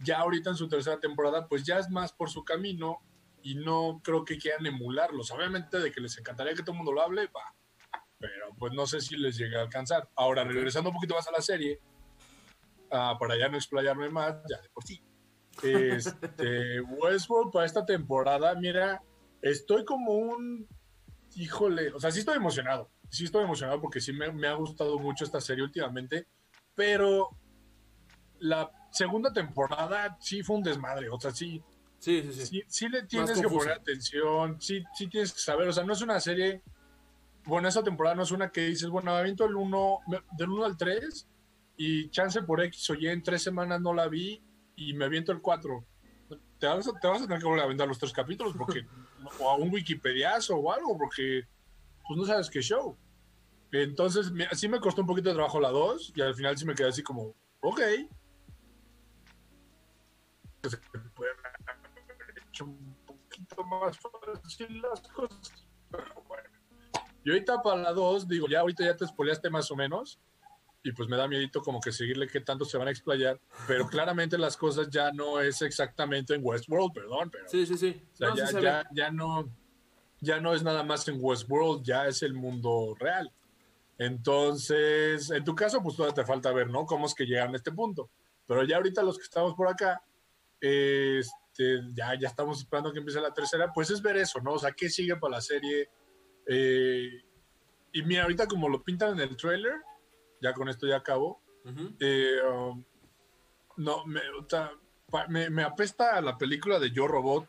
ya 0.00 0.18
ahorita 0.18 0.50
en 0.50 0.56
su 0.56 0.68
tercera 0.68 1.00
temporada, 1.00 1.48
pues 1.48 1.64
ya 1.64 1.78
es 1.78 1.90
más 1.90 2.12
por 2.12 2.30
su 2.30 2.44
camino 2.44 3.00
y 3.42 3.54
no 3.54 4.00
creo 4.02 4.24
que 4.24 4.38
quieran 4.38 4.66
emularlos. 4.66 5.30
Obviamente 5.30 5.78
de 5.78 5.92
que 5.92 6.00
les 6.00 6.16
encantaría 6.18 6.54
que 6.54 6.62
todo 6.62 6.72
el 6.72 6.78
mundo 6.78 6.92
lo 6.92 7.02
hable, 7.02 7.26
va, 7.26 7.54
pero 8.18 8.54
pues 8.58 8.72
no 8.72 8.86
sé 8.86 9.00
si 9.00 9.16
les 9.16 9.36
llegue 9.36 9.56
a 9.56 9.62
alcanzar. 9.62 10.08
Ahora, 10.16 10.44
regresando 10.44 10.90
un 10.90 10.96
poquito 10.96 11.14
más 11.14 11.28
a 11.28 11.32
la 11.32 11.42
serie, 11.42 11.78
uh, 12.90 13.18
para 13.18 13.36
ya 13.38 13.48
no 13.48 13.56
explayarme 13.56 14.08
más, 14.08 14.36
ya 14.48 14.60
de 14.60 14.68
por 14.70 14.84
sí. 14.84 15.02
Este, 15.62 16.80
Westworld 16.80 17.52
para 17.52 17.66
esta 17.66 17.84
temporada, 17.84 18.54
mira, 18.54 19.02
estoy 19.42 19.84
como 19.84 20.12
un, 20.12 20.66
híjole, 21.36 21.92
o 21.92 22.00
sea, 22.00 22.10
sí 22.10 22.20
estoy 22.20 22.36
emocionado, 22.36 22.90
sí 23.10 23.24
estoy 23.24 23.44
emocionado 23.44 23.80
porque 23.80 24.00
sí 24.00 24.12
me, 24.12 24.32
me 24.32 24.48
ha 24.48 24.54
gustado 24.54 24.98
mucho 24.98 25.24
esta 25.24 25.40
serie 25.40 25.64
últimamente, 25.64 26.26
pero 26.74 27.28
la 28.38 28.70
segunda 28.94 29.32
temporada 29.32 30.16
sí 30.20 30.42
fue 30.42 30.56
un 30.56 30.62
desmadre, 30.62 31.08
o 31.10 31.20
sea, 31.20 31.30
sí, 31.30 31.62
Sí, 31.98 32.20
sí, 32.22 32.32
sí. 32.34 32.46
Sí, 32.46 32.62
sí 32.68 32.88
le 32.90 33.04
tienes 33.04 33.40
que 33.40 33.48
poner 33.48 33.72
atención, 33.72 34.60
sí, 34.60 34.84
sí 34.94 35.08
tienes 35.08 35.32
que 35.32 35.40
saber, 35.40 35.68
o 35.68 35.72
sea, 35.72 35.84
no 35.84 35.94
es 35.94 36.02
una 36.02 36.20
serie 36.20 36.62
bueno, 37.46 37.68
esa 37.68 37.82
temporada 37.82 38.16
no 38.16 38.22
es 38.22 38.30
una 38.30 38.50
que 38.50 38.62
dices, 38.62 38.88
bueno, 38.88 39.14
aviento 39.14 39.44
el 39.44 39.54
1, 39.54 39.98
del 40.36 40.48
1 40.48 40.64
al 40.64 40.76
3 40.76 41.28
y 41.76 42.08
chance 42.10 42.42
por 42.42 42.62
X 42.62 42.90
o 42.90 42.94
Y 42.94 43.08
en 43.08 43.22
tres 43.22 43.42
semanas 43.42 43.80
no 43.80 43.92
la 43.92 44.08
vi 44.08 44.42
y 44.76 44.94
me 44.94 45.04
aviento 45.04 45.32
el 45.32 45.40
4. 45.40 45.84
Te 46.58 46.66
vas, 46.66 46.88
a, 46.88 46.92
te 46.98 47.06
vas 47.06 47.20
a 47.20 47.24
tener 47.26 47.40
que 47.40 47.44
volver 47.44 47.60
a 47.60 47.64
aventar 47.64 47.86
los 47.86 47.98
tres 47.98 48.12
capítulos 48.12 48.54
porque, 48.56 48.86
o 49.40 49.50
a 49.50 49.56
un 49.56 49.70
Wikipediazo 49.70 50.56
o 50.56 50.72
algo, 50.72 50.96
porque 50.96 51.42
pues 52.06 52.18
no 52.18 52.24
sabes 52.24 52.48
qué 52.48 52.60
show. 52.60 52.96
Entonces, 53.72 54.32
sí 54.52 54.68
me 54.68 54.80
costó 54.80 55.02
un 55.02 55.06
poquito 55.06 55.28
de 55.28 55.34
trabajo 55.34 55.60
la 55.60 55.70
2 55.70 56.12
y 56.14 56.22
al 56.22 56.34
final 56.34 56.56
sí 56.56 56.64
me 56.64 56.74
quedé 56.74 56.88
así 56.88 57.02
como, 57.02 57.34
ok. 57.60 57.80
Se 60.70 60.78
pueden 60.78 61.10
haber 61.16 62.38
hecho 62.48 62.64
un 62.64 62.96
poquito 63.06 63.64
más 63.64 63.98
fácil 63.98 64.82
las 64.82 65.00
cosas, 65.08 65.66
pero 65.90 66.22
bueno. 66.26 66.48
Y 67.24 67.30
ahorita 67.30 67.62
para 67.62 67.80
la 67.80 67.92
2, 67.92 68.28
digo, 68.28 68.46
ya 68.48 68.60
ahorita 68.60 68.84
ya 68.84 68.96
te 68.96 69.04
espoleaste 69.04 69.50
más 69.50 69.70
o 69.70 69.76
menos. 69.76 70.20
Y 70.86 70.92
pues 70.92 71.08
me 71.08 71.16
da 71.16 71.26
miedito 71.26 71.62
como 71.62 71.80
que 71.80 71.90
seguirle 71.92 72.26
qué 72.26 72.40
tanto 72.40 72.66
se 72.66 72.76
van 72.76 72.88
a 72.88 72.90
explayar. 72.90 73.40
Pero 73.66 73.88
claramente 73.88 74.36
las 74.36 74.54
cosas 74.54 74.90
ya 74.90 75.10
no 75.12 75.40
es 75.40 75.62
exactamente 75.62 76.34
en 76.34 76.42
Westworld, 76.44 76.92
perdón. 76.92 77.30
Pero, 77.30 77.48
sí, 77.48 77.64
sí, 77.64 77.78
sí. 77.78 78.02
ya, 78.18 78.34
ya, 78.60 78.84
ya, 78.92 79.10
no, 79.10 79.48
ya 80.20 80.40
no 80.40 80.52
es 80.52 80.62
nada 80.62 80.82
más 80.82 81.08
en 81.08 81.16
Westworld, 81.18 81.82
ya 81.82 82.06
es 82.06 82.22
el 82.22 82.34
mundo 82.34 82.94
real. 82.98 83.32
Entonces, 83.96 85.30
en 85.30 85.42
tu 85.42 85.54
caso, 85.54 85.82
pues 85.82 85.96
todavía 85.96 86.14
te 86.14 86.26
falta 86.26 86.52
ver, 86.52 86.68
¿no? 86.68 86.84
Cómo 86.84 87.06
es 87.06 87.14
que 87.14 87.24
llegan 87.24 87.54
a 87.54 87.56
este 87.56 87.72
punto. 87.72 88.10
Pero 88.46 88.62
ya 88.64 88.76
ahorita 88.76 89.02
los 89.02 89.16
que 89.16 89.24
estamos 89.24 89.54
por 89.54 89.68
acá, 89.68 90.02
este, 90.64 91.80
ya, 91.92 92.18
ya 92.18 92.28
estamos 92.28 92.58
esperando 92.58 92.92
que 92.92 92.98
empiece 92.98 93.20
la 93.20 93.34
tercera, 93.34 93.70
pues 93.72 93.90
es 93.90 94.00
ver 94.00 94.16
eso, 94.16 94.40
¿no? 94.40 94.52
O 94.54 94.58
sea, 94.58 94.72
¿qué 94.72 94.88
sigue 94.88 95.16
para 95.16 95.36
la 95.36 95.40
serie? 95.40 95.90
Eh, 96.46 97.22
y 97.92 98.02
mira, 98.02 98.22
ahorita 98.22 98.46
como 98.46 98.68
lo 98.68 98.82
pintan 98.82 99.12
en 99.12 99.20
el 99.20 99.36
trailer, 99.36 99.74
ya 100.40 100.52
con 100.52 100.68
esto 100.68 100.86
ya 100.86 100.96
acabo. 100.96 101.42
Eh, 102.00 102.36
um, 102.42 102.84
no, 103.76 104.04
me, 104.06 105.50
me, 105.50 105.62
apesta 105.62 106.16
a 106.16 106.20
la 106.20 106.36
película 106.36 106.78
de 106.78 106.90
Yo 106.90 107.06
Robot. 107.06 107.48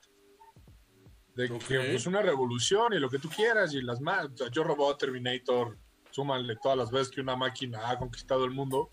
De 1.35 1.49
que 1.67 1.93
es 1.93 2.05
una 2.07 2.21
revolución 2.21 2.93
y 2.93 2.99
lo 2.99 3.09
que 3.09 3.19
tú 3.19 3.27
quieras 3.29 3.73
y 3.73 3.81
las 3.81 3.99
más. 3.99 4.29
Yo 4.51 4.63
Robot, 4.63 4.99
Terminator, 4.99 5.77
súmale 6.11 6.55
todas 6.61 6.77
las 6.77 6.91
veces 6.91 7.09
que 7.09 7.19
una 7.19 7.35
máquina 7.35 7.89
ha 7.89 7.97
conquistado 7.97 8.45
el 8.45 8.51
mundo. 8.51 8.91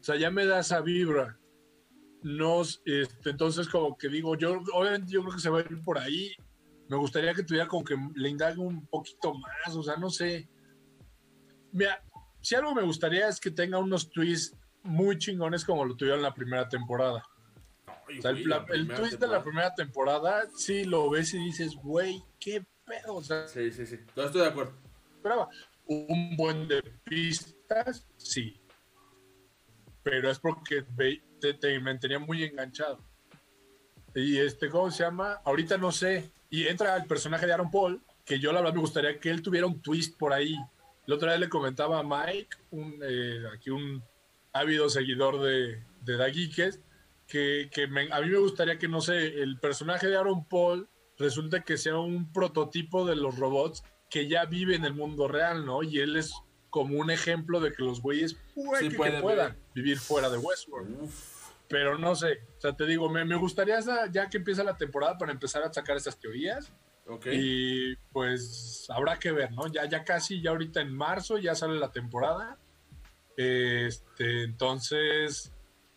O 0.00 0.02
sea, 0.02 0.16
ya 0.16 0.30
me 0.30 0.46
da 0.46 0.60
esa 0.60 0.80
vibra. 0.80 1.38
Nos, 2.22 2.82
este, 2.84 3.30
entonces, 3.30 3.68
como 3.68 3.96
que 3.96 4.08
digo, 4.08 4.36
yo 4.36 4.60
obviamente 4.74 5.12
yo 5.12 5.22
creo 5.22 5.34
que 5.34 5.40
se 5.40 5.50
va 5.50 5.60
a 5.60 5.62
ir 5.62 5.82
por 5.82 5.98
ahí 5.98 6.34
me 6.88 6.96
gustaría 6.96 7.34
que 7.34 7.42
tuviera 7.42 7.68
como 7.68 7.84
que 7.84 7.96
le 8.14 8.28
indague 8.28 8.58
un 8.58 8.86
poquito 8.86 9.34
más, 9.34 9.76
o 9.76 9.82
sea, 9.82 9.96
no 9.96 10.08
sé. 10.10 10.48
Mira, 11.70 12.02
si 12.40 12.54
algo 12.54 12.74
me 12.74 12.82
gustaría 12.82 13.28
es 13.28 13.38
que 13.38 13.50
tenga 13.50 13.78
unos 13.78 14.10
twists 14.10 14.56
muy 14.82 15.18
chingones 15.18 15.64
como 15.64 15.84
lo 15.84 15.96
tuvieron 15.96 16.20
en 16.20 16.24
la 16.24 16.34
primera 16.34 16.68
temporada. 16.68 17.22
o 17.86 18.22
sea, 18.22 18.30
el, 18.30 18.88
twist 18.88 19.20
de 19.20 19.28
la 19.28 19.42
primera 19.42 19.74
temporada, 19.74 20.44
sí 20.56 20.84
lo 20.84 21.10
ves 21.10 21.34
y 21.34 21.38
dices, 21.38 21.74
güey, 21.76 22.22
qué 22.40 22.64
pedo. 22.86 23.16
O 23.16 23.22
sea, 23.22 23.46
sí, 23.46 23.70
sí, 23.70 23.84
sí. 23.84 23.98
No 24.16 24.24
estoy 24.24 24.40
de 24.40 24.48
acuerdo. 24.48 24.72
Esperaba 25.14 25.48
un 25.84 26.36
buen 26.36 26.68
de 26.68 26.82
pistas, 27.04 28.06
sí. 28.16 28.58
Pero 30.02 30.30
es 30.30 30.38
porque 30.38 30.84
te, 31.40 31.54
te, 31.54 31.78
me 31.80 31.96
tenía 31.98 32.18
muy 32.18 32.44
enganchado. 32.44 32.98
Y 34.14 34.38
este, 34.38 34.68
¿cómo 34.68 34.90
se 34.90 35.04
llama? 35.04 35.40
Ahorita 35.44 35.78
no 35.78 35.92
sé, 35.92 36.30
y 36.50 36.66
entra 36.66 36.96
el 36.96 37.06
personaje 37.06 37.46
de 37.46 37.52
Aaron 37.52 37.70
Paul, 37.70 38.02
que 38.24 38.38
yo 38.38 38.52
la 38.52 38.60
verdad 38.60 38.74
me 38.74 38.80
gustaría 38.80 39.18
que 39.18 39.30
él 39.30 39.42
tuviera 39.42 39.66
un 39.66 39.80
twist 39.80 40.18
por 40.18 40.32
ahí. 40.32 40.56
La 41.06 41.14
otra 41.14 41.32
vez 41.32 41.40
le 41.40 41.48
comentaba 41.48 42.00
a 42.00 42.02
Mike, 42.02 42.56
un, 42.70 42.98
eh, 43.02 43.42
aquí 43.54 43.70
un 43.70 44.02
ávido 44.52 44.88
seguidor 44.88 45.40
de, 45.40 45.82
de 46.02 46.16
Daguiques, 46.16 46.80
que, 47.26 47.70
que 47.72 47.84
a 47.84 48.20
mí 48.20 48.30
me 48.30 48.38
gustaría 48.38 48.78
que, 48.78 48.88
no 48.88 49.00
sé, 49.00 49.40
el 49.42 49.58
personaje 49.58 50.08
de 50.08 50.16
Aaron 50.16 50.46
Paul 50.46 50.88
resulte 51.18 51.62
que 51.62 51.76
sea 51.76 51.98
un 51.98 52.32
prototipo 52.32 53.06
de 53.06 53.16
los 53.16 53.38
robots 53.38 53.82
que 54.08 54.28
ya 54.28 54.46
vive 54.46 54.74
en 54.74 54.84
el 54.84 54.94
mundo 54.94 55.28
real, 55.28 55.66
¿no? 55.66 55.82
Y 55.82 55.98
él 55.98 56.16
es 56.16 56.32
como 56.70 56.98
un 56.98 57.10
ejemplo 57.10 57.60
de 57.60 57.72
que 57.72 57.82
los 57.82 58.00
güeyes 58.02 58.36
pueden, 58.54 58.90
que 58.90 59.20
puedan 59.20 59.56
vivir 59.74 59.98
fuera 59.98 60.28
de 60.28 60.38
Westworld. 60.38 61.10
pero 61.68 61.98
no 61.98 62.14
sé. 62.14 62.40
O 62.58 62.60
sea, 62.60 62.76
te 62.76 62.86
digo, 62.86 63.08
me, 63.08 63.24
me 63.24 63.36
gustaría 63.36 63.78
ya 64.10 64.28
que 64.28 64.38
empieza 64.38 64.64
la 64.64 64.76
temporada 64.76 65.16
para 65.18 65.32
empezar 65.32 65.62
a 65.62 65.72
sacar 65.72 65.96
esas 65.96 66.18
teorías. 66.18 66.72
Okay. 67.06 67.38
Y 67.40 67.96
pues 68.12 68.86
habrá 68.90 69.18
que 69.18 69.32
ver, 69.32 69.52
¿no? 69.52 69.66
Ya, 69.68 69.86
ya 69.86 70.04
casi, 70.04 70.42
ya 70.42 70.50
ahorita 70.50 70.82
en 70.82 70.94
marzo 70.94 71.38
ya 71.38 71.54
sale 71.54 71.78
la 71.78 71.90
temporada. 71.90 72.58
Este, 73.34 74.42
entonces, 74.42 75.52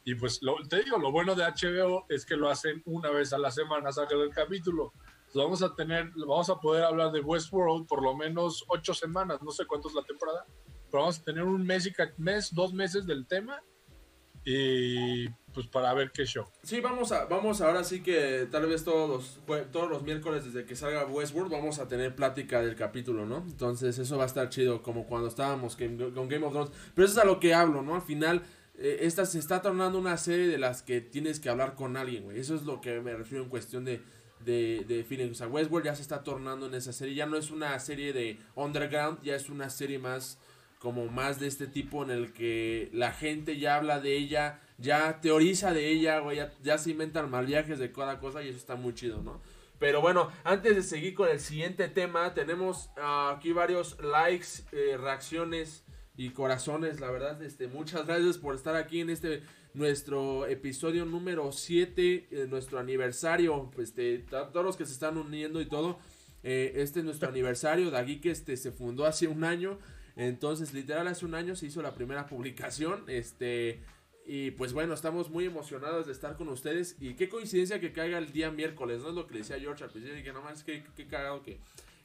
y 0.06 0.16
pues 0.16 0.42
lo, 0.42 0.56
te 0.68 0.84
digo, 0.84 0.98
lo 0.98 1.12
bueno 1.12 1.36
de 1.36 1.44
HBO 1.44 2.06
es 2.08 2.26
que 2.26 2.36
lo 2.36 2.50
hacen 2.50 2.82
una 2.86 3.10
vez 3.10 3.34
a 3.34 3.38
la 3.38 3.52
semana, 3.52 3.92
sacan 3.92 4.20
el 4.20 4.30
capítulo. 4.30 4.94
Vamos 5.34 5.62
a 5.64 5.76
tener, 5.76 6.12
vamos 6.16 6.50
a 6.50 6.60
poder 6.60 6.84
hablar 6.84 7.12
de 7.12 7.22
Westworld 7.22 7.88
por 7.88 8.04
lo 8.04 8.16
menos 8.16 8.66
ocho 8.68 8.94
semanas, 8.94 9.42
no 9.42 9.52
sé 9.52 9.66
cuánto 9.66 9.88
es 9.88 9.96
la 9.96 10.04
temporada, 10.04 10.46
pero 10.90 11.04
vamos 11.04 11.20
a 11.20 11.24
tener 11.24 11.44
un 11.44 11.66
mes 11.66 11.88
y 11.88 11.94
mes, 12.18 12.54
dos 12.54 12.74
meses 12.74 13.06
del 13.06 13.26
tema 13.26 13.62
y 14.44 15.30
pues 15.54 15.68
para 15.68 15.94
ver 15.94 16.12
qué 16.12 16.26
show. 16.26 16.46
Sí, 16.64 16.80
vamos 16.80 17.12
a, 17.12 17.26
vamos 17.26 17.62
ahora 17.62 17.84
sí 17.84 18.02
que 18.02 18.48
tal 18.50 18.66
vez 18.66 18.84
todos 18.84 19.10
los, 19.46 19.70
todos 19.72 19.90
los 19.90 20.04
miércoles 20.04 20.46
desde 20.46 20.66
que 20.66 20.76
salga 20.76 21.06
Westworld 21.06 21.52
vamos 21.52 21.80
a 21.80 21.88
tener 21.88 22.16
plática 22.16 22.62
del 22.62 22.76
capítulo, 22.76 23.26
¿no? 23.26 23.38
Entonces 23.38 23.98
eso 24.00 24.18
va 24.18 24.24
a 24.24 24.28
estar 24.28 24.50
chido 24.50 24.82
como 24.82 25.06
cuando 25.06 25.28
estábamos 25.28 25.76
con 25.76 26.28
Game 26.30 26.46
of 26.46 26.54
Thrones. 26.54 26.72
Pero 26.96 27.06
eso 27.06 27.20
es 27.20 27.24
a 27.24 27.26
lo 27.26 27.40
que 27.40 27.54
hablo, 27.54 27.82
¿no? 27.82 27.96
Al 27.96 28.02
final 28.02 28.44
eh, 28.76 29.00
esta 29.02 29.26
se 29.26 29.38
está 29.38 29.62
tornando 29.62 30.00
una 30.00 30.18
serie 30.18 30.48
de 30.48 30.58
las 30.58 30.82
que 30.82 31.02
tienes 31.02 31.40
que 31.40 31.50
hablar 31.50 31.76
con 31.76 31.98
alguien, 31.98 32.24
güey. 32.24 32.40
Eso 32.40 32.56
es 32.56 32.64
lo 32.64 32.82
que 32.82 33.00
me 33.02 33.14
refiero 33.14 33.44
en 33.44 33.50
cuestión 33.50 33.86
de, 33.86 34.02
de, 34.46 34.86
de 34.88 35.04
feeling. 35.04 35.32
O 35.32 35.36
sea, 35.36 35.48
Westworld 35.48 35.86
ya 35.86 35.96
se 35.96 36.02
está 36.02 36.24
tornando 36.24 36.68
en 36.68 36.74
esa 36.74 36.94
serie. 36.94 37.16
Ya 37.16 37.26
no 37.26 37.38
es 37.38 37.52
una 37.52 37.78
serie 37.80 38.14
de 38.14 38.38
underground, 38.56 39.22
ya 39.24 39.36
es 39.36 39.50
una 39.50 39.70
serie 39.70 40.00
más 40.00 40.38
como 40.82 41.06
más 41.10 41.40
de 41.40 41.46
este 41.46 41.68
tipo 41.68 42.04
en 42.04 42.10
el 42.10 42.34
que 42.34 42.90
la 42.92 43.12
gente 43.12 43.60
ya 43.60 43.76
habla 43.76 44.00
de 44.00 44.18
ella, 44.18 44.60
ya 44.80 45.22
teoriza 45.22 45.74
de 45.74 45.88
ella, 45.90 46.18
güey, 46.20 46.40
ya, 46.64 46.78
se 46.80 46.90
inventan 46.90 47.30
mal 47.30 47.46
viajes 47.46 47.78
de 47.78 47.92
cada 47.92 48.20
cosa 48.20 48.42
y 48.42 48.50
eso 48.50 48.58
está 48.58 48.76
muy 48.76 48.96
chido, 48.96 49.22
¿no? 49.22 49.40
Pero 49.78 50.02
bueno, 50.02 50.32
antes 50.44 50.76
de 50.76 50.82
seguir 50.82 51.14
con 51.14 51.30
el 51.30 51.40
siguiente 51.40 51.88
tema, 51.88 52.34
tenemos 52.34 52.90
ah, 52.98 53.36
aquí 53.38 53.52
varios 53.52 53.96
likes, 54.02 54.64
eh, 54.72 54.98
reacciones 54.98 55.84
y 56.18 56.32
corazones, 56.32 57.00
la 57.00 57.12
verdad, 57.12 57.40
este, 57.44 57.68
muchas 57.68 58.08
gracias 58.08 58.40
por 58.40 58.56
estar 58.56 58.76
aquí 58.76 59.02
en 59.02 59.12
este 59.12 59.44
nuestro 59.74 60.48
episodio 60.48 61.06
número 61.06 61.52
7, 61.52 62.28
eh, 62.30 62.48
nuestro 62.50 62.80
aniversario, 62.80 63.72
este, 63.78 64.20
todos 64.30 64.66
los 64.66 64.78
que 64.78 64.86
se 64.86 64.94
están 64.94 65.18
uniendo 65.18 65.62
y 65.62 65.66
todo, 65.66 65.98
eh, 66.44 66.74
este 66.76 67.00
es 67.00 67.06
nuestro 67.06 67.30
aniversario, 67.30 67.92
de 67.92 68.22
que 68.22 68.32
este 68.32 68.58
se 68.58 68.72
fundó 68.72 69.06
hace 69.06 69.28
un 69.28 69.44
año, 69.44 69.78
entonces, 70.16 70.74
literal, 70.74 71.08
hace 71.08 71.26
un 71.26 71.36
año 71.36 71.56
se 71.56 71.68
hizo 71.68 71.82
la 71.82 71.94
primera 71.94 72.28
publicación. 72.28 73.04
Este. 73.08 73.82
Y 74.26 74.52
pues 74.52 74.72
bueno, 74.72 74.94
estamos 74.94 75.30
muy 75.30 75.46
emocionados 75.46 76.06
de 76.06 76.12
estar 76.12 76.38
con 76.38 76.48
ustedes. 76.50 76.96
Y 77.00 77.16
qué 77.16 77.28
coincidencia 77.28 77.80
que 77.80 77.92
caiga 77.92 78.18
el 78.18 78.32
día 78.32 78.52
miércoles, 78.52 79.02
¿no? 79.02 79.10
Es 79.10 79.16
lo 79.16 79.28
que 79.28 79.34
le 79.34 79.40
decía 79.40 79.60
George 79.60 79.84
al 79.84 79.90
principio. 79.90 80.20
Y 80.20 80.24
que 80.24 80.34
no 80.34 80.42
más, 80.42 80.64
qué, 80.64 80.84
qué 80.96 81.08
cagado 81.08 81.42
que, 81.42 81.60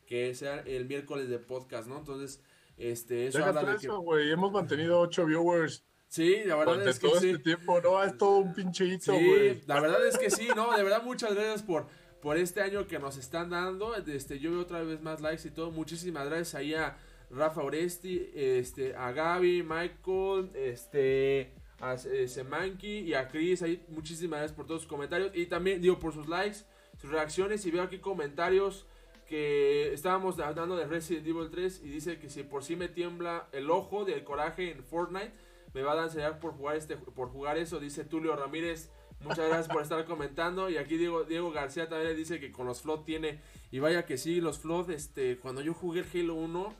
que 0.06 0.34
sea 0.34 0.60
el 0.60 0.86
miércoles 0.86 1.28
de 1.28 1.38
podcast, 1.38 1.88
¿no? 1.88 1.98
Entonces, 1.98 2.42
este, 2.78 3.26
eso 3.26 3.44
habla 3.44 3.64
de 3.64 3.78
que... 3.78 4.32
Hemos 4.32 4.52
mantenido 4.52 4.98
8 5.00 5.26
viewers. 5.26 5.84
Sí, 6.08 6.42
la 6.44 6.56
verdad 6.56 6.86
es 6.88 6.98
que 6.98 7.08
todo 7.08 7.20
sí. 7.20 7.30
este 7.30 7.42
tiempo, 7.42 7.80
no, 7.80 8.02
es 8.02 8.16
todo 8.16 8.38
un 8.38 8.54
pinche 8.54 8.84
hito, 8.86 9.12
sí, 9.12 9.62
la 9.66 9.80
verdad 9.80 10.06
es 10.06 10.16
que 10.16 10.30
sí, 10.30 10.48
no, 10.54 10.76
de 10.76 10.82
verdad 10.82 11.02
muchas 11.02 11.34
gracias 11.34 11.62
por, 11.62 11.86
por 12.22 12.38
este 12.38 12.60
año 12.60 12.86
que 12.86 12.98
nos 12.98 13.16
están 13.16 13.50
dando. 13.50 13.94
Este, 13.94 14.38
yo 14.38 14.50
veo 14.50 14.60
otra 14.60 14.82
vez 14.82 15.00
más 15.02 15.20
likes 15.20 15.46
y 15.46 15.50
todo. 15.50 15.70
Muchísimas 15.70 16.26
gracias 16.26 16.54
ahí 16.54 16.74
a 16.74 16.96
Rafa 17.30 17.62
Oresti, 17.62 18.30
este, 18.34 18.94
a 18.94 19.12
Gaby, 19.12 19.62
Michael, 19.62 20.50
este, 20.54 21.52
a 21.80 21.94
eh, 21.94 22.28
Semanki 22.28 23.00
y 23.00 23.14
a 23.14 23.28
Chris. 23.28 23.62
Ahí, 23.62 23.84
muchísimas 23.88 24.40
gracias 24.40 24.56
por 24.56 24.66
todos 24.66 24.82
sus 24.82 24.90
comentarios 24.90 25.32
y 25.34 25.46
también 25.46 25.80
digo 25.80 25.98
por 25.98 26.12
sus 26.14 26.28
likes, 26.28 26.58
sus 27.00 27.10
reacciones 27.10 27.64
y 27.66 27.70
veo 27.70 27.82
aquí 27.82 27.98
comentarios 27.98 28.86
que 29.28 29.92
estábamos 29.92 30.38
hablando 30.38 30.76
de 30.76 30.86
Resident 30.86 31.26
Evil 31.26 31.50
3 31.50 31.82
y 31.84 31.88
dice 31.88 32.18
que 32.18 32.30
si 32.30 32.44
por 32.44 32.62
sí 32.62 32.76
me 32.76 32.88
tiembla 32.88 33.48
el 33.52 33.70
ojo 33.70 34.04
del 34.04 34.22
coraje 34.22 34.70
en 34.70 34.84
Fortnite, 34.84 35.32
me 35.76 35.82
va 35.82 36.00
a 36.00 36.04
enseñar 36.04 36.40
por 36.40 36.52
jugar 36.52 36.76
este 36.76 36.96
por 36.96 37.28
jugar 37.28 37.58
eso, 37.58 37.78
dice 37.78 38.02
Tulio 38.02 38.34
Ramírez. 38.34 38.90
Muchas 39.20 39.46
gracias 39.46 39.68
por 39.68 39.82
estar 39.82 40.06
comentando. 40.06 40.70
Y 40.70 40.78
aquí 40.78 40.96
Diego, 40.96 41.24
Diego 41.24 41.50
García 41.50 41.86
también 41.86 42.16
dice 42.16 42.40
que 42.40 42.50
con 42.50 42.66
los 42.66 42.80
Flood 42.80 43.00
tiene. 43.00 43.42
Y 43.70 43.78
vaya 43.78 44.06
que 44.06 44.16
sí, 44.16 44.40
los 44.40 44.58
Flood, 44.58 44.90
este, 44.90 45.36
cuando 45.36 45.60
yo 45.60 45.74
jugué 45.74 46.00
el 46.00 46.06
Halo 46.14 46.34
1, 46.34 46.74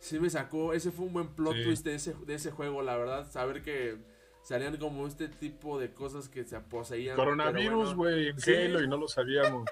sí 0.00 0.20
me 0.20 0.28
sacó, 0.28 0.74
ese 0.74 0.90
fue 0.90 1.06
un 1.06 1.14
buen 1.14 1.28
plot 1.28 1.62
twist 1.62 1.84
de 1.84 1.94
ese, 1.94 2.14
de 2.26 2.34
ese 2.34 2.50
juego, 2.50 2.82
la 2.82 2.96
verdad, 2.96 3.30
saber 3.30 3.62
que 3.62 3.96
salían 4.42 4.76
como 4.76 5.06
este 5.06 5.28
tipo 5.28 5.78
de 5.78 5.94
cosas 5.94 6.28
que 6.28 6.44
se 6.44 6.60
poseían. 6.60 7.16
Coronavirus, 7.16 7.94
güey, 7.94 8.28
en 8.28 8.36
Halo 8.36 8.82
y 8.82 8.88
no 8.88 8.98
lo 8.98 9.08
sabíamos. 9.08 9.64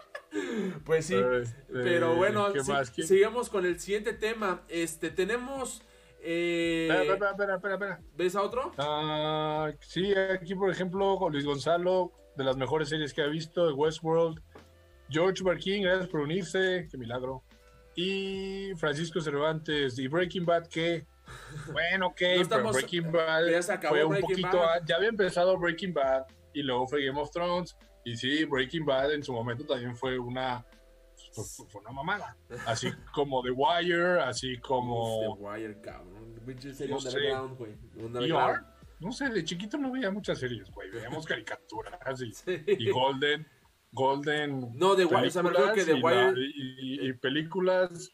pues 0.84 1.04
sí, 1.04 1.16
pero 1.70 2.14
bueno, 2.14 2.48
sigamos 2.92 3.50
con 3.50 3.66
el 3.66 3.78
siguiente 3.78 4.14
tema. 4.14 4.62
Este, 4.68 5.10
tenemos... 5.10 5.82
Eh... 6.22 6.88
Espera, 6.90 7.30
espera, 7.30 7.54
espera, 7.54 7.74
espera, 7.74 8.00
¿Ves 8.16 8.36
a 8.36 8.42
otro? 8.42 8.72
Ah, 8.78 9.70
sí, 9.80 10.12
aquí 10.14 10.54
por 10.54 10.70
ejemplo, 10.70 11.18
Luis 11.30 11.44
Gonzalo, 11.44 12.12
de 12.36 12.44
las 12.44 12.56
mejores 12.56 12.88
series 12.88 13.12
que 13.12 13.22
ha 13.22 13.26
visto, 13.26 13.66
de 13.66 13.72
Westworld. 13.72 14.40
George 15.08 15.42
Barkin, 15.42 15.82
gracias 15.82 16.08
por 16.08 16.20
unirse, 16.20 16.86
qué 16.90 16.96
milagro. 16.96 17.42
Y 17.96 18.72
Francisco 18.76 19.20
Cervantes 19.20 19.98
y 19.98 20.06
Breaking 20.06 20.46
Bad 20.46 20.68
que 20.68 21.04
bueno, 21.72 22.08
ok, 22.08 22.20
pero 22.48 22.72
Breaking 22.72 23.12
Bad 23.12 23.44
fue 23.88 24.04
un 24.04 24.20
poquito, 24.20 24.62
ya 24.84 24.96
había 24.96 25.08
empezado 25.08 25.58
Breaking 25.58 25.92
Bad 25.92 26.26
y 26.52 26.62
luego 26.62 26.86
fue 26.86 27.04
Game 27.04 27.20
of 27.20 27.30
Thrones. 27.30 27.76
Y 28.04 28.16
sí, 28.16 28.44
Breaking 28.44 28.84
Bad 28.84 29.12
en 29.12 29.22
su 29.22 29.32
momento 29.32 29.64
también 29.64 29.96
fue 29.96 30.18
una 30.18 30.64
fue, 31.32 31.80
una 31.80 31.92
mamada, 31.92 32.36
así 32.66 32.90
como 33.14 33.42
The 33.42 33.50
Wire, 33.50 34.20
así 34.20 34.58
como 34.58 35.36
The 35.36 35.42
Wire, 35.42 35.80
cabrón, 35.80 36.34
no 36.88 37.00
sé, 37.00 37.38
no 39.00 39.12
sé, 39.12 39.28
de 39.30 39.44
chiquito 39.44 39.78
no 39.78 39.90
veía 39.92 40.10
muchas 40.10 40.38
series, 40.38 40.70
güey, 40.70 40.90
veíamos 40.90 41.26
caricaturas 41.26 42.20
y, 42.22 42.32
y 42.66 42.90
Golden 42.90 43.46
Golden. 43.92 44.72
No, 44.76 44.94
de 44.94 45.04
Wire, 45.04 45.28
o 45.28 45.72
que 45.74 45.84
de 45.84 45.94
Wire. 45.94 46.34
y, 46.36 47.12
películas 47.14 48.10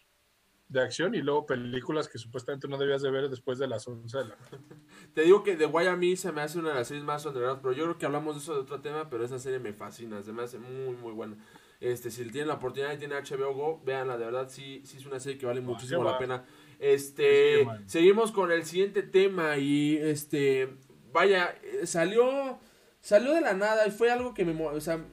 de 0.68 0.80
acción 0.80 1.14
y 1.14 1.22
luego 1.22 1.46
películas 1.46 2.08
que 2.08 2.18
supuestamente 2.18 2.66
no 2.66 2.76
debías 2.76 3.00
de 3.00 3.10
ver 3.10 3.28
después 3.28 3.58
de 3.58 3.68
las 3.68 3.86
11 3.86 4.18
de 4.18 4.24
la. 4.24 4.36
Te 5.14 5.22
digo 5.22 5.42
que 5.42 5.56
The 5.56 5.66
Wire 5.66 5.90
a 5.90 5.96
mí 5.96 6.16
se 6.16 6.32
me 6.32 6.40
hace 6.40 6.58
una 6.58 6.70
de 6.70 6.76
las 6.76 6.88
series 6.88 7.04
más 7.04 7.24
underground, 7.26 7.60
pero 7.62 7.72
yo 7.72 7.84
creo 7.84 7.98
que 7.98 8.06
hablamos 8.06 8.34
de 8.34 8.40
eso 8.40 8.54
de 8.54 8.60
otro 8.60 8.80
tema, 8.80 9.08
pero 9.08 9.24
esa 9.24 9.38
serie 9.38 9.58
me 9.58 9.72
fascina, 9.72 10.22
se 10.22 10.32
me 10.32 10.42
hace 10.42 10.58
muy, 10.58 10.96
muy 10.96 11.12
buena. 11.12 11.36
Este, 11.81 12.11
si 12.11 12.24
tienen 12.24 12.49
la 12.49 12.55
oportunidad 12.55 12.95
y 12.95 12.99
tienen 12.99 13.18
HBO 13.22 13.55
Go, 13.55 13.83
véanla, 13.85 14.16
de 14.16 14.24
verdad, 14.24 14.49
sí, 14.49 14.83
sí 14.85 14.97
es 14.97 15.07
una 15.07 15.20
serie 15.20 15.39
que 15.39 15.47
vale 15.47 15.61
muchísimo 15.61 16.05
la 16.05 16.18
pena. 16.18 16.45
Este, 16.79 17.66
seguimos 17.87 18.33
con 18.33 18.53
el 18.53 18.64
siguiente 18.64 19.03
tema 19.03 19.57
y 19.57 19.97
este, 19.97 20.68
vaya, 21.12 21.55
salió 21.85 22.59
salió 23.07 23.35
de 23.35 23.41
la 23.41 23.55
nada 23.55 23.87
y 23.87 23.93
fue 23.93 24.11
algo 24.11 24.35
que 24.35 24.45
me, 24.45 24.53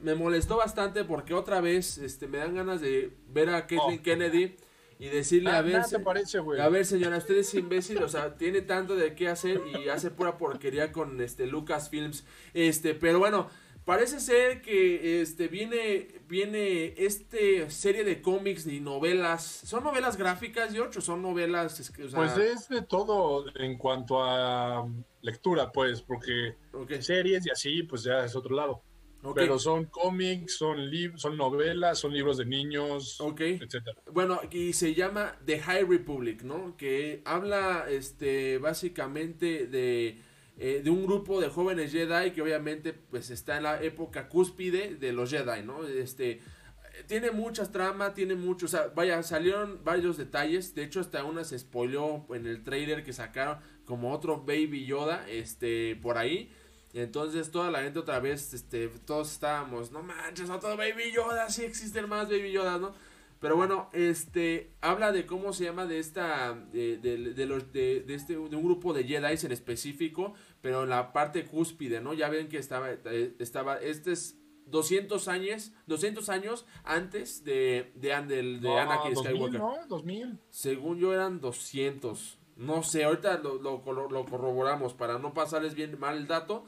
me 0.02 0.14
molestó 0.16 0.56
bastante 0.56 1.04
porque 1.04 1.32
otra 1.32 1.60
vez 1.60 1.96
este, 1.98 2.26
me 2.26 2.38
dan 2.38 2.56
ganas 2.56 2.80
de 2.80 3.12
ver 3.28 3.50
a 3.50 3.68
Kathleen 3.68 4.00
oh. 4.00 4.02
Kennedy 4.02 4.56
y 4.98 5.08
decirle 5.10 5.50
a 5.50 5.62
ver, 5.62 5.80
a 6.60 6.68
ver 6.68 6.86
señora, 6.86 7.18
usted 7.18 7.36
es 7.36 7.54
imbécil, 7.54 8.02
o 8.02 8.08
sea, 8.08 8.36
tiene 8.36 8.62
tanto 8.62 8.96
de 8.96 9.14
qué 9.14 9.28
hacer 9.28 9.60
y 9.66 9.88
hace 9.90 10.10
pura 10.10 10.38
porquería 10.38 10.90
con 10.90 11.20
este 11.20 11.46
Lucasfilms, 11.46 12.24
este, 12.52 12.94
pero 12.94 13.20
bueno, 13.20 13.48
parece 13.84 14.20
ser 14.20 14.62
que 14.62 15.20
este 15.20 15.48
viene 15.48 16.08
viene 16.28 16.94
este 16.96 17.70
serie 17.70 18.04
de 18.04 18.20
cómics 18.22 18.66
y 18.66 18.80
novelas, 18.80 19.42
son 19.42 19.84
novelas 19.84 20.16
gráficas, 20.16 20.72
George, 20.72 20.98
o 20.98 21.02
son 21.02 21.22
novelas, 21.22 21.92
pues 22.14 22.36
es 22.38 22.68
de 22.68 22.82
todo 22.82 23.44
en 23.56 23.78
cuanto 23.78 24.22
a 24.22 24.86
lectura, 25.22 25.70
pues, 25.72 26.02
porque 26.02 26.56
series 27.00 27.46
y 27.46 27.50
así, 27.50 27.82
pues 27.82 28.04
ya 28.04 28.24
es 28.24 28.34
otro 28.36 28.54
lado. 28.54 28.82
Pero 29.34 29.58
son 29.58 29.86
cómics, 29.86 30.58
son, 30.58 30.90
son 31.16 31.36
novelas, 31.36 31.98
son 31.98 32.12
libros 32.12 32.36
de 32.36 32.44
niños, 32.44 33.18
etcétera. 33.38 33.96
Bueno, 34.12 34.40
y 34.50 34.74
se 34.74 34.94
llama 34.94 35.38
The 35.46 35.60
High 35.60 35.84
Republic, 35.84 36.42
¿no? 36.42 36.76
Que 36.76 37.22
habla, 37.24 37.86
este, 37.88 38.58
básicamente 38.58 39.66
de, 39.66 40.20
eh, 40.56 40.80
de 40.84 40.90
un 40.90 41.04
grupo 41.04 41.40
de 41.40 41.48
jóvenes 41.48 41.92
Jedi 41.92 42.30
que 42.32 42.42
obviamente, 42.42 42.92
pues, 42.92 43.30
está 43.30 43.56
en 43.56 43.64
la 43.64 43.82
época 43.82 44.28
cúspide 44.28 44.94
de 44.94 45.12
los 45.12 45.30
Jedi, 45.30 45.62
¿no? 45.62 45.86
Este, 45.86 46.40
tiene 47.06 47.30
muchas 47.30 47.72
tramas, 47.72 48.14
tiene 48.14 48.34
muchos, 48.34 48.72
o 48.72 48.76
sea, 48.76 48.86
vaya, 48.94 49.22
salieron 49.22 49.82
varios 49.84 50.16
detalles, 50.16 50.74
de 50.74 50.84
hecho 50.84 51.00
hasta 51.00 51.24
una 51.24 51.44
se 51.44 51.58
spoileó 51.58 52.24
en 52.34 52.46
el 52.46 52.62
trailer 52.62 53.02
que 53.02 53.12
sacaron 53.12 53.58
como 53.84 54.12
otro 54.12 54.42
Baby 54.42 54.86
Yoda, 54.86 55.28
este, 55.28 55.96
por 55.96 56.18
ahí. 56.18 56.52
Entonces 56.92 57.50
toda 57.50 57.72
la 57.72 57.82
gente 57.82 57.98
otra 57.98 58.20
vez, 58.20 58.54
este, 58.54 58.86
todos 58.88 59.32
estábamos, 59.32 59.90
no 59.90 60.02
manches, 60.02 60.48
otro 60.48 60.76
Baby 60.76 61.10
Yoda, 61.12 61.50
sí 61.50 61.64
existen 61.64 62.08
más 62.08 62.28
Baby 62.28 62.52
Yoda, 62.52 62.78
¿no? 62.78 62.94
Pero 63.44 63.56
bueno, 63.56 63.90
este, 63.92 64.74
habla 64.80 65.12
de 65.12 65.26
cómo 65.26 65.52
se 65.52 65.64
llama 65.64 65.84
de 65.84 65.98
esta, 65.98 66.54
de, 66.72 66.96
de, 66.96 67.44
los, 67.44 67.70
de, 67.74 68.02
este, 68.08 68.32
de 68.32 68.38
un 68.38 68.64
grupo 68.64 68.94
de 68.94 69.04
Jedi 69.04 69.36
en 69.44 69.52
específico, 69.52 70.32
pero 70.62 70.84
en 70.84 70.88
la 70.88 71.12
parte 71.12 71.44
cúspide, 71.44 72.00
¿no? 72.00 72.14
Ya 72.14 72.30
ven 72.30 72.48
que 72.48 72.56
estaba, 72.56 72.90
eh, 72.90 73.36
estaba, 73.38 73.76
este 73.76 74.12
es 74.12 74.38
200 74.68 75.28
años, 75.28 75.72
200 75.88 76.26
años 76.30 76.64
antes 76.84 77.44
de, 77.44 77.92
de, 77.96 78.18
de, 78.22 78.60
de 78.60 78.78
Anakin 78.78 79.14
Skywalker. 79.14 79.60
¿no? 79.60 79.76
2000. 79.88 80.38
Según 80.48 80.96
yo 80.96 81.12
eran 81.12 81.42
200. 81.42 82.38
No 82.56 82.82
sé, 82.82 83.04
ahorita 83.04 83.40
lo, 83.40 83.60
lo, 83.60 83.82
lo, 84.08 84.24
corroboramos 84.24 84.94
para 84.94 85.18
no 85.18 85.34
pasarles 85.34 85.74
bien 85.74 86.00
mal 86.00 86.16
el 86.16 86.26
dato. 86.26 86.64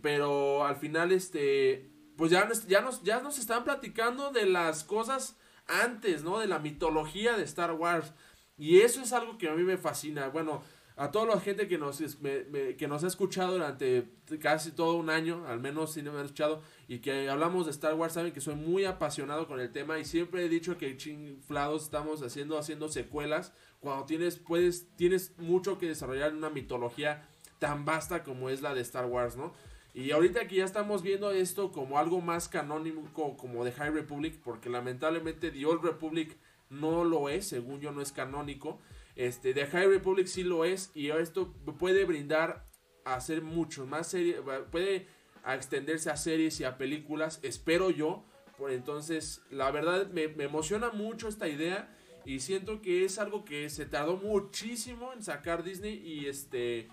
Pero 0.00 0.64
al 0.64 0.76
final, 0.76 1.10
este, 1.10 1.90
pues 2.16 2.30
ya, 2.30 2.48
ya, 2.68 2.80
nos, 2.80 3.02
ya 3.02 3.20
nos 3.22 3.40
están 3.40 3.64
platicando 3.64 4.30
de 4.30 4.46
las 4.46 4.84
cosas 4.84 5.36
antes, 5.80 6.22
¿no? 6.22 6.38
De 6.38 6.46
la 6.46 6.58
mitología 6.58 7.36
de 7.36 7.44
Star 7.44 7.72
Wars. 7.72 8.12
Y 8.56 8.80
eso 8.80 9.02
es 9.02 9.12
algo 9.12 9.38
que 9.38 9.48
a 9.48 9.54
mí 9.54 9.62
me 9.62 9.76
fascina. 9.76 10.28
Bueno, 10.28 10.62
a 10.96 11.10
toda 11.10 11.26
la 11.26 11.40
gente 11.40 11.68
que 11.68 11.78
nos, 11.78 11.98
que 11.98 12.86
nos 12.88 13.02
ha 13.02 13.06
escuchado 13.06 13.52
durante 13.54 14.08
casi 14.40 14.72
todo 14.72 14.94
un 14.94 15.10
año, 15.10 15.44
al 15.46 15.58
menos 15.58 15.94
si 15.94 16.02
no 16.02 16.12
me 16.12 16.22
escuchado, 16.22 16.62
y 16.86 16.98
que 16.98 17.28
hablamos 17.28 17.64
de 17.64 17.72
Star 17.72 17.94
Wars, 17.94 18.12
saben 18.12 18.32
que 18.32 18.40
soy 18.40 18.54
muy 18.54 18.84
apasionado 18.84 19.48
con 19.48 19.58
el 19.58 19.72
tema 19.72 19.98
y 19.98 20.04
siempre 20.04 20.44
he 20.44 20.48
dicho 20.48 20.76
que 20.76 20.96
chingflados 20.96 21.84
estamos 21.84 22.22
haciendo, 22.22 22.58
haciendo 22.58 22.88
secuelas 22.88 23.52
cuando 23.80 24.04
tienes, 24.04 24.36
puedes, 24.36 24.94
tienes 24.96 25.36
mucho 25.38 25.78
que 25.78 25.88
desarrollar 25.88 26.34
una 26.34 26.50
mitología 26.50 27.28
tan 27.58 27.84
vasta 27.84 28.22
como 28.22 28.48
es 28.50 28.60
la 28.60 28.74
de 28.74 28.80
Star 28.82 29.06
Wars, 29.06 29.36
¿no? 29.36 29.52
Y 29.94 30.10
ahorita 30.10 30.48
que 30.48 30.56
ya 30.56 30.64
estamos 30.64 31.02
viendo 31.02 31.30
esto 31.32 31.70
como 31.70 31.98
algo 31.98 32.20
más 32.20 32.48
canónico 32.48 33.36
como 33.36 33.64
de 33.64 33.72
High 33.72 33.90
Republic, 33.90 34.40
porque 34.42 34.70
lamentablemente 34.70 35.50
The 35.50 35.66
Old 35.66 35.84
Republic 35.84 36.38
no 36.70 37.04
lo 37.04 37.28
es, 37.28 37.46
según 37.46 37.80
yo 37.80 37.92
no 37.92 38.00
es 38.00 38.10
canónico. 38.10 38.80
Este, 39.16 39.52
The 39.52 39.66
High 39.66 39.88
Republic 39.88 40.26
sí 40.26 40.44
lo 40.44 40.64
es 40.64 40.90
y 40.94 41.10
esto 41.10 41.52
puede 41.78 42.06
brindar 42.06 42.66
a 43.04 43.16
hacer 43.16 43.42
mucho 43.42 43.86
más 43.86 44.06
series, 44.08 44.38
puede 44.70 45.06
extenderse 45.46 46.08
a 46.08 46.16
series 46.16 46.58
y 46.60 46.64
a 46.64 46.78
películas, 46.78 47.38
espero 47.42 47.90
yo. 47.90 48.24
Por 48.56 48.70
entonces, 48.70 49.42
la 49.50 49.70
verdad 49.70 50.08
me, 50.10 50.28
me 50.28 50.44
emociona 50.44 50.90
mucho 50.90 51.28
esta 51.28 51.48
idea 51.48 51.94
y 52.24 52.40
siento 52.40 52.80
que 52.80 53.04
es 53.04 53.18
algo 53.18 53.44
que 53.44 53.68
se 53.68 53.84
tardó 53.84 54.16
muchísimo 54.16 55.12
en 55.12 55.22
sacar 55.22 55.64
Disney 55.64 55.94
y 55.94 56.26
este 56.26 56.88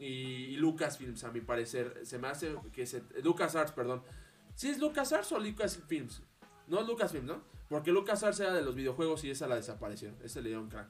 y, 0.00 0.56
Lucasfilms, 0.56 1.24
a 1.24 1.30
mi 1.30 1.40
parecer. 1.40 2.00
Se 2.04 2.18
me 2.18 2.28
hace 2.28 2.56
que 2.72 2.86
se. 2.86 3.02
LucasArts, 3.22 3.72
perdón. 3.72 4.02
¿Sí 4.54 4.70
es 4.70 4.78
LucasArts 4.78 5.30
o 5.32 5.38
Lucasfilms? 5.38 6.22
No 6.66 6.80
es 6.80 6.86
Lucasfilms, 6.86 7.26
¿no? 7.26 7.42
Porque 7.68 7.92
LucasArts 7.92 8.40
era 8.40 8.54
de 8.54 8.62
los 8.62 8.74
videojuegos 8.74 9.22
y 9.24 9.30
esa 9.30 9.46
la 9.46 9.56
desapareció. 9.56 10.12
Ese 10.24 10.40
le 10.42 10.48
dio 10.48 10.60
un 10.60 10.68
crack. 10.68 10.88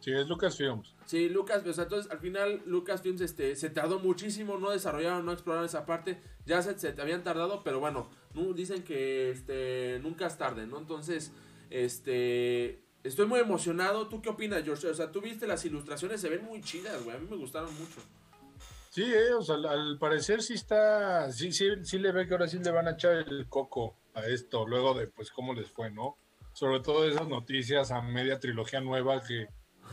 Sí, 0.00 0.12
es 0.12 0.28
Lucasfilms. 0.28 0.94
Sí, 1.06 1.28
Lucas, 1.28 1.66
o 1.66 1.72
sea, 1.72 1.84
entonces 1.84 2.10
al 2.12 2.18
final 2.20 2.62
Lucasfilms 2.66 3.20
este, 3.20 3.56
se 3.56 3.70
tardó 3.70 3.98
muchísimo, 3.98 4.58
no 4.58 4.70
desarrollaron, 4.70 5.26
no 5.26 5.32
exploraron 5.32 5.66
esa 5.66 5.84
parte. 5.84 6.20
Ya 6.44 6.62
se, 6.62 6.78
se 6.78 6.94
habían 7.00 7.24
tardado, 7.24 7.62
pero 7.64 7.80
bueno, 7.80 8.08
no, 8.34 8.52
dicen 8.52 8.84
que 8.84 9.30
este, 9.30 9.98
nunca 10.02 10.26
es 10.26 10.38
tarde, 10.38 10.66
¿no? 10.66 10.78
Entonces, 10.78 11.32
este, 11.70 12.84
estoy 13.02 13.26
muy 13.26 13.40
emocionado. 13.40 14.08
¿Tú 14.08 14.22
qué 14.22 14.28
opinas, 14.28 14.62
George? 14.62 14.86
O 14.86 14.94
sea, 14.94 15.10
tú 15.10 15.20
viste 15.20 15.46
las 15.46 15.64
ilustraciones, 15.64 16.20
se 16.20 16.28
ven 16.28 16.44
muy 16.44 16.60
chidas, 16.60 17.02
güey. 17.02 17.16
A 17.16 17.18
mí 17.18 17.26
me 17.28 17.36
gustaron 17.36 17.72
mucho. 17.74 18.00
Sí, 18.96 19.04
eh, 19.04 19.34
o 19.34 19.42
sea, 19.42 19.56
al 19.56 19.98
parecer 19.98 20.40
sí 20.40 20.54
está, 20.54 21.30
sí, 21.30 21.52
sí, 21.52 21.66
sí 21.82 21.98
le 21.98 22.12
ve 22.12 22.26
que 22.26 22.32
ahora 22.32 22.48
sí 22.48 22.58
le 22.58 22.70
van 22.70 22.88
a 22.88 22.92
echar 22.92 23.12
el 23.12 23.46
coco 23.46 23.94
a 24.14 24.24
esto, 24.24 24.66
luego 24.66 24.94
de 24.94 25.06
pues 25.06 25.30
cómo 25.30 25.52
les 25.52 25.70
fue, 25.70 25.90
¿no? 25.90 26.16
Sobre 26.54 26.80
todo 26.80 27.06
esas 27.06 27.28
noticias 27.28 27.90
a 27.90 28.00
media 28.00 28.40
trilogía 28.40 28.80
nueva 28.80 29.22
que 29.22 29.48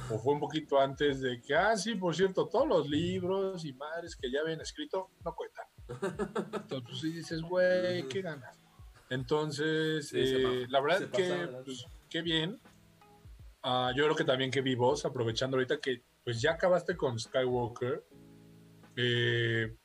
o 0.09 0.17
fue 0.17 0.35
un 0.35 0.39
poquito 0.39 0.79
antes 0.79 1.19
de 1.19 1.41
que, 1.41 1.53
ah, 1.53 1.75
sí, 1.75 1.95
por 1.95 2.15
cierto, 2.15 2.47
todos 2.47 2.65
los 2.65 2.87
libros 2.87 3.65
y 3.65 3.73
madres 3.73 4.15
que 4.15 4.31
ya 4.31 4.39
habían 4.39 4.61
escrito 4.61 5.09
no 5.25 5.35
cuentan. 5.35 5.65
Entonces, 6.53 6.83
pues 6.87 6.99
sí 7.01 7.11
dices, 7.11 7.41
güey, 7.41 8.07
qué 8.07 8.21
ganas. 8.21 8.57
Entonces, 9.09 10.13
eh, 10.13 10.65
la 10.69 10.79
verdad 10.79 11.09
que, 11.09 11.49
pues, 11.65 11.85
qué 12.09 12.21
bien. 12.21 12.57
Uh, 13.65 13.91
yo 13.97 14.05
creo 14.05 14.15
que 14.15 14.23
también 14.23 14.49
que 14.49 14.61
vi 14.61 14.75
vos, 14.75 15.03
aprovechando 15.03 15.57
ahorita 15.57 15.81
que 15.81 16.03
pues 16.23 16.41
ya 16.41 16.53
acabaste 16.53 16.95
con 16.95 17.19
Skywalker, 17.19 18.05
eh, 18.95 19.75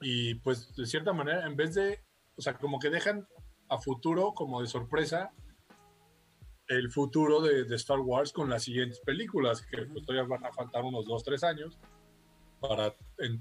y 0.00 0.34
pues 0.36 0.74
de 0.76 0.86
cierta 0.86 1.12
manera, 1.12 1.46
en 1.46 1.56
vez 1.56 1.74
de, 1.74 2.00
o 2.36 2.42
sea, 2.42 2.54
como 2.58 2.78
que 2.78 2.90
dejan 2.90 3.26
a 3.68 3.78
futuro, 3.78 4.32
como 4.34 4.60
de 4.60 4.66
sorpresa, 4.66 5.32
el 6.68 6.90
futuro 6.90 7.40
de, 7.40 7.62
Star 7.76 8.00
Wars 8.00 8.32
con 8.32 8.48
las 8.48 8.64
siguientes 8.64 9.00
películas, 9.00 9.62
que 9.62 9.82
pues 9.86 10.04
todavía 10.04 10.28
van 10.28 10.44
a 10.44 10.52
faltar 10.52 10.84
unos 10.84 11.06
2, 11.06 11.24
3 11.24 11.44
años 11.44 11.78
para 12.60 12.94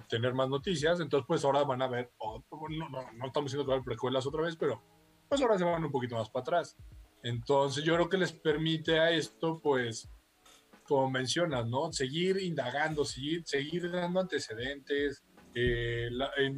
tener 0.09 0.34
más 0.34 0.49
noticias. 0.49 0.99
Entonces, 0.99 1.26
pues 1.28 1.45
ahora 1.45 1.63
van 1.63 1.82
a 1.82 1.88
ver, 1.88 2.11
no, 2.19 2.89
no, 2.89 3.11
no, 3.13 3.26
estamos 3.26 3.53
haciendo 3.53 3.84
precuelas 3.84 4.26
otra 4.26 4.41
vez, 4.41 4.55
pero 4.55 4.82
pues 5.30 5.41
ahora 5.41 5.57
se 5.57 5.63
van 5.63 5.84
un 5.84 5.91
poquito 5.91 6.15
más 6.15 6.30
para 6.30 6.41
atrás. 6.41 6.76
Entonces, 7.24 7.84
yo 7.84 7.95
creo 7.95 8.09
que 8.09 8.17
les 8.17 8.34
permite 8.34 8.99
a 8.99 9.11
esto, 9.11 9.59
pues, 9.59 10.09
como 10.84 11.10
mencionas, 11.10 11.66
¿no? 11.68 11.92
Seguir 11.92 12.38
indagando, 12.42 13.06
seguir, 13.06 13.44
seguir 13.46 13.92
dando 13.92 14.20
antecedentes. 14.20 15.24
Eh, 15.56 16.10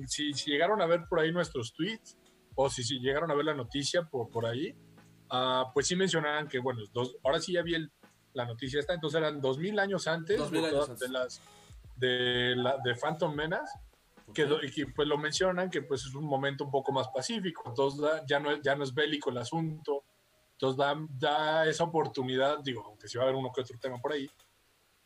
si, 0.08 0.34
llegaron 0.34 0.82
a 0.82 0.86
ver 0.86 1.02
por 1.10 1.20
ahí 1.20 1.32
nuestros 1.32 1.74
tweets 1.74 2.18
o 2.56 2.70
si, 2.70 2.84
si 2.84 3.00
llegaron 3.00 3.30
a 3.32 3.36
ver 3.36 3.46
la 3.46 3.54
noticia 3.54 4.04
por, 4.04 4.30
por 4.30 4.46
ahí, 4.46 4.74
uh, 5.32 5.72
pues 5.74 5.88
sí 5.88 5.96
mencionaban 5.96 6.48
que, 6.48 6.60
bueno, 6.60 6.82
dos, 6.94 7.18
ahora 7.24 7.40
sí 7.40 7.54
ya 7.54 7.62
vi 7.62 7.76
el, 7.76 7.92
la 8.34 8.46
noticia 8.46 8.80
esta, 8.80 8.94
entonces 8.94 9.20
eran 9.20 9.42
dos 9.42 9.58
mil 9.58 9.78
años 9.80 10.08
antes, 10.08 10.52
de, 10.52 10.62
las 11.10 11.42
de, 11.96 12.56
la, 12.56 12.78
de 12.84 12.96
Phantom 12.96 13.34
Menace, 13.34 13.78
que, 14.34 14.48
pues 14.96 15.08
lo 15.08 15.18
mencionan 15.18 15.70
que 15.70 15.82
pues 15.82 16.06
es 16.06 16.16
un 16.16 16.26
momento 16.26 16.66
un 16.66 16.72
poco 16.72 16.92
más 16.92 17.08
pacífico, 17.10 17.64
entonces 17.68 18.22
ya 18.28 18.40
no, 18.40 18.62
ya 18.62 18.76
no 18.76 18.84
es 18.84 18.94
bélico 18.94 19.30
el 19.30 19.38
asunto, 19.38 20.05
entonces 20.56 20.78
da, 20.78 20.95
da, 21.10 21.68
esa 21.68 21.84
oportunidad, 21.84 22.60
digo, 22.64 22.84
aunque 22.86 23.10
sí 23.10 23.18
va 23.18 23.26
a 23.26 23.28
haber 23.28 23.38
uno 23.38 23.51
que 23.53 23.62
otro 23.62 23.78
tema 23.78 23.99
por 23.99 24.14
ahí, 24.14 24.30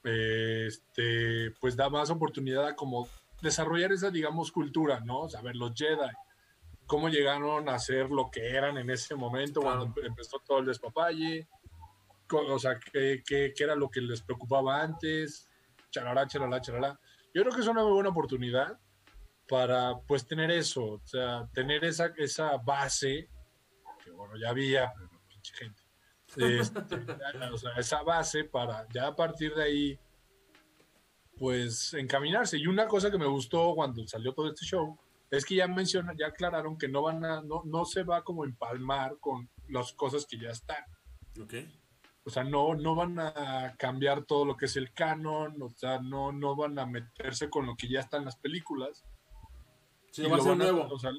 este, 0.04 1.52
pues 1.60 1.76
da 1.76 1.90
más 1.90 2.10
oportunidad 2.12 2.68
a 2.68 2.76
como 2.76 3.08
desarrollar 3.42 3.92
esa, 3.92 4.12
digamos, 4.12 4.52
cultura, 4.52 5.00
¿no? 5.00 5.22
O 5.22 5.30
Saber 5.30 5.56
los 5.56 5.74
Jedi, 5.74 6.10
cómo 6.86 7.10
llegaron 7.10 7.68
a 7.68 7.80
ser 7.80 8.12
lo 8.12 8.30
que 8.30 8.48
eran 8.48 8.78
en 8.78 8.90
ese 8.92 9.16
momento, 9.16 9.62
cuando 9.62 9.92
empezó 10.04 10.40
todo 10.40 10.60
el 10.60 10.66
despapalle, 10.68 11.48
o 12.32 12.60
sea, 12.60 12.80
qué, 12.80 13.24
qué, 13.26 13.54
qué, 13.56 13.64
era 13.64 13.76
lo 13.76 13.90
que 13.90 14.02
les 14.02 14.22
preocupaba 14.22 14.82
antes, 14.82 15.50
charalá, 15.90 16.28
charalá, 16.28 16.62
charalá. 16.62 17.00
Yo 17.34 17.42
creo 17.42 17.56
que 17.56 17.62
es 17.62 17.68
una 17.68 17.84
muy 17.84 17.94
buena 17.94 18.10
oportunidad 18.10 18.80
para, 19.48 19.98
pues, 20.08 20.26
tener 20.26 20.52
eso, 20.52 20.84
o 20.86 21.02
sea, 21.06 21.48
tener 21.54 21.84
esa, 21.86 22.14
esa 22.18 22.58
base, 22.58 23.30
que 24.04 24.12
bueno, 24.12 24.36
ya 24.38 24.50
había, 24.50 24.94
gente. 25.54 25.82
Este, 26.28 26.60
o 27.52 27.58
sea, 27.58 27.72
esa 27.78 28.04
base 28.04 28.44
para 28.44 28.88
ya 28.94 29.08
a 29.08 29.16
partir 29.16 29.54
de 29.56 29.64
ahí, 29.64 30.00
pues 31.38 31.94
encaminarse. 31.94 32.58
Y 32.58 32.68
una 32.68 32.88
cosa 32.88 33.10
que 33.10 33.18
me 33.18 33.26
gustó 33.26 33.74
cuando 33.74 34.06
salió 34.08 34.34
todo 34.34 34.50
este 34.50 34.66
show 34.66 34.98
es 35.32 35.46
que 35.46 35.56
ya 35.56 35.68
mencionan, 35.68 36.18
ya 36.18 36.28
aclararon 36.28 36.78
que 36.78 36.88
no 36.88 37.02
van 37.02 37.24
a, 37.24 37.42
no, 37.42 37.64
no 37.66 37.86
se 37.86 38.04
va 38.04 38.24
como 38.24 38.46
empalmar 38.46 39.18
con 39.20 39.50
las 39.68 39.94
cosas 39.94 40.26
que 40.26 40.40
ya 40.40 40.50
están. 40.50 40.84
O 42.26 42.30
sea, 42.30 42.44
no, 42.44 42.76
no 42.76 42.96
van 42.96 43.20
a 43.20 43.76
cambiar 43.78 44.26
todo 44.26 44.46
lo 44.46 44.58
que 44.58 44.66
es 44.66 44.76
el 44.76 44.94
canon, 44.94 45.62
o 45.62 45.70
sea, 45.70 46.00
no, 46.00 46.32
no 46.32 46.56
van 46.56 46.78
a 46.78 46.86
meterse 46.86 47.50
con 47.50 47.66
lo 47.66 47.76
que 47.76 47.88
ya 47.88 48.02
está 48.02 48.18
en 48.18 48.26
las 48.26 48.38
películas. 48.38 49.04
Sí, 50.12 50.24
va 50.28 50.38
a 50.38 50.42
ser 50.42 50.58
nuevo. 50.58 50.88
o 50.92 51.00
sea, 51.00 51.12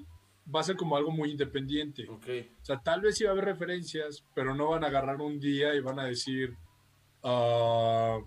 va 0.55 0.61
a 0.61 0.65
ser 0.65 0.77
como 0.77 0.97
algo 0.97 1.11
muy 1.11 1.31
independiente. 1.31 2.09
O 2.09 2.21
sea, 2.63 2.81
tal 2.83 3.01
vez 3.01 3.17
sí 3.17 3.25
va 3.25 3.31
a 3.31 3.33
haber 3.33 3.45
referencias, 3.45 4.25
pero 4.35 4.55
no 4.55 4.71
van 4.71 4.85
a 4.85 4.89
agarrar 4.89 5.21
un 5.21 5.39
día 5.39 5.75
y 5.75 5.81
van 5.81 5.99
a 5.99 6.05
decir. 6.05 6.57
Uh, 7.23 8.25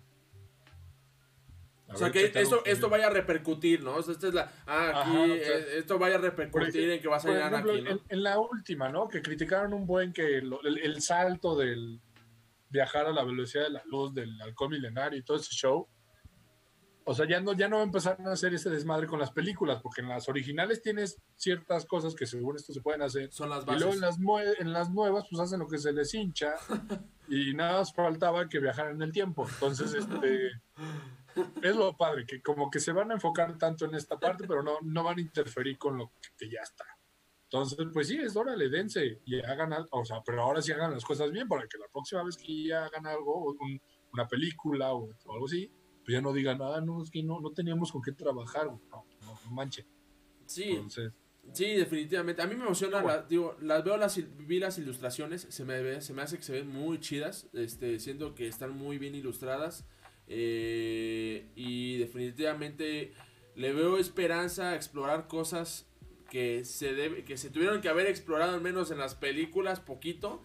o 1.93 1.97
sea, 1.97 2.11
que 2.11 2.31
esto, 2.33 2.63
esto 2.65 2.89
vaya 2.89 3.07
a 3.07 3.09
repercutir, 3.09 3.83
¿no? 3.83 3.95
O 3.95 4.01
sea, 4.01 4.13
esta 4.13 4.27
es 4.27 4.33
la. 4.33 4.51
Ah, 4.65 5.03
aquí, 5.03 5.31
eh, 5.31 5.77
esto 5.77 5.99
vaya 5.99 6.15
a 6.15 6.19
repercutir 6.19 6.89
en 6.89 7.01
que 7.01 7.07
va 7.07 7.17
a 7.17 7.19
salir 7.19 7.41
aquí, 7.41 7.81
¿no? 7.81 7.99
En, 8.09 8.23
la 8.23 8.39
última, 8.39 8.89
¿no? 8.89 9.07
Que 9.07 9.21
criticaron 9.21 9.73
un 9.73 9.85
buen 9.85 10.11
que 10.11 10.37
el, 10.37 10.53
el, 10.81 11.01
salto 11.01 11.55
del 11.55 11.99
viajar 12.69 13.05
a 13.05 13.11
la 13.11 13.23
velocidad 13.23 13.65
de 13.65 13.69
la 13.71 13.83
luz, 13.85 14.13
del 14.13 14.41
halcón 14.41 14.71
milenario 14.71 15.19
y 15.19 15.23
todo 15.23 15.37
ese 15.37 15.51
show 15.51 15.87
o 17.05 17.13
sea, 17.13 17.27
ya 17.27 17.39
no, 17.41 17.53
ya 17.53 17.67
no 17.67 17.77
va 17.77 17.83
a 17.83 18.31
hacer 18.31 18.53
ese 18.53 18.69
desmadre 18.69 19.07
con 19.07 19.19
las 19.19 19.31
películas, 19.31 19.81
porque 19.81 20.01
en 20.01 20.09
las 20.09 20.29
originales 20.29 20.81
tienes 20.81 21.21
ciertas 21.35 21.85
cosas 21.85 22.15
que 22.15 22.25
según 22.25 22.55
esto 22.55 22.71
se 22.73 22.81
pueden 22.81 23.01
hacer. 23.01 23.31
Son 23.31 23.49
las 23.49 23.65
bases. 23.65 23.81
Y 23.81 23.85
luego 23.85 23.93
en 23.95 24.01
las, 24.01 24.17
en 24.59 24.73
las 24.73 24.89
nuevas, 24.89 25.25
pues 25.29 25.41
hacen 25.41 25.59
lo 25.59 25.67
que 25.67 25.77
se 25.77 25.91
les 25.91 26.13
hincha. 26.13 26.53
y 27.27 27.53
nada 27.53 27.79
más 27.79 27.93
faltaba 27.93 28.47
que 28.47 28.59
viajaran 28.59 28.95
en 28.95 29.01
el 29.01 29.11
tiempo. 29.11 29.45
Entonces, 29.47 29.93
este. 29.93 30.51
es 31.61 31.75
lo 31.75 31.95
padre, 31.97 32.25
que 32.25 32.41
como 32.41 32.69
que 32.69 32.79
se 32.79 32.93
van 32.93 33.11
a 33.11 33.15
enfocar 33.15 33.57
tanto 33.57 33.85
en 33.85 33.95
esta 33.95 34.19
parte, 34.19 34.45
pero 34.47 34.63
no, 34.63 34.77
no 34.81 35.03
van 35.03 35.17
a 35.17 35.21
interferir 35.21 35.77
con 35.77 35.97
lo 35.97 36.11
que 36.37 36.49
ya 36.49 36.61
está. 36.61 36.85
Entonces, 37.45 37.77
pues 37.93 38.07
sí, 38.07 38.17
es 38.17 38.35
órale, 38.35 38.69
dense 38.69 39.21
y 39.25 39.39
hagan 39.39 39.73
algo, 39.73 39.87
o 39.91 40.05
sea, 40.05 40.23
pero 40.25 40.41
ahora 40.41 40.59
sí 40.61 40.71
hagan 40.71 40.91
las 40.91 41.05
cosas 41.05 41.31
bien 41.31 41.47
para 41.47 41.67
que 41.67 41.77
la 41.77 41.85
próxima 41.91 42.23
vez 42.23 42.35
que 42.35 42.63
ya 42.63 42.85
hagan 42.85 43.05
algo, 43.05 43.55
una 44.11 44.27
película 44.27 44.91
o 44.93 45.07
algo 45.31 45.45
así, 45.45 45.71
pues 46.03 46.13
ya 46.13 46.21
no 46.21 46.33
digan, 46.33 46.61
ah, 46.61 46.81
no, 46.81 47.01
es 47.01 47.09
que 47.09 47.23
no, 47.23 47.39
no 47.39 47.51
teníamos 47.51 47.91
con 47.91 48.01
qué 48.01 48.11
trabajar. 48.11 48.69
manche. 49.49 49.85
Sí. 50.45 50.71
Entonces, 50.71 51.13
Sí, 51.51 51.75
definitivamente. 51.75 52.41
A 52.41 52.47
mí 52.47 52.55
me 52.55 52.63
emociona, 52.63 53.25
digo, 53.29 53.57
las 53.61 53.83
veo 53.83 53.97
las 53.97 54.17
vi 54.47 54.59
las 54.59 54.77
ilustraciones, 54.77 55.45
se 55.49 55.65
me 55.65 56.01
se 56.01 56.13
me 56.13 56.21
hace 56.21 56.37
que 56.37 56.43
se 56.43 56.53
ven 56.53 56.69
muy 56.69 56.99
chidas, 56.99 57.47
este, 57.53 57.99
siento 57.99 58.33
que 58.33 58.47
están 58.47 58.71
muy 58.71 58.97
bien 58.97 59.13
ilustradas 59.13 59.85
eh, 60.27 61.51
y 61.55 61.97
definitivamente 61.97 63.13
le 63.55 63.73
veo 63.73 63.97
esperanza 63.97 64.71
a 64.71 64.75
explorar 64.75 65.27
cosas 65.27 65.85
que 66.29 66.63
se 66.63 66.93
debe, 66.93 67.23
que 67.25 67.37
se 67.37 67.49
tuvieron 67.49 67.81
que 67.81 67.89
haber 67.89 68.07
explorado 68.07 68.55
al 68.55 68.61
menos 68.61 68.89
en 68.89 68.97
las 68.97 69.13
películas 69.13 69.79
poquito, 69.79 70.41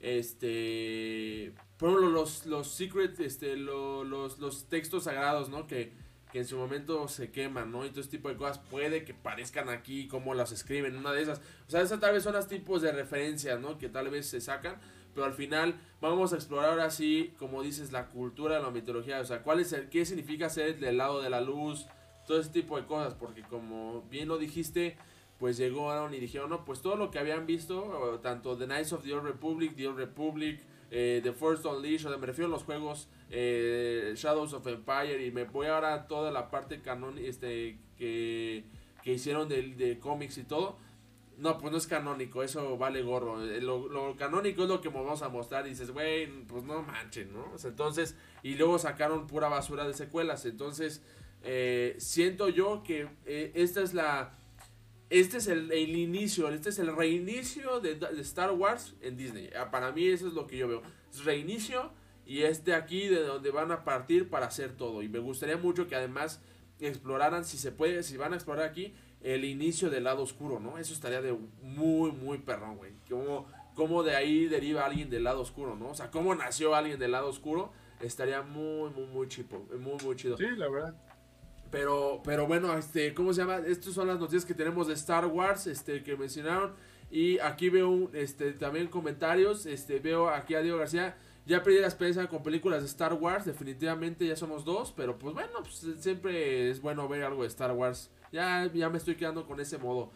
este, 0.00 1.52
por 1.78 1.90
ejemplo 1.90 2.10
los 2.10 2.46
los 2.46 2.68
secret, 2.68 3.20
este, 3.20 3.56
los 3.56 4.38
los 4.38 4.68
textos 4.68 5.04
sagrados, 5.04 5.48
¿no? 5.48 5.66
Que 5.66 5.92
que 6.30 6.38
en 6.38 6.46
su 6.46 6.56
momento 6.56 7.08
se 7.08 7.30
queman, 7.30 7.70
¿no? 7.72 7.84
Y 7.84 7.90
todo 7.90 8.00
este 8.00 8.16
tipo 8.16 8.28
de 8.28 8.36
cosas 8.36 8.58
puede 8.58 9.04
que 9.04 9.14
parezcan 9.14 9.68
aquí 9.68 10.06
como 10.06 10.34
las 10.34 10.52
escriben, 10.52 10.96
una 10.96 11.12
de 11.12 11.22
esas. 11.22 11.40
O 11.66 11.70
sea, 11.70 11.82
esas 11.82 12.00
tal 12.00 12.14
vez 12.14 12.22
son 12.22 12.34
los 12.34 12.48
tipos 12.48 12.82
de 12.82 12.92
referencias, 12.92 13.60
¿no? 13.60 13.78
Que 13.78 13.88
tal 13.88 14.08
vez 14.10 14.26
se 14.26 14.40
sacan, 14.40 14.80
pero 15.14 15.26
al 15.26 15.32
final 15.32 15.74
vamos 16.00 16.32
a 16.32 16.36
explorar 16.36 16.70
ahora 16.70 16.90
sí, 16.90 17.34
como 17.38 17.62
dices, 17.62 17.92
la 17.92 18.08
cultura, 18.08 18.60
la 18.60 18.70
mitología, 18.70 19.20
o 19.20 19.24
sea, 19.24 19.42
cuál 19.42 19.60
es 19.60 19.72
el, 19.72 19.88
qué 19.88 20.04
significa 20.06 20.48
ser 20.48 20.78
del 20.78 20.98
lado 20.98 21.20
de 21.20 21.30
la 21.30 21.40
luz, 21.40 21.86
todo 22.26 22.40
ese 22.40 22.50
tipo 22.50 22.76
de 22.76 22.86
cosas, 22.86 23.14
porque 23.14 23.42
como 23.42 24.02
bien 24.02 24.28
lo 24.28 24.38
dijiste, 24.38 24.96
pues 25.40 25.56
llegaron 25.56 26.12
y 26.12 26.20
dijeron, 26.20 26.50
no, 26.50 26.66
pues 26.66 26.82
todo 26.82 26.96
lo 26.96 27.10
que 27.10 27.18
habían 27.18 27.46
visto, 27.46 28.20
tanto 28.22 28.58
The 28.58 28.66
Knights 28.66 28.92
of 28.92 29.02
the 29.02 29.14
Old 29.14 29.24
Republic, 29.24 29.74
The 29.74 29.88
Old 29.88 29.96
Republic, 29.96 30.60
eh, 30.90 31.20
The 31.22 31.32
First 31.32 31.64
Unleashed, 31.64 32.06
o 32.06 32.18
me 32.18 32.26
refiero 32.26 32.46
a 32.46 32.50
los 32.50 32.64
juegos 32.64 33.08
eh, 33.30 34.12
Shadows 34.16 34.52
of 34.52 34.66
Empire 34.66 35.26
y 35.26 35.30
me 35.30 35.44
voy 35.44 35.68
ahora 35.68 35.94
a 35.94 36.06
toda 36.06 36.30
la 36.30 36.50
parte 36.50 36.82
canon 36.82 37.16
este 37.16 37.78
que, 37.96 38.64
que 39.02 39.14
hicieron 39.14 39.48
de, 39.48 39.62
de 39.74 39.98
cómics 39.98 40.36
y 40.36 40.44
todo. 40.44 40.76
No, 41.38 41.56
pues 41.56 41.72
no 41.72 41.78
es 41.78 41.86
canónico, 41.86 42.42
eso 42.42 42.76
vale 42.76 43.00
gorro. 43.00 43.42
Eh, 43.42 43.62
lo, 43.62 44.14
canónico 44.18 44.64
es 44.64 44.68
lo 44.68 44.82
que 44.82 44.90
vamos 44.90 45.22
a 45.22 45.30
mostrar 45.30 45.66
y 45.66 45.70
dices, 45.70 45.90
güey, 45.90 46.26
pues 46.44 46.64
no 46.64 46.82
manchen, 46.82 47.32
¿no? 47.32 47.54
entonces, 47.64 48.14
y 48.42 48.56
luego 48.56 48.78
sacaron 48.78 49.26
pura 49.26 49.48
basura 49.48 49.86
de 49.86 49.94
secuelas. 49.94 50.44
Entonces, 50.44 51.02
eh, 51.42 51.96
siento 51.98 52.50
yo 52.50 52.82
que 52.82 53.08
esta 53.54 53.80
es 53.80 53.94
la... 53.94 54.36
Este 55.10 55.38
es 55.38 55.48
el, 55.48 55.72
el, 55.72 55.96
inicio, 55.96 56.48
este 56.48 56.68
es 56.68 56.78
el 56.78 56.94
reinicio 56.94 57.80
de, 57.80 57.96
de, 57.96 58.20
Star 58.20 58.52
Wars 58.52 58.94
en 59.02 59.16
Disney. 59.16 59.50
Ah, 59.58 59.70
para 59.70 59.90
mí 59.90 60.06
eso 60.06 60.28
es 60.28 60.34
lo 60.34 60.46
que 60.46 60.56
yo 60.56 60.68
veo. 60.68 60.82
Es 61.12 61.24
reinicio 61.24 61.90
y 62.24 62.42
este 62.42 62.74
aquí 62.74 63.08
de 63.08 63.24
donde 63.24 63.50
van 63.50 63.72
a 63.72 63.82
partir 63.84 64.30
para 64.30 64.46
hacer 64.46 64.76
todo. 64.76 65.02
Y 65.02 65.08
me 65.08 65.18
gustaría 65.18 65.56
mucho 65.56 65.88
que 65.88 65.96
además 65.96 66.40
exploraran, 66.78 67.44
si 67.44 67.58
se 67.58 67.72
puede, 67.72 68.04
si 68.04 68.16
van 68.16 68.32
a 68.32 68.36
explorar 68.36 68.68
aquí, 68.68 68.94
el 69.22 69.44
inicio 69.44 69.90
del 69.90 70.04
lado 70.04 70.22
oscuro, 70.22 70.60
¿no? 70.60 70.78
Eso 70.78 70.94
estaría 70.94 71.20
de 71.20 71.36
muy, 71.60 72.12
muy 72.12 72.38
perrón, 72.38 72.76
güey. 72.76 72.92
Como, 73.08 73.46
como 73.74 74.04
de 74.04 74.14
ahí 74.14 74.46
deriva 74.46 74.86
alguien 74.86 75.10
del 75.10 75.24
lado 75.24 75.40
oscuro, 75.40 75.74
¿no? 75.74 75.88
O 75.88 75.94
sea, 75.94 76.12
cómo 76.12 76.34
nació 76.36 76.74
alguien 76.74 77.00
del 77.00 77.10
lado 77.10 77.28
oscuro, 77.28 77.72
estaría 78.00 78.42
muy, 78.42 78.90
muy, 78.90 79.06
muy 79.06 79.28
muy, 79.78 80.04
muy 80.04 80.16
chido. 80.16 80.36
Sí, 80.36 80.46
la 80.56 80.68
verdad. 80.68 80.94
Pero, 81.70 82.20
pero 82.24 82.46
bueno, 82.46 82.76
este, 82.76 83.14
¿cómo 83.14 83.32
se 83.32 83.42
llama? 83.42 83.58
Estas 83.58 83.94
son 83.94 84.08
las 84.08 84.18
noticias 84.18 84.44
que 84.44 84.54
tenemos 84.54 84.88
de 84.88 84.94
Star 84.94 85.26
Wars, 85.26 85.66
este, 85.66 86.02
que 86.02 86.16
mencionaron. 86.16 86.72
Y 87.10 87.38
aquí 87.38 87.70
veo, 87.70 88.10
este, 88.12 88.52
también 88.52 88.88
comentarios, 88.88 89.66
este, 89.66 89.98
veo 89.98 90.28
aquí 90.28 90.54
a 90.54 90.62
Diego 90.62 90.78
García. 90.78 91.16
Ya 91.46 91.62
perdí 91.62 91.80
la 91.80 91.86
experiencia 91.86 92.28
con 92.28 92.42
películas 92.42 92.82
de 92.82 92.86
Star 92.86 93.14
Wars, 93.14 93.44
definitivamente 93.44 94.26
ya 94.26 94.36
somos 94.36 94.64
dos, 94.64 94.92
pero 94.92 95.18
pues 95.18 95.34
bueno, 95.34 95.50
pues 95.62 95.84
siempre 95.98 96.70
es 96.70 96.80
bueno 96.80 97.08
ver 97.08 97.24
algo 97.24 97.42
de 97.42 97.48
Star 97.48 97.72
Wars. 97.72 98.10
Ya, 98.30 98.70
ya 98.72 98.88
me 98.88 98.98
estoy 98.98 99.16
quedando 99.16 99.46
con 99.46 99.58
ese 99.58 99.78
modo. 99.78 100.12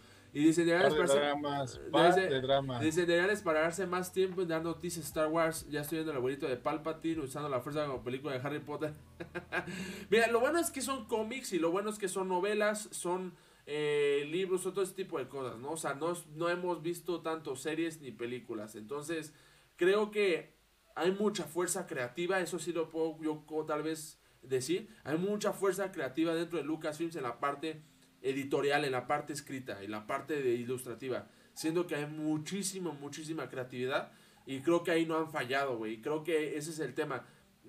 Y 2.81 2.87
dice, 2.87 3.07
deberían 3.07 3.41
pararse 3.45 3.87
más 3.87 4.13
tiempo 4.13 4.43
en 4.43 4.49
dar 4.49 4.65
noticias 4.65 5.05
de 5.05 5.09
Star 5.09 5.29
Wars. 5.29 5.65
Ya 5.71 5.83
estoy 5.83 5.99
viendo 5.99 6.11
el 6.11 6.19
abuelito 6.19 6.49
de 6.49 6.57
Palpatine 6.57 7.21
usando 7.21 7.49
la 7.49 7.61
fuerza 7.61 7.87
como 7.87 8.03
película 8.03 8.37
de 8.37 8.41
Harry 8.41 8.59
Potter. 8.59 8.95
Mira, 10.11 10.27
lo 10.27 10.41
bueno 10.41 10.59
es 10.59 10.73
que 10.73 10.81
son 10.81 11.05
cómics 11.07 11.53
y 11.53 11.61
lo 11.61 11.71
bueno 11.71 11.89
es 11.89 11.99
que 11.99 12.09
son 12.09 12.29
novelas, 12.29 12.89
son 12.91 13.33
eh, 13.67 14.27
libros, 14.29 14.65
todo 14.65 14.83
ese 14.83 14.95
tipo 14.95 15.21
de 15.21 15.29
cosas, 15.29 15.57
¿no? 15.59 15.71
O 15.71 15.77
sea, 15.77 15.95
no, 15.95 16.15
no 16.35 16.49
hemos 16.49 16.83
visto 16.83 17.21
tanto 17.21 17.55
series 17.55 18.01
ni 18.01 18.11
películas. 18.11 18.75
Entonces, 18.75 19.33
creo 19.77 20.11
que 20.11 20.53
hay 20.97 21.13
mucha 21.13 21.45
fuerza 21.45 21.87
creativa, 21.87 22.41
eso 22.41 22.59
sí 22.59 22.73
lo 22.73 22.91
puedo 22.91 23.17
yo 23.23 23.45
tal 23.67 23.85
vez 23.85 24.19
decir, 24.43 24.89
hay 25.05 25.17
mucha 25.17 25.53
fuerza 25.53 25.93
creativa 25.93 26.35
dentro 26.35 26.59
de 26.59 26.65
Lucasfilms 26.65 27.15
en 27.15 27.23
la 27.23 27.39
parte 27.39 27.83
editorial, 28.25 28.85
en 28.85 28.93
la 28.93 29.07
parte 29.07 29.33
escrita, 29.33 29.83
en 29.83 29.91
la 29.91 30.07
parte 30.07 30.43
de 30.43 30.55
ilustrativa, 30.55 31.29
siendo 31.53 31.87
que 31.87 31.95
hay 31.95 32.07
muchísima, 32.07 32.93
muchísima 32.93 33.49
creatividad 33.49 34.11
y 34.47 34.61
creo 34.61 34.83
que 34.83 34.91
ahí 34.91 35.07
no 35.07 35.17
han 35.17 35.31
fallado, 35.31 35.77
güey, 35.77 36.01
creo 36.01 36.25
que 36.25 36.57
ese 36.57 36.71
es 36.71 36.81
el 36.81 36.95
tema, 36.95 37.25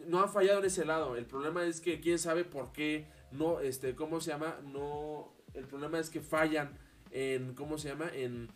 no 0.08 0.22
han 0.22 0.30
fallado 0.30 0.60
en 0.60 0.66
ese 0.66 0.86
lado, 0.86 1.16
el 1.16 1.26
problema 1.26 1.66
es 1.66 1.82
que 1.82 2.00
quién 2.00 2.18
sabe 2.18 2.44
por 2.44 2.72
qué 2.72 3.06
no, 3.32 3.60
este, 3.60 3.96
¿cómo 3.96 4.22
se 4.22 4.32
llama? 4.32 4.58
No, 4.64 5.34
el 5.54 5.66
problema 5.66 6.00
es 6.00 6.10
que 6.10 6.22
fallan 6.22 6.78
en, 7.12 7.54
¿cómo 7.54 7.78
se 7.78 7.90
llama? 7.90 8.10
En, 8.14 8.50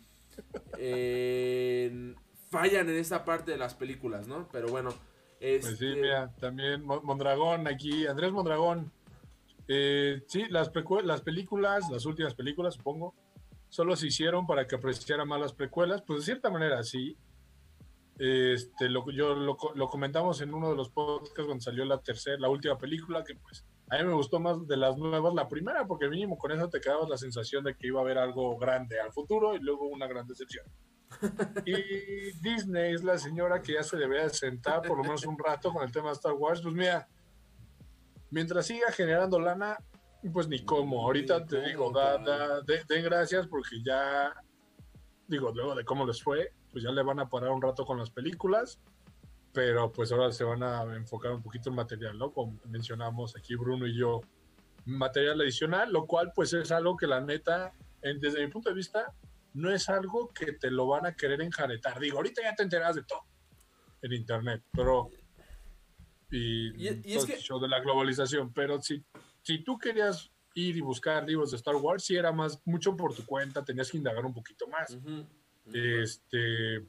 en 0.78 2.16
fallan 2.50 2.88
en 2.88 2.96
esa 2.96 3.24
parte 3.24 3.52
de 3.52 3.58
las 3.58 3.74
películas, 3.74 4.26
¿no? 4.26 4.48
Pero 4.50 4.68
bueno. 4.68 4.90
Pues 5.38 5.64
sí, 5.64 5.86
este 5.86 6.00
mira, 6.00 6.34
también 6.38 6.84
Mondragón 6.84 7.66
aquí, 7.66 8.06
Andrés 8.06 8.32
Mondragón. 8.32 8.92
Eh, 9.72 10.24
sí, 10.26 10.46
las, 10.50 10.68
las 11.04 11.20
películas, 11.22 11.88
las 11.92 12.04
últimas 12.04 12.34
películas, 12.34 12.74
supongo, 12.74 13.14
solo 13.68 13.94
se 13.94 14.08
hicieron 14.08 14.44
para 14.44 14.66
que 14.66 14.74
apreciara 14.74 15.24
más 15.24 15.40
las 15.40 15.52
precuelas. 15.52 16.02
Pues 16.02 16.20
de 16.20 16.24
cierta 16.24 16.50
manera, 16.50 16.82
sí. 16.82 17.16
Este, 18.18 18.88
lo, 18.88 19.08
yo 19.12 19.32
lo, 19.36 19.56
lo, 19.76 19.88
comentamos 19.88 20.40
en 20.40 20.52
uno 20.52 20.70
de 20.70 20.76
los 20.76 20.90
podcasts 20.90 21.46
cuando 21.46 21.60
salió 21.60 21.84
la 21.84 22.02
tercera, 22.02 22.36
la 22.40 22.48
última 22.48 22.76
película, 22.76 23.22
que 23.22 23.36
pues 23.36 23.64
a 23.88 23.98
mí 23.98 24.04
me 24.04 24.12
gustó 24.12 24.40
más 24.40 24.66
de 24.66 24.76
las 24.76 24.98
nuevas 24.98 25.32
la 25.34 25.48
primera, 25.48 25.86
porque 25.86 26.08
mínimo 26.08 26.36
con 26.36 26.50
eso 26.50 26.68
te 26.68 26.80
quedabas 26.80 27.08
la 27.08 27.16
sensación 27.16 27.62
de 27.62 27.76
que 27.76 27.86
iba 27.86 28.00
a 28.00 28.02
haber 28.02 28.18
algo 28.18 28.58
grande 28.58 29.00
al 29.00 29.12
futuro 29.12 29.54
y 29.54 29.60
luego 29.60 29.86
una 29.86 30.08
gran 30.08 30.26
decepción. 30.26 30.66
Y 31.64 32.32
Disney 32.40 32.94
es 32.94 33.04
la 33.04 33.18
señora 33.18 33.62
que 33.62 33.74
ya 33.74 33.84
se 33.84 33.96
debería 33.96 34.28
sentar 34.30 34.82
por 34.82 34.96
lo 34.96 35.04
menos 35.04 35.24
un 35.24 35.38
rato 35.38 35.72
con 35.72 35.84
el 35.84 35.92
tema 35.92 36.08
de 36.08 36.14
Star 36.14 36.32
Wars. 36.32 36.60
Pues 36.60 36.74
mira, 36.74 37.08
mientras 38.30 38.66
siga 38.66 38.90
generando 38.92 39.38
lana, 39.40 39.76
pues 40.32 40.48
ni 40.48 40.64
cómo. 40.64 41.02
Ahorita 41.02 41.44
te 41.44 41.60
digo, 41.62 41.90
da, 41.92 42.18
da, 42.18 42.60
den 42.62 43.04
gracias 43.04 43.46
porque 43.46 43.82
ya, 43.84 44.32
digo, 45.26 45.52
luego 45.52 45.74
de 45.74 45.84
cómo 45.84 46.06
les 46.06 46.22
fue, 46.22 46.52
pues 46.70 46.84
ya 46.84 46.90
le 46.90 47.02
van 47.02 47.20
a 47.20 47.28
parar 47.28 47.50
un 47.50 47.62
rato 47.62 47.84
con 47.84 47.98
las 47.98 48.10
películas. 48.10 48.80
Pero 49.52 49.90
pues 49.90 50.12
ahora 50.12 50.30
se 50.30 50.44
van 50.44 50.62
a 50.62 50.82
enfocar 50.94 51.32
un 51.32 51.42
poquito 51.42 51.70
en 51.70 51.76
material, 51.76 52.16
¿no? 52.16 52.32
Como 52.32 52.60
mencionamos 52.66 53.36
aquí 53.36 53.56
Bruno 53.56 53.84
y 53.86 53.96
yo, 53.96 54.20
material 54.84 55.40
adicional, 55.40 55.92
lo 55.92 56.06
cual 56.06 56.32
pues 56.34 56.52
es 56.52 56.70
algo 56.70 56.96
que 56.96 57.08
la 57.08 57.20
neta, 57.20 57.72
desde 58.00 58.44
mi 58.44 58.52
punto 58.52 58.68
de 58.68 58.76
vista, 58.76 59.12
no 59.54 59.70
es 59.70 59.88
algo 59.88 60.28
que 60.28 60.52
te 60.52 60.70
lo 60.70 60.86
van 60.86 61.06
a 61.06 61.16
querer 61.16 61.40
enjaretar. 61.42 61.98
Digo, 61.98 62.18
ahorita 62.18 62.42
ya 62.42 62.54
te 62.54 62.62
enteras 62.62 62.94
de 62.94 63.02
todo 63.02 63.22
en 64.02 64.12
internet, 64.12 64.62
pero 64.72 65.10
y, 66.30 66.86
es 66.86 67.24
que... 67.24 67.36
show 67.36 67.58
de 67.60 67.68
la 67.68 67.80
globalización, 67.80 68.52
pero 68.52 68.80
si, 68.80 69.04
si 69.42 69.62
tú 69.64 69.78
querías 69.78 70.30
ir 70.54 70.76
y 70.76 70.80
buscar 70.80 71.26
libros 71.26 71.50
de 71.50 71.56
Star 71.56 71.76
Wars, 71.76 72.04
si 72.04 72.16
era 72.16 72.32
más 72.32 72.60
mucho 72.64 72.96
por 72.96 73.14
tu 73.14 73.24
cuenta, 73.24 73.64
tenías 73.64 73.90
que 73.90 73.98
indagar 73.98 74.24
un 74.24 74.34
poquito 74.34 74.66
más. 74.68 74.98
Este, 75.72 76.86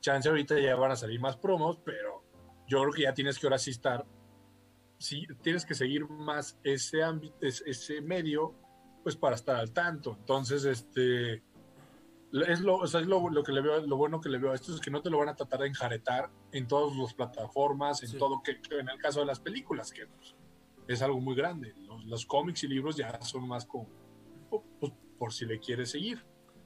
chance 0.00 0.28
ahorita 0.28 0.58
ya 0.58 0.76
van 0.76 0.92
a 0.92 0.96
salir 0.96 1.20
más 1.20 1.36
promos, 1.36 1.78
pero 1.84 2.24
yo 2.66 2.80
creo 2.82 2.92
que 2.92 3.02
ya 3.02 3.14
tienes 3.14 3.38
que 3.38 3.46
ahora 3.46 3.58
sí 3.58 3.70
estar, 3.70 4.06
sí, 4.98 5.26
tienes 5.42 5.64
que 5.64 5.74
seguir 5.74 6.08
más 6.08 6.58
ese 6.62 7.02
ámbito, 7.02 7.36
ese 7.40 8.00
medio, 8.00 8.54
pues 9.02 9.16
para 9.16 9.36
estar 9.36 9.56
al 9.56 9.72
tanto. 9.72 10.16
Entonces, 10.18 10.64
este, 10.64 11.42
es 12.32 12.60
lo, 12.60 12.76
o 12.76 12.86
sea, 12.86 13.00
es 13.00 13.06
lo, 13.06 13.28
lo, 13.28 13.42
que 13.42 13.52
le 13.52 13.60
veo, 13.60 13.84
lo 13.86 13.96
bueno 13.96 14.20
que 14.20 14.28
le 14.28 14.38
veo 14.38 14.52
a 14.52 14.54
esto 14.54 14.74
es 14.74 14.80
que 14.80 14.90
no 14.90 15.02
te 15.02 15.10
lo 15.10 15.18
van 15.18 15.28
a 15.28 15.34
tratar 15.34 15.60
de 15.60 15.66
enjaretar 15.66 16.30
en 16.52 16.68
todas 16.68 16.96
las 16.96 17.14
plataformas, 17.14 18.02
en 18.02 18.16
todo, 18.18 18.42
que, 18.42 18.60
en 18.78 18.88
el 18.88 18.98
caso 18.98 19.20
de 19.20 19.26
las 19.26 19.40
películas, 19.40 19.92
que 19.92 20.06
pues, 20.06 20.36
es 20.86 21.02
algo 21.02 21.20
muy 21.20 21.34
grande. 21.34 21.74
Los, 22.06 22.26
cómics 22.26 22.62
y 22.64 22.68
libros 22.68 22.96
ya 22.96 23.20
son 23.22 23.48
más 23.48 23.66
como, 23.66 23.88
pues, 24.48 24.92
por 25.18 25.32
si 25.32 25.44
le 25.44 25.58
quieres 25.58 25.90
seguir. 25.90 26.24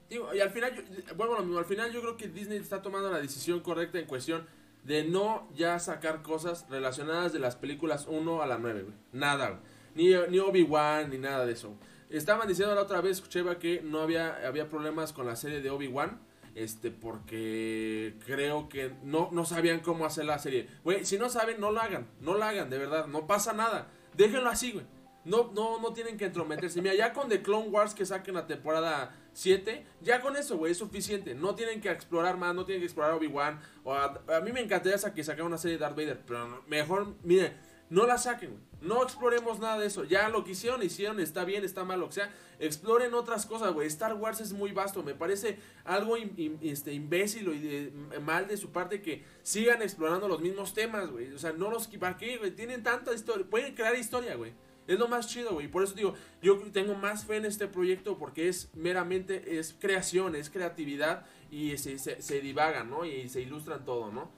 y 0.09 0.39
al 0.39 0.51
final, 0.51 0.85
bueno, 1.15 1.57
al 1.57 1.65
final 1.65 1.91
yo 1.91 2.01
creo 2.01 2.15
que 2.15 2.27
Disney 2.27 2.59
está 2.59 2.81
tomando 2.81 3.11
la 3.11 3.19
decisión 3.19 3.61
correcta 3.61 3.99
en 3.99 4.05
cuestión 4.05 4.47
de 4.83 5.03
no 5.03 5.47
ya 5.55 5.79
sacar 5.79 6.21
cosas 6.21 6.67
relacionadas 6.69 7.33
de 7.33 7.39
las 7.39 7.55
películas 7.55 8.05
1 8.07 8.41
a 8.41 8.45
la 8.45 8.59
9, 8.59 8.85
Nada, 9.13 9.61
Ni, 9.95 10.13
ni 10.29 10.37
Obi-Wan, 10.37 11.09
ni 11.09 11.17
nada 11.17 11.45
de 11.45 11.53
eso. 11.53 11.75
Estaban 12.09 12.47
diciendo 12.47 12.75
la 12.75 12.81
otra 12.81 13.01
vez, 13.01 13.17
escuché 13.17 13.43
que 13.57 13.81
no 13.81 14.01
había, 14.01 14.45
había 14.45 14.69
problemas 14.69 15.13
con 15.13 15.25
la 15.25 15.35
serie 15.35 15.61
de 15.61 15.69
Obi-Wan. 15.69 16.19
Este, 16.55 16.89
porque 16.89 18.15
creo 18.25 18.69
que 18.69 18.93
no, 19.03 19.29
no 19.33 19.43
sabían 19.43 19.81
cómo 19.81 20.05
hacer 20.05 20.23
la 20.23 20.39
serie. 20.39 20.69
Güey, 20.85 21.03
si 21.03 21.17
no 21.17 21.29
saben, 21.29 21.59
no 21.59 21.71
lo 21.71 21.81
hagan. 21.81 22.07
No 22.21 22.35
lo 22.35 22.43
hagan, 22.43 22.69
de 22.69 22.77
verdad. 22.77 23.07
No 23.07 23.27
pasa 23.27 23.51
nada. 23.51 23.87
Déjenlo 24.15 24.49
así, 24.49 24.71
güey. 24.71 24.85
No, 25.25 25.51
no, 25.53 25.81
no 25.81 25.91
tienen 25.91 26.17
que 26.17 26.25
entrometerse. 26.25 26.81
Mira, 26.81 26.93
ya 26.93 27.11
con 27.11 27.27
The 27.27 27.41
Clone 27.41 27.69
Wars 27.69 27.95
que 27.95 28.05
saquen 28.05 28.35
la 28.35 28.45
temporada 28.45 29.15
7, 29.33 29.85
ya 30.01 30.21
con 30.21 30.37
eso, 30.37 30.55
güey, 30.55 30.71
es 30.71 30.77
suficiente. 30.77 31.33
No 31.33 31.55
tienen 31.55 31.81
que 31.81 31.89
explorar 31.89 32.37
más, 32.37 32.53
no 32.53 32.63
tienen 32.63 32.81
que 32.81 32.85
explorar 32.85 33.13
Obi-Wan. 33.13 33.59
A, 33.85 34.37
a, 34.37 34.41
mí 34.41 34.51
me 34.51 34.61
encantaría 34.61 34.97
que 35.13 35.23
sacaran 35.23 35.47
una 35.47 35.57
serie 35.57 35.77
de 35.77 35.81
Darth 35.81 35.97
Vader, 35.97 36.21
pero 36.25 36.63
mejor, 36.67 37.15
mire, 37.23 37.53
no 37.89 38.05
la 38.05 38.19
saquen, 38.19 38.51
güey. 38.51 38.61
No 38.85 39.03
exploremos 39.03 39.59
nada 39.59 39.79
de 39.79 39.87
eso. 39.87 40.03
Ya 40.03 40.29
lo 40.29 40.43
que 40.43 40.51
hicieron, 40.51 40.83
hicieron, 40.83 41.19
está 41.19 41.43
bien, 41.43 41.63
está 41.63 41.83
mal, 41.83 42.01
o 42.03 42.11
sea. 42.11 42.31
Exploren 42.57 43.13
otras 43.13 43.45
cosas, 43.45 43.73
güey. 43.73 43.87
Star 43.87 44.13
Wars 44.13 44.39
es 44.39 44.53
muy 44.53 44.71
vasto. 44.71 45.03
Me 45.03 45.13
parece 45.13 45.57
algo 45.83 46.15
este, 46.61 46.93
imbécil 46.93 47.49
y 47.49 47.59
de, 47.59 48.19
mal 48.21 48.47
de 48.47 48.55
su 48.55 48.71
parte 48.71 49.01
que 49.01 49.25
sigan 49.43 49.81
explorando 49.81 50.27
los 50.27 50.39
mismos 50.39 50.73
temas, 50.73 51.09
güey. 51.09 51.33
O 51.33 51.37
sea, 51.37 51.51
no 51.51 51.69
los... 51.69 51.87
¿Para 51.87 52.15
qué, 52.15 52.37
güey? 52.37 52.51
Tienen 52.51 52.81
tanta 52.81 53.13
historia. 53.13 53.45
Pueden 53.49 53.75
crear 53.75 53.95
historia, 53.97 54.35
güey. 54.35 54.53
Es 54.87 54.99
lo 54.99 55.07
más 55.07 55.27
chido, 55.27 55.51
güey. 55.53 55.67
Por 55.67 55.83
eso 55.83 55.95
digo, 55.95 56.13
yo 56.41 56.57
tengo 56.71 56.95
más 56.95 57.25
fe 57.25 57.37
en 57.37 57.45
este 57.45 57.67
proyecto 57.67 58.17
porque 58.17 58.47
es 58.47 58.69
meramente, 58.75 59.57
es 59.57 59.75
creación, 59.79 60.35
es 60.35 60.49
creatividad 60.49 61.25
y 61.49 61.77
se, 61.77 61.97
se, 61.97 62.41
divagan, 62.41 62.89
¿no? 62.89 63.05
Y 63.05 63.27
se 63.29 63.41
ilustran 63.41 63.83
todo, 63.83 64.11
¿no? 64.11 64.29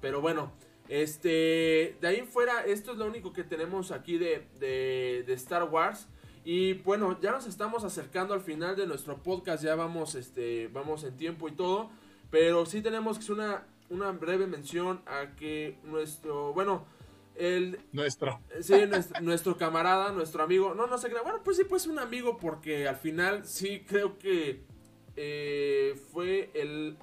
Pero 0.00 0.20
bueno, 0.20 0.52
este, 0.88 1.96
de 2.00 2.08
ahí 2.08 2.22
fuera, 2.22 2.64
esto 2.64 2.92
es 2.92 2.98
lo 2.98 3.06
único 3.06 3.32
que 3.32 3.44
tenemos 3.44 3.90
aquí 3.90 4.18
de, 4.18 4.46
de, 4.58 5.32
Star 5.34 5.64
Wars. 5.64 6.08
Y 6.44 6.74
bueno, 6.74 7.18
ya 7.20 7.32
nos 7.32 7.46
estamos 7.46 7.84
acercando 7.84 8.34
al 8.34 8.42
final 8.42 8.76
de 8.76 8.86
nuestro 8.86 9.22
podcast, 9.22 9.64
ya 9.64 9.74
vamos, 9.74 10.14
este, 10.14 10.68
vamos 10.68 11.04
en 11.04 11.16
tiempo 11.16 11.48
y 11.48 11.52
todo. 11.52 11.90
Pero 12.30 12.66
sí 12.66 12.82
tenemos 12.82 13.16
que 13.16 13.24
hacer 13.24 13.36
una, 13.36 13.66
una 13.88 14.10
breve 14.12 14.46
mención 14.46 15.00
a 15.06 15.34
que 15.36 15.78
nuestro, 15.84 16.52
bueno, 16.52 16.84
el, 17.34 17.80
nuestro. 17.92 18.40
Sí, 18.60 18.74
nuestro, 19.22 19.56
camarada, 19.56 20.12
nuestro 20.12 20.42
amigo. 20.42 20.74
No, 20.74 20.86
no 20.86 20.98
sé, 20.98 21.08
bueno, 21.08 21.40
pues 21.42 21.56
sí, 21.56 21.64
pues 21.64 21.86
un 21.86 21.98
amigo 21.98 22.36
porque 22.36 22.86
al 22.86 22.96
final 22.96 23.46
sí 23.46 23.84
creo 23.86 24.18
que 24.18 24.62
eh, 25.16 26.00
fue 26.12 26.50
el, 26.54 26.96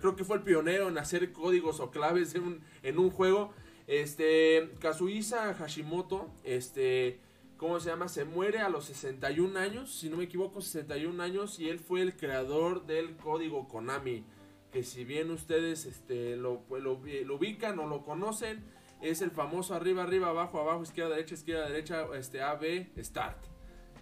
creo 0.00 0.16
que 0.16 0.24
fue 0.24 0.36
el 0.36 0.42
pionero 0.42 0.88
en 0.88 0.98
hacer 0.98 1.32
códigos 1.32 1.80
o 1.80 1.90
claves 1.90 2.34
en 2.34 2.42
un, 2.42 2.60
en 2.82 2.98
un 2.98 3.10
juego. 3.10 3.52
Este, 3.86 4.70
Kazuhisa 4.80 5.54
Hashimoto, 5.54 6.30
este, 6.44 7.20
¿cómo 7.56 7.80
se 7.80 7.88
llama? 7.88 8.08
Se 8.08 8.24
muere 8.24 8.58
a 8.58 8.68
los 8.68 8.84
61 8.84 9.58
años, 9.58 9.94
si 9.94 10.10
no 10.10 10.18
me 10.18 10.24
equivoco, 10.24 10.60
61 10.60 11.22
años 11.22 11.58
y 11.58 11.68
él 11.70 11.78
fue 11.78 12.02
el 12.02 12.16
creador 12.16 12.86
del 12.86 13.16
código 13.16 13.66
Konami. 13.68 14.24
Que 14.72 14.82
si 14.82 15.04
bien 15.04 15.30
ustedes 15.30 15.86
este, 15.86 16.36
lo, 16.36 16.62
lo, 16.68 17.00
lo 17.24 17.34
ubican 17.36 17.78
o 17.78 17.86
lo 17.86 18.04
conocen, 18.04 18.62
es 19.00 19.22
el 19.22 19.30
famoso 19.30 19.74
arriba, 19.74 20.02
arriba, 20.02 20.28
abajo, 20.28 20.60
abajo, 20.60 20.82
izquierda, 20.82 21.10
derecha, 21.14 21.34
izquierda, 21.34 21.68
derecha, 21.68 22.06
este 22.14 22.42
A, 22.42 22.54
B, 22.56 22.90
Start. 22.98 23.57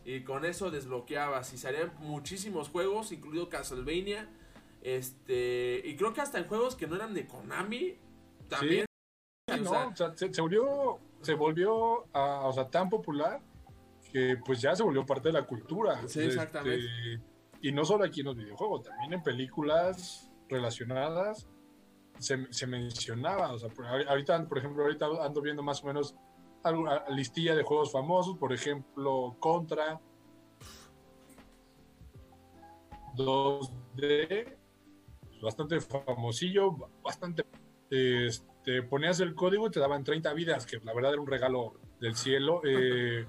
Y 0.06 0.22
con 0.22 0.44
eso 0.44 0.70
desbloqueabas 0.70 1.52
y 1.52 1.58
salían 1.58 1.92
muchísimos 1.98 2.68
juegos, 2.68 3.10
incluido 3.10 3.48
Castlevania. 3.48 4.28
Este, 4.80 5.82
y 5.84 5.96
creo 5.96 6.12
que 6.12 6.20
hasta 6.20 6.38
en 6.38 6.46
juegos 6.46 6.76
que 6.76 6.86
no 6.86 6.94
eran 6.94 7.12
de 7.12 7.26
Konami, 7.26 7.98
también. 8.48 8.86
se, 9.48 10.40
volvió, 10.40 11.00
se 11.22 11.34
volvió 11.34 12.06
o 12.12 12.52
sea, 12.54 12.70
tan 12.70 12.88
popular 12.88 13.40
que 14.12 14.38
pues 14.46 14.60
ya 14.60 14.76
se 14.76 14.84
volvió 14.84 15.04
parte 15.04 15.30
de 15.30 15.32
la 15.32 15.44
cultura. 15.44 16.00
Sí, 16.06 16.20
exactamente. 16.20 16.86
Este, 16.86 17.24
y 17.62 17.72
no 17.72 17.84
solo 17.84 18.04
aquí 18.04 18.20
en 18.20 18.26
los 18.26 18.36
videojuegos, 18.36 18.84
también 18.84 19.14
en 19.14 19.24
películas 19.24 20.30
relacionadas 20.48 21.48
se, 22.20 22.66
mencionaba. 22.68 23.52
O 23.52 23.58
sea, 23.58 23.70
ahorita, 24.08 24.46
por 24.46 24.58
ejemplo, 24.58 24.84
ahorita 24.84 25.06
ando 25.24 25.40
viendo 25.42 25.64
más 25.64 25.82
o 25.82 25.88
menos 25.88 26.14
alguna 26.66 27.04
listilla 27.10 27.54
de 27.54 27.62
juegos 27.62 27.92
famosos, 27.92 28.36
por 28.36 28.52
ejemplo, 28.52 29.36
Contra 29.38 30.00
2D, 33.14 34.56
bastante 35.42 35.80
famosillo, 35.80 36.76
bastante. 37.02 37.44
Este, 37.88 38.82
ponías 38.82 39.20
el 39.20 39.34
código 39.34 39.68
y 39.68 39.70
te 39.70 39.80
daban 39.80 40.04
30 40.04 40.32
vidas, 40.34 40.66
que 40.66 40.78
la 40.78 40.92
verdad 40.92 41.12
era 41.12 41.22
un 41.22 41.28
regalo 41.28 41.74
del 42.00 42.16
cielo. 42.16 42.60
Eh, 42.68 43.26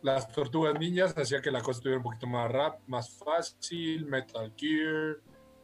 las 0.00 0.30
tortugas 0.30 0.78
niñas 0.78 1.12
hacía 1.18 1.42
que 1.42 1.50
la 1.50 1.60
cosa 1.60 1.78
estuviera 1.78 1.98
un 1.98 2.04
poquito 2.04 2.28
más 2.28 2.48
rap, 2.52 2.80
más 2.86 3.18
fácil. 3.18 4.06
Metal 4.06 4.54
Gear, 4.56 5.18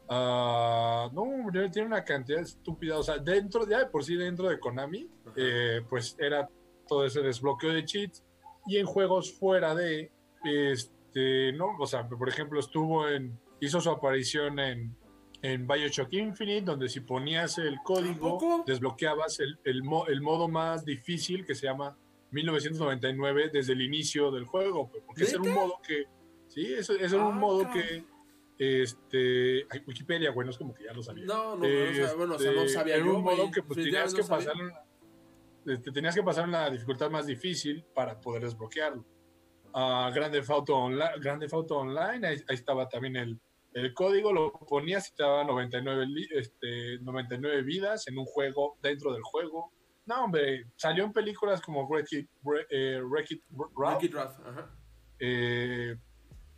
Uh, 0.06 1.08
no, 1.12 1.50
tiene 1.72 1.88
una 1.88 2.04
cantidad 2.04 2.40
estúpida. 2.40 2.98
O 2.98 3.02
sea, 3.02 3.18
dentro, 3.18 3.66
ya 3.66 3.78
de 3.80 3.86
por 3.86 4.04
sí, 4.04 4.16
dentro 4.16 4.48
de 4.48 4.58
Konami, 4.58 5.08
eh, 5.36 5.80
pues 5.88 6.16
era 6.18 6.48
todo 6.86 7.04
ese 7.04 7.22
desbloqueo 7.22 7.72
de 7.72 7.84
cheats. 7.84 8.24
Y 8.66 8.78
en 8.78 8.86
juegos 8.86 9.32
fuera 9.32 9.74
de, 9.74 10.10
este, 10.44 11.52
¿no? 11.52 11.76
O 11.78 11.86
sea, 11.86 12.08
por 12.08 12.28
ejemplo, 12.28 12.58
estuvo 12.60 13.08
en, 13.08 13.38
hizo 13.60 13.80
su 13.80 13.90
aparición 13.90 14.58
en, 14.58 14.96
en 15.42 15.66
Bioshock 15.66 16.12
Infinite, 16.14 16.62
donde 16.62 16.88
si 16.88 17.00
ponías 17.00 17.58
el 17.58 17.78
código, 17.84 18.64
desbloqueabas 18.66 19.40
el, 19.40 19.58
el, 19.64 19.82
el, 20.08 20.20
modo 20.22 20.48
más 20.48 20.84
difícil 20.84 21.44
que 21.44 21.54
se 21.54 21.66
llama 21.66 21.96
1999 22.30 23.50
desde 23.52 23.74
el 23.74 23.82
inicio 23.82 24.30
del 24.30 24.44
juego. 24.44 24.90
Pues, 24.90 25.02
porque 25.06 25.24
ese 25.24 25.36
era 25.36 25.42
un 25.42 25.52
modo 25.52 25.80
que, 25.86 26.04
sí, 26.48 26.72
ese, 26.72 26.94
ese 26.94 27.16
era 27.16 27.26
un 27.26 27.38
modo 27.38 27.68
que 27.70 28.04
este, 28.58 29.66
Wikipedia, 29.86 30.30
bueno, 30.30 30.50
es 30.50 30.58
como 30.58 30.74
que 30.74 30.84
ya 30.84 30.92
lo 30.92 31.02
sabía. 31.02 31.24
No, 31.26 31.56
no, 31.56 31.66
no, 31.66 32.16
bueno, 32.16 32.34
o 32.36 32.38
sea, 32.38 32.52
no 32.52 32.62
este, 32.62 32.68
sabía 32.68 32.98
yo. 32.98 33.16
un 33.16 33.22
modo 33.22 33.50
que 33.50 33.62
pues, 33.62 33.78
tenías, 33.78 34.14
que 34.14 34.22
pasar, 34.22 34.54
este, 35.66 35.92
tenías 35.92 36.14
que 36.14 36.22
pasar 36.22 36.48
una 36.48 36.70
dificultad 36.70 37.10
más 37.10 37.26
difícil 37.26 37.84
para 37.94 38.20
poder 38.20 38.42
desbloquearlo. 38.42 39.04
Uh, 39.72 40.12
Grande 40.14 40.42
Auto 40.48 40.76
Online, 40.76 41.10
Grande 41.18 41.48
Online, 41.50 42.26
ahí, 42.26 42.36
estaba 42.48 42.88
también 42.88 43.16
el, 43.16 43.40
el, 43.72 43.92
código, 43.92 44.32
lo 44.32 44.52
ponías 44.52 45.10
y 45.10 45.14
te 45.14 45.24
daba 45.24 45.42
99, 45.42 46.06
este, 46.30 46.98
99 47.00 47.62
vidas 47.62 48.06
en 48.06 48.18
un 48.18 48.24
juego, 48.24 48.78
dentro 48.80 49.12
del 49.12 49.22
juego. 49.22 49.72
No, 50.06 50.24
hombre, 50.24 50.66
salió 50.76 51.04
en 51.04 51.12
películas 51.12 51.60
como 51.60 51.88
Wreck-It 51.88 52.28
eh, 52.70 53.00
Ralph. 53.76 54.38
Eh, 55.18 55.96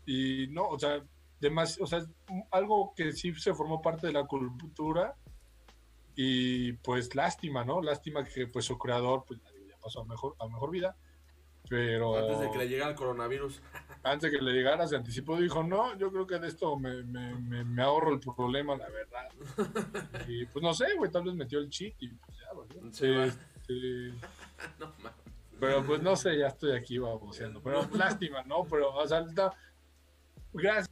y 0.04 0.48
no, 0.48 0.68
o 0.68 0.78
sea, 0.78 1.02
demás, 1.40 1.78
o 1.80 1.86
sea, 1.86 2.04
algo 2.50 2.92
que 2.94 3.12
sí 3.12 3.32
se 3.34 3.54
formó 3.54 3.80
parte 3.80 4.08
de 4.08 4.12
la 4.12 4.26
cultura 4.26 5.14
y 6.16 6.72
pues 6.72 7.14
lástima, 7.14 7.64
¿no? 7.64 7.80
Lástima 7.82 8.24
que 8.24 8.46
pues 8.46 8.64
su 8.64 8.78
creador 8.78 9.24
pues 9.26 9.38
ya 9.68 9.76
pasó 9.78 10.00
a 10.00 10.04
mejor, 10.04 10.34
a 10.40 10.48
mejor 10.48 10.70
vida, 10.70 10.96
pero... 11.68 12.16
Antes 12.16 12.40
de 12.40 12.50
que 12.50 12.58
le 12.58 12.68
llegara 12.68 12.90
el 12.90 12.96
coronavirus. 12.96 13.60
Antes 14.02 14.32
de 14.32 14.38
que 14.38 14.44
le 14.44 14.52
llegara, 14.52 14.86
se 14.88 14.96
anticipó, 14.96 15.36
dijo, 15.36 15.62
no, 15.62 15.96
yo 15.98 16.10
creo 16.10 16.26
que 16.26 16.38
de 16.38 16.48
esto 16.48 16.76
me, 16.78 17.02
me, 17.02 17.64
me, 17.64 17.82
ahorro 17.82 18.14
el 18.14 18.20
problema, 18.20 18.76
la 18.76 18.88
verdad. 18.88 19.28
y 20.28 20.46
pues 20.46 20.62
no 20.62 20.72
sé, 20.72 20.86
güey, 20.96 21.10
tal 21.10 21.24
vez 21.24 21.34
metió 21.34 21.58
el 21.58 21.68
cheat 21.68 21.94
y 22.00 22.08
pues 22.08 22.38
ya, 22.38 22.52
güey. 22.54 22.68
Sí, 22.92 23.12
este... 23.12 24.10
no, 24.78 24.92
pero 25.58 25.84
pues 25.84 26.02
no 26.02 26.16
sé, 26.16 26.38
ya 26.38 26.48
estoy 26.48 26.72
aquí 26.72 26.98
baboseando. 26.98 27.62
Pero 27.62 27.88
lástima, 27.94 28.42
¿no? 28.42 28.64
Pero, 28.64 28.94
o 28.94 29.06
sea, 29.06 29.24
gracias 30.52 30.90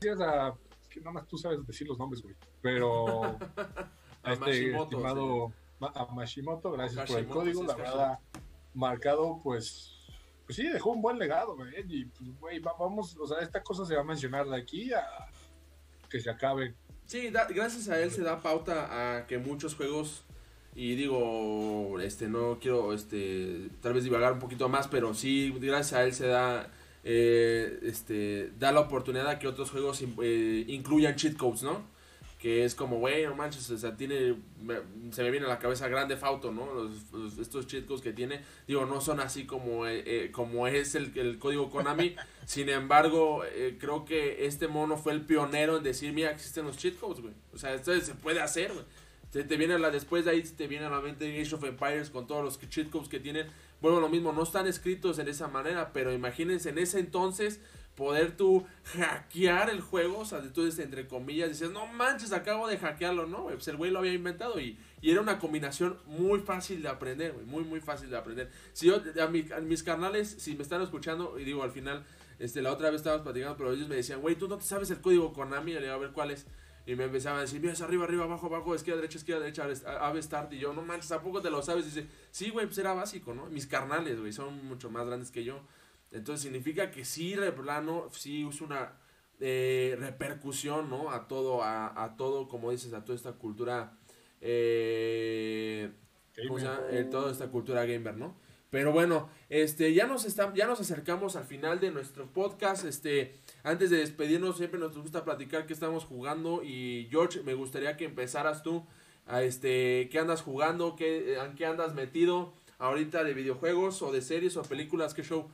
gracias 0.00 0.20
a. 0.20 0.54
que 0.96 1.04
nada 1.04 1.12
más 1.12 1.28
tú 1.28 1.36
sabes 1.36 1.64
decir 1.66 1.86
los 1.86 1.98
nombres, 1.98 2.22
güey. 2.22 2.34
Pero. 2.62 3.22
a 4.22 4.32
este 4.32 4.74
estimado. 4.74 5.52
A 5.78 6.06
Mashimoto, 6.06 6.72
gracias 6.72 7.06
por 7.10 7.18
el 7.18 7.26
código. 7.26 7.62
La 7.64 7.74
verdad, 7.74 8.18
marcado, 8.74 9.40
pues. 9.42 9.92
Pues 10.46 10.56
sí, 10.56 10.68
dejó 10.68 10.92
un 10.92 11.02
buen 11.02 11.18
legado, 11.18 11.56
güey. 11.56 11.74
Y, 11.88 12.06
pues, 12.06 12.40
güey, 12.40 12.58
vamos. 12.60 13.16
O 13.18 13.26
sea, 13.26 13.40
esta 13.40 13.62
cosa 13.62 13.84
se 13.84 13.94
va 13.94 14.00
a 14.00 14.04
mencionar 14.04 14.46
de 14.46 14.56
aquí 14.56 14.92
a 14.92 15.04
que 16.08 16.18
se 16.18 16.30
acabe. 16.30 16.74
Sí, 17.04 17.30
gracias 17.30 17.88
a 17.88 18.00
él 18.00 18.10
se 18.10 18.22
da 18.22 18.40
pauta 18.40 19.18
a 19.18 19.26
que 19.26 19.38
muchos 19.38 19.74
juegos 19.76 20.24
y 20.74 20.94
digo, 20.94 22.00
este, 22.00 22.28
no 22.28 22.58
quiero, 22.60 22.92
este, 22.92 23.70
tal 23.80 23.94
vez 23.94 24.04
divagar 24.04 24.32
un 24.32 24.38
poquito 24.38 24.68
más, 24.68 24.88
pero 24.88 25.14
sí, 25.14 25.54
gracias 25.58 25.92
a 25.94 26.04
él 26.04 26.12
se 26.12 26.26
da 26.26 26.70
eh, 27.08 27.78
este, 27.84 28.50
da 28.58 28.72
la 28.72 28.80
oportunidad 28.80 29.28
a 29.28 29.38
que 29.38 29.46
otros 29.46 29.70
juegos 29.70 30.02
eh, 30.02 30.64
incluyan 30.66 31.14
cheat 31.14 31.36
codes, 31.36 31.62
¿no? 31.62 31.84
Que 32.40 32.64
es 32.64 32.74
como, 32.74 32.98
güey, 32.98 33.24
no 33.26 33.36
manches, 33.36 33.70
o 33.70 33.78
sea, 33.78 33.96
tiene, 33.96 34.34
se 35.12 35.22
me 35.22 35.30
viene 35.30 35.46
a 35.46 35.48
la 35.48 35.60
cabeza 35.60 35.86
Grande 35.86 36.16
Fauto, 36.16 36.50
¿no? 36.50 36.66
Los, 36.74 37.38
estos 37.38 37.68
cheat 37.68 37.86
codes 37.86 38.02
que 38.02 38.12
tiene, 38.12 38.40
digo, 38.66 38.86
no 38.86 39.00
son 39.00 39.20
así 39.20 39.46
como, 39.46 39.86
eh, 39.86 40.30
como 40.32 40.66
es 40.66 40.96
el, 40.96 41.16
el, 41.16 41.38
código 41.38 41.70
Konami, 41.70 42.16
sin 42.44 42.68
embargo, 42.70 43.44
creo 43.78 44.04
que 44.04 44.44
este 44.44 44.66
mono 44.66 44.96
fue 44.96 45.12
el 45.12 45.20
pionero 45.20 45.76
en 45.76 45.84
decir, 45.84 46.12
mira, 46.12 46.32
existen 46.32 46.66
los 46.66 46.76
cheat 46.76 46.98
codes, 46.98 47.20
güey, 47.20 47.34
o 47.54 47.58
sea, 47.58 47.72
esto 47.72 47.98
se 48.00 48.14
puede 48.16 48.40
hacer, 48.40 48.72
güey. 48.72 48.84
Te, 49.30 49.44
te, 49.44 49.56
viene 49.56 49.78
la, 49.78 49.90
después 49.90 50.24
de 50.24 50.32
ahí 50.32 50.42
te 50.42 50.66
viene 50.66 50.86
a 50.86 50.90
la 50.90 51.00
mente 51.00 51.40
Age 51.40 51.54
of 51.54 51.64
Empires 51.64 52.10
con 52.10 52.26
todos 52.26 52.44
los 52.44 52.68
cheat 52.68 52.90
codes 52.90 53.08
que 53.08 53.20
tienen. 53.20 53.46
Bueno, 53.80 54.00
lo 54.00 54.08
mismo, 54.08 54.32
no 54.32 54.42
están 54.42 54.66
escritos 54.66 55.18
en 55.18 55.28
esa 55.28 55.48
manera, 55.48 55.92
pero 55.92 56.12
imagínense 56.12 56.70
en 56.70 56.78
ese 56.78 56.98
entonces 56.98 57.60
poder 57.96 58.36
tú 58.36 58.66
hackear 58.94 59.70
el 59.70 59.80
juego, 59.80 60.18
o 60.18 60.24
sea, 60.24 60.42
tú 60.52 60.66
entre 60.66 61.08
comillas 61.08 61.48
dices, 61.48 61.70
no 61.70 61.86
manches, 61.86 62.32
acabo 62.32 62.68
de 62.68 62.78
hackearlo, 62.78 63.26
¿no? 63.26 63.44
Pues 63.46 63.66
el 63.68 63.76
güey 63.76 63.90
lo 63.90 64.00
había 64.00 64.12
inventado 64.12 64.60
y, 64.60 64.78
y 65.00 65.10
era 65.10 65.22
una 65.22 65.38
combinación 65.38 65.98
muy 66.04 66.40
fácil 66.40 66.82
de 66.82 66.88
aprender, 66.88 67.34
muy, 67.46 67.64
muy 67.64 67.80
fácil 67.80 68.10
de 68.10 68.18
aprender. 68.18 68.50
Si 68.74 68.86
yo, 68.86 69.00
a, 69.20 69.26
mi, 69.28 69.46
a 69.50 69.60
mis 69.60 69.82
carnales, 69.82 70.28
si 70.38 70.54
me 70.54 70.62
están 70.62 70.82
escuchando, 70.82 71.38
y 71.38 71.44
digo, 71.44 71.62
al 71.62 71.70
final, 71.70 72.04
este, 72.38 72.60
la 72.60 72.70
otra 72.72 72.90
vez 72.90 73.00
estábamos 73.00 73.24
platicando, 73.24 73.56
pero 73.56 73.72
ellos 73.72 73.88
me 73.88 73.96
decían, 73.96 74.20
güey, 74.20 74.36
tú 74.36 74.46
no 74.46 74.58
te 74.58 74.64
sabes 74.64 74.90
el 74.90 75.00
código 75.00 75.32
Konami, 75.32 75.72
le 75.72 75.80
digo, 75.80 75.94
a 75.94 75.98
ver 75.98 76.12
cuál 76.12 76.30
es. 76.30 76.46
Y 76.86 76.94
me 76.94 77.04
empezaban 77.04 77.40
a 77.40 77.42
decir, 77.42 77.60
mira, 77.60 77.72
es 77.72 77.80
arriba, 77.80 78.04
arriba, 78.04 78.24
abajo, 78.24 78.46
abajo, 78.46 78.74
izquierda, 78.74 79.00
derecha, 79.00 79.18
izquierda, 79.18 79.42
derecha, 79.42 79.66
ave 80.00 80.22
start. 80.22 80.52
Y 80.52 80.58
yo, 80.58 80.72
no 80.72 80.82
manches, 80.82 81.10
¿a 81.10 81.20
poco 81.20 81.42
te 81.42 81.50
lo 81.50 81.60
sabes? 81.60 81.84
Y 81.86 81.88
dice, 81.88 82.06
sí, 82.30 82.50
güey, 82.50 82.66
pues 82.66 82.78
era 82.78 82.94
básico, 82.94 83.34
¿no? 83.34 83.46
Mis 83.46 83.66
carnales, 83.66 84.20
güey, 84.20 84.32
son 84.32 84.64
mucho 84.66 84.88
más 84.88 85.04
grandes 85.04 85.32
que 85.32 85.42
yo. 85.42 85.60
Entonces 86.12 86.42
significa 86.42 86.92
que 86.92 87.04
sí, 87.04 87.34
de 87.34 87.50
plano, 87.50 88.08
sí 88.12 88.44
usa 88.44 88.66
una 88.66 88.92
eh, 89.40 89.96
repercusión, 89.98 90.88
¿no? 90.88 91.10
A 91.10 91.26
todo, 91.26 91.62
a, 91.62 92.04
a, 92.04 92.16
todo, 92.16 92.48
como 92.48 92.70
dices, 92.70 92.94
a 92.94 93.04
toda 93.04 93.16
esta 93.16 93.32
cultura, 93.32 93.98
eh, 94.40 95.90
¿cómo 96.46 96.60
se 96.60 96.66
llama? 96.66 96.80
Eh, 96.90 97.04
toda 97.10 97.32
esta 97.32 97.48
cultura 97.48 97.84
gamer, 97.84 98.16
¿no? 98.16 98.36
Pero 98.70 98.92
bueno, 98.92 99.28
este, 99.48 99.92
ya 99.94 100.06
nos 100.06 100.24
están, 100.24 100.54
ya 100.54 100.66
nos 100.66 100.80
acercamos 100.80 101.36
al 101.36 101.44
final 101.44 101.80
de 101.80 101.90
nuestro 101.90 102.32
podcast, 102.32 102.84
este, 102.84 103.34
antes 103.66 103.90
de 103.90 103.96
despedirnos, 103.96 104.58
siempre 104.58 104.78
nos 104.78 104.96
gusta 104.96 105.24
platicar 105.24 105.66
qué 105.66 105.72
estamos 105.72 106.04
jugando. 106.04 106.62
Y 106.62 107.08
George, 107.10 107.42
me 107.42 107.54
gustaría 107.54 107.96
que 107.96 108.04
empezaras 108.04 108.62
tú 108.62 108.86
a 109.26 109.42
este, 109.42 110.08
qué 110.08 110.20
andas 110.20 110.40
jugando, 110.42 110.94
qué, 110.94 111.36
en 111.36 111.56
qué 111.56 111.66
andas 111.66 111.92
metido 111.92 112.52
ahorita 112.78 113.24
de 113.24 113.34
videojuegos 113.34 114.02
o 114.02 114.12
de 114.12 114.22
series 114.22 114.56
o 114.56 114.62
películas, 114.62 115.14
qué 115.14 115.24
show. 115.24 115.50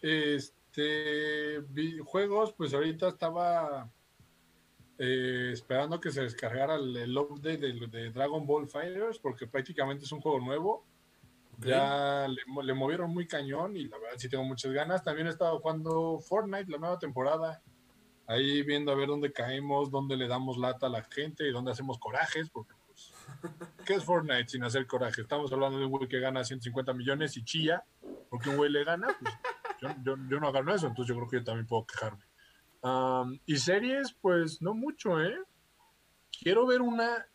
Este, 0.00 1.58
videojuegos, 1.70 2.52
pues 2.52 2.72
ahorita 2.72 3.08
estaba 3.08 3.90
eh, 4.98 5.50
esperando 5.52 6.00
que 6.00 6.12
se 6.12 6.22
descargara 6.22 6.76
el, 6.76 6.96
el 6.96 7.18
update 7.18 7.58
de, 7.58 7.86
de, 7.88 8.10
Dragon 8.12 8.46
Ball 8.46 8.68
Fighters, 8.68 9.18
porque 9.18 9.48
prácticamente 9.48 10.04
es 10.04 10.12
un 10.12 10.20
juego 10.20 10.38
nuevo. 10.38 10.85
Ya 11.58 12.28
le, 12.28 12.42
le, 12.62 12.74
movieron 12.74 13.12
muy 13.12 13.26
cañón 13.26 13.76
y 13.76 13.88
la 13.88 13.98
verdad 13.98 14.18
sí 14.18 14.28
tengo 14.28 14.44
muchas 14.44 14.72
ganas. 14.72 15.02
También 15.02 15.26
he 15.26 15.30
estado 15.30 15.58
jugando 15.58 16.18
Fortnite, 16.20 16.70
la 16.70 16.78
nueva 16.78 16.98
temporada. 16.98 17.62
Ahí 18.26 18.62
viendo 18.62 18.92
a 18.92 18.94
ver 18.94 19.08
dónde 19.08 19.32
caemos, 19.32 19.90
dónde 19.90 20.16
le 20.16 20.26
damos 20.26 20.58
lata 20.58 20.86
a 20.86 20.90
la 20.90 21.02
gente 21.02 21.48
y 21.48 21.52
dónde 21.52 21.70
hacemos 21.70 21.98
corajes, 21.98 22.50
porque 22.50 22.74
pues, 22.86 23.12
¿qué 23.84 23.94
es 23.94 24.04
Fortnite 24.04 24.48
sin 24.48 24.64
hacer 24.64 24.86
coraje? 24.86 25.22
Estamos 25.22 25.52
hablando 25.52 25.78
de 25.78 25.84
un 25.84 25.92
güey 25.92 26.08
que 26.08 26.18
gana 26.18 26.44
150 26.44 26.92
millones 26.92 27.36
y 27.36 27.44
chilla, 27.44 27.84
porque 28.28 28.50
un 28.50 28.56
güey 28.56 28.70
le 28.70 28.82
gana, 28.82 29.08
pues 29.20 29.32
yo, 29.80 29.88
yo, 30.02 30.16
yo 30.28 30.40
no 30.40 30.50
gano 30.50 30.74
eso, 30.74 30.88
entonces 30.88 31.14
yo 31.14 31.16
creo 31.16 31.28
que 31.28 31.36
yo 31.38 31.44
también 31.44 31.66
puedo 31.66 31.86
quejarme. 31.86 32.24
Um, 32.82 33.38
y 33.46 33.56
series, 33.56 34.12
pues 34.12 34.60
no 34.60 34.74
mucho, 34.74 35.20
¿eh? 35.20 35.36
Quiero 36.40 36.66
ver 36.66 36.82
una, 36.82 37.26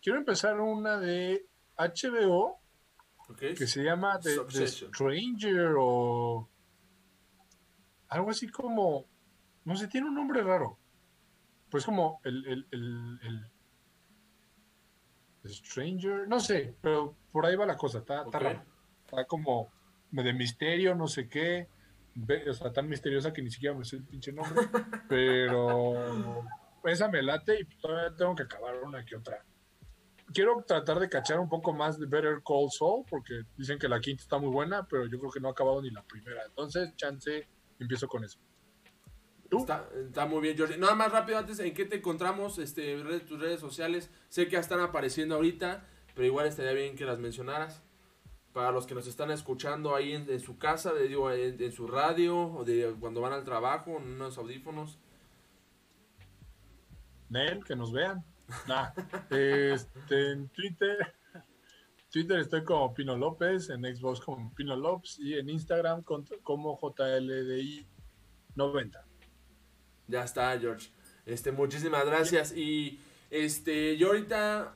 quiero 0.00 0.18
empezar 0.18 0.60
una 0.60 0.98
de 0.98 1.46
HBO 1.76 2.59
Okay. 3.30 3.54
que 3.54 3.66
se 3.66 3.82
llama 3.84 4.18
The, 4.18 4.38
The, 4.52 4.66
Stranger 4.66 5.74
o 5.78 6.48
algo 8.08 8.30
así 8.30 8.48
como, 8.48 9.06
no 9.64 9.76
sé, 9.76 9.86
tiene 9.88 10.08
un 10.08 10.14
nombre 10.14 10.42
raro. 10.42 10.78
Pues 11.70 11.84
como 11.84 12.20
el, 12.24 12.44
el, 12.46 12.66
el, 12.72 13.20
el 13.22 13.50
The 15.42 15.48
Stranger, 15.48 16.28
no 16.28 16.40
sé, 16.40 16.74
pero 16.80 17.16
por 17.30 17.46
ahí 17.46 17.54
va 17.54 17.66
la 17.66 17.76
cosa, 17.76 17.98
está, 17.98 18.22
okay. 18.22 18.26
está 18.26 18.38
raro. 18.38 18.64
Está 19.04 19.24
como 19.26 19.72
de 20.10 20.32
misterio, 20.32 20.94
no 20.94 21.06
sé 21.06 21.28
qué. 21.28 21.68
O 22.48 22.52
sea, 22.52 22.72
tan 22.72 22.88
misteriosa 22.88 23.32
que 23.32 23.42
ni 23.42 23.50
siquiera 23.50 23.76
me 23.76 23.84
sé 23.84 23.96
el 23.96 24.04
pinche 24.04 24.32
nombre. 24.32 24.54
pero 25.08 26.44
esa 26.84 27.08
me 27.08 27.22
late 27.22 27.60
y 27.60 27.64
todavía 27.76 28.16
tengo 28.16 28.34
que 28.34 28.42
acabar 28.42 28.82
una 28.82 29.04
que 29.04 29.16
otra 29.16 29.44
quiero 30.32 30.62
tratar 30.66 30.98
de 30.98 31.08
cachar 31.08 31.40
un 31.40 31.48
poco 31.48 31.72
más 31.72 31.98
de 31.98 32.06
Better 32.06 32.42
Call 32.46 32.70
Saul, 32.70 33.04
porque 33.08 33.42
dicen 33.56 33.78
que 33.78 33.88
la 33.88 34.00
quinta 34.00 34.22
está 34.22 34.38
muy 34.38 34.50
buena, 34.50 34.86
pero 34.86 35.06
yo 35.06 35.18
creo 35.18 35.30
que 35.30 35.40
no 35.40 35.48
ha 35.48 35.52
acabado 35.52 35.82
ni 35.82 35.90
la 35.90 36.02
primera. 36.02 36.44
Entonces, 36.46 36.94
chance, 36.96 37.48
empiezo 37.78 38.08
con 38.08 38.24
eso. 38.24 38.38
Está, 39.50 39.88
está, 40.06 40.26
muy 40.26 40.40
bien, 40.42 40.56
Jordi. 40.56 40.78
Nada 40.78 40.94
más 40.94 41.10
rápido 41.10 41.38
antes, 41.38 41.58
¿en 41.58 41.74
qué 41.74 41.84
te 41.84 41.96
encontramos? 41.96 42.58
Este, 42.58 42.96
redes, 43.02 43.26
tus 43.26 43.40
redes 43.40 43.60
sociales. 43.60 44.10
Sé 44.28 44.44
que 44.46 44.52
ya 44.52 44.60
están 44.60 44.80
apareciendo 44.80 45.34
ahorita, 45.34 45.84
pero 46.14 46.26
igual 46.26 46.46
estaría 46.46 46.72
bien 46.72 46.94
que 46.94 47.04
las 47.04 47.18
mencionaras. 47.18 47.82
Para 48.52 48.72
los 48.72 48.86
que 48.86 48.94
nos 48.94 49.06
están 49.06 49.30
escuchando 49.30 49.94
ahí 49.94 50.12
en, 50.12 50.28
en 50.28 50.40
su 50.40 50.58
casa, 50.58 50.92
de, 50.92 51.08
digo, 51.08 51.32
en, 51.32 51.60
en, 51.60 51.72
su 51.72 51.86
radio, 51.86 52.36
o 52.36 52.64
de 52.64 52.94
cuando 52.98 53.20
van 53.20 53.32
al 53.32 53.44
trabajo, 53.44 53.96
en 53.98 54.04
unos 54.04 54.38
audífonos. 54.38 54.98
Nel, 57.28 57.64
que 57.64 57.76
nos 57.76 57.92
vean. 57.92 58.24
Nah, 58.66 58.90
este, 59.30 60.32
en 60.32 60.48
Twitter, 60.48 61.14
Twitter 62.10 62.40
estoy 62.40 62.64
como 62.64 62.92
Pino 62.94 63.16
López, 63.16 63.70
en 63.70 63.84
Xbox 63.84 64.20
como 64.20 64.52
Pino 64.54 64.76
López 64.76 65.18
y 65.18 65.32
en 65.34 65.48
Instagram 65.48 66.02
como 66.02 66.80
JLDI90. 66.80 69.04
Ya 70.08 70.24
está, 70.24 70.58
George. 70.58 70.90
Este, 71.24 71.52
muchísimas 71.52 72.04
gracias. 72.04 72.52
Y 72.56 72.98
este, 73.30 73.96
yo 73.96 74.08
ahorita 74.08 74.74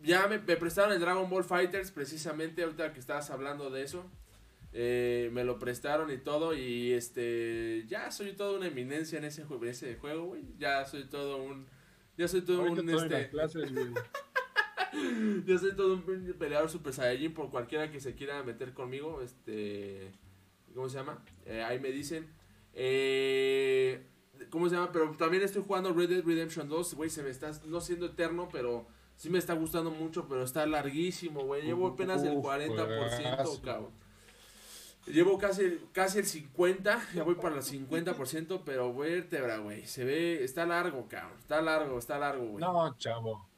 ya 0.00 0.28
me, 0.28 0.38
me, 0.38 0.56
prestaron 0.56 0.92
el 0.92 1.00
Dragon 1.00 1.30
Ball 1.30 1.44
Fighters, 1.44 1.90
precisamente 1.90 2.62
ahorita 2.62 2.92
que 2.92 3.00
estabas 3.00 3.30
hablando 3.30 3.70
de 3.70 3.82
eso. 3.82 4.04
Eh, 4.72 5.30
me 5.32 5.44
lo 5.44 5.58
prestaron 5.58 6.10
y 6.10 6.18
todo. 6.18 6.54
Y 6.54 6.92
este, 6.92 7.84
ya 7.86 8.10
soy 8.10 8.32
todo 8.32 8.56
una 8.56 8.66
eminencia 8.66 9.18
en 9.18 9.24
ese, 9.24 9.42
en 9.42 9.64
ese 9.64 9.96
juego, 9.96 10.26
güey. 10.26 10.44
Ya 10.58 10.84
soy 10.84 11.04
todo 11.04 11.42
un 11.42 11.66
ya 12.18 12.26
soy 12.26 12.42
todo 12.42 12.62
Ahorita 12.62 12.82
un 12.82 12.90
este. 12.90 13.30
Clases, 13.30 13.70
ya 15.46 15.58
soy 15.58 15.76
todo 15.76 15.94
un 15.94 16.34
peleador 16.36 16.68
super 16.68 16.92
saiyajin 16.92 17.32
por 17.32 17.48
cualquiera 17.50 17.90
que 17.92 18.00
se 18.00 18.14
quiera 18.16 18.42
meter 18.42 18.74
conmigo. 18.74 19.22
Este. 19.22 20.12
¿Cómo 20.74 20.88
se 20.88 20.98
llama? 20.98 21.24
Eh, 21.46 21.62
ahí 21.62 21.78
me 21.78 21.92
dicen. 21.92 22.26
Eh, 22.74 24.04
¿Cómo 24.50 24.68
se 24.68 24.74
llama? 24.74 24.90
Pero 24.90 25.12
también 25.12 25.44
estoy 25.44 25.62
jugando 25.64 25.92
Red 25.92 26.08
Dead 26.08 26.24
Redemption 26.24 26.68
2. 26.68 26.94
Güey, 26.94 27.08
se 27.08 27.22
me 27.22 27.30
está. 27.30 27.52
No 27.66 27.80
siendo 27.80 28.06
eterno, 28.06 28.48
pero 28.50 28.88
sí 29.14 29.30
me 29.30 29.38
está 29.38 29.54
gustando 29.54 29.92
mucho. 29.92 30.26
Pero 30.28 30.42
está 30.42 30.66
larguísimo, 30.66 31.44
güey. 31.44 31.62
Llevo 31.62 31.86
apenas 31.86 32.24
el 32.24 32.34
40%, 32.34 33.60
cabrón. 33.62 33.92
Llevo 35.12 35.38
casi, 35.38 35.80
casi 35.92 36.18
el 36.18 36.26
50, 36.26 37.08
ya 37.14 37.22
voy 37.22 37.34
para 37.36 37.56
el 37.56 37.62
50%, 37.62 38.62
pero 38.64 38.94
vértebra, 38.94 39.58
güey. 39.58 39.86
Se 39.86 40.04
ve, 40.04 40.44
está 40.44 40.66
largo, 40.66 41.06
cabrón. 41.08 41.38
Está 41.38 41.62
largo, 41.62 41.98
está 41.98 42.18
largo, 42.18 42.46
güey. 42.46 42.64
No, 42.64 42.96
chavo. 42.98 43.48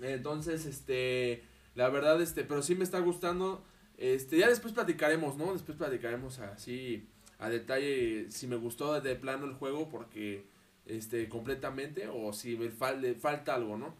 Entonces, 0.00 0.66
este, 0.66 1.44
la 1.74 1.88
verdad, 1.88 2.20
este, 2.20 2.44
pero 2.44 2.62
sí 2.62 2.74
me 2.74 2.84
está 2.84 3.00
gustando. 3.00 3.64
Este, 3.96 4.38
ya 4.38 4.48
después 4.48 4.72
platicaremos, 4.74 5.36
¿no? 5.36 5.52
Después 5.52 5.76
platicaremos 5.76 6.38
así 6.38 7.08
a 7.38 7.48
detalle 7.48 8.30
si 8.30 8.46
me 8.46 8.56
gustó 8.56 9.00
de 9.00 9.16
plano 9.16 9.46
el 9.46 9.54
juego 9.54 9.88
porque, 9.88 10.46
este, 10.86 11.28
completamente 11.28 12.08
o 12.08 12.32
si 12.32 12.56
me 12.56 12.70
fal 12.70 13.00
le 13.00 13.14
falta 13.14 13.54
algo, 13.54 13.76
¿no? 13.76 13.94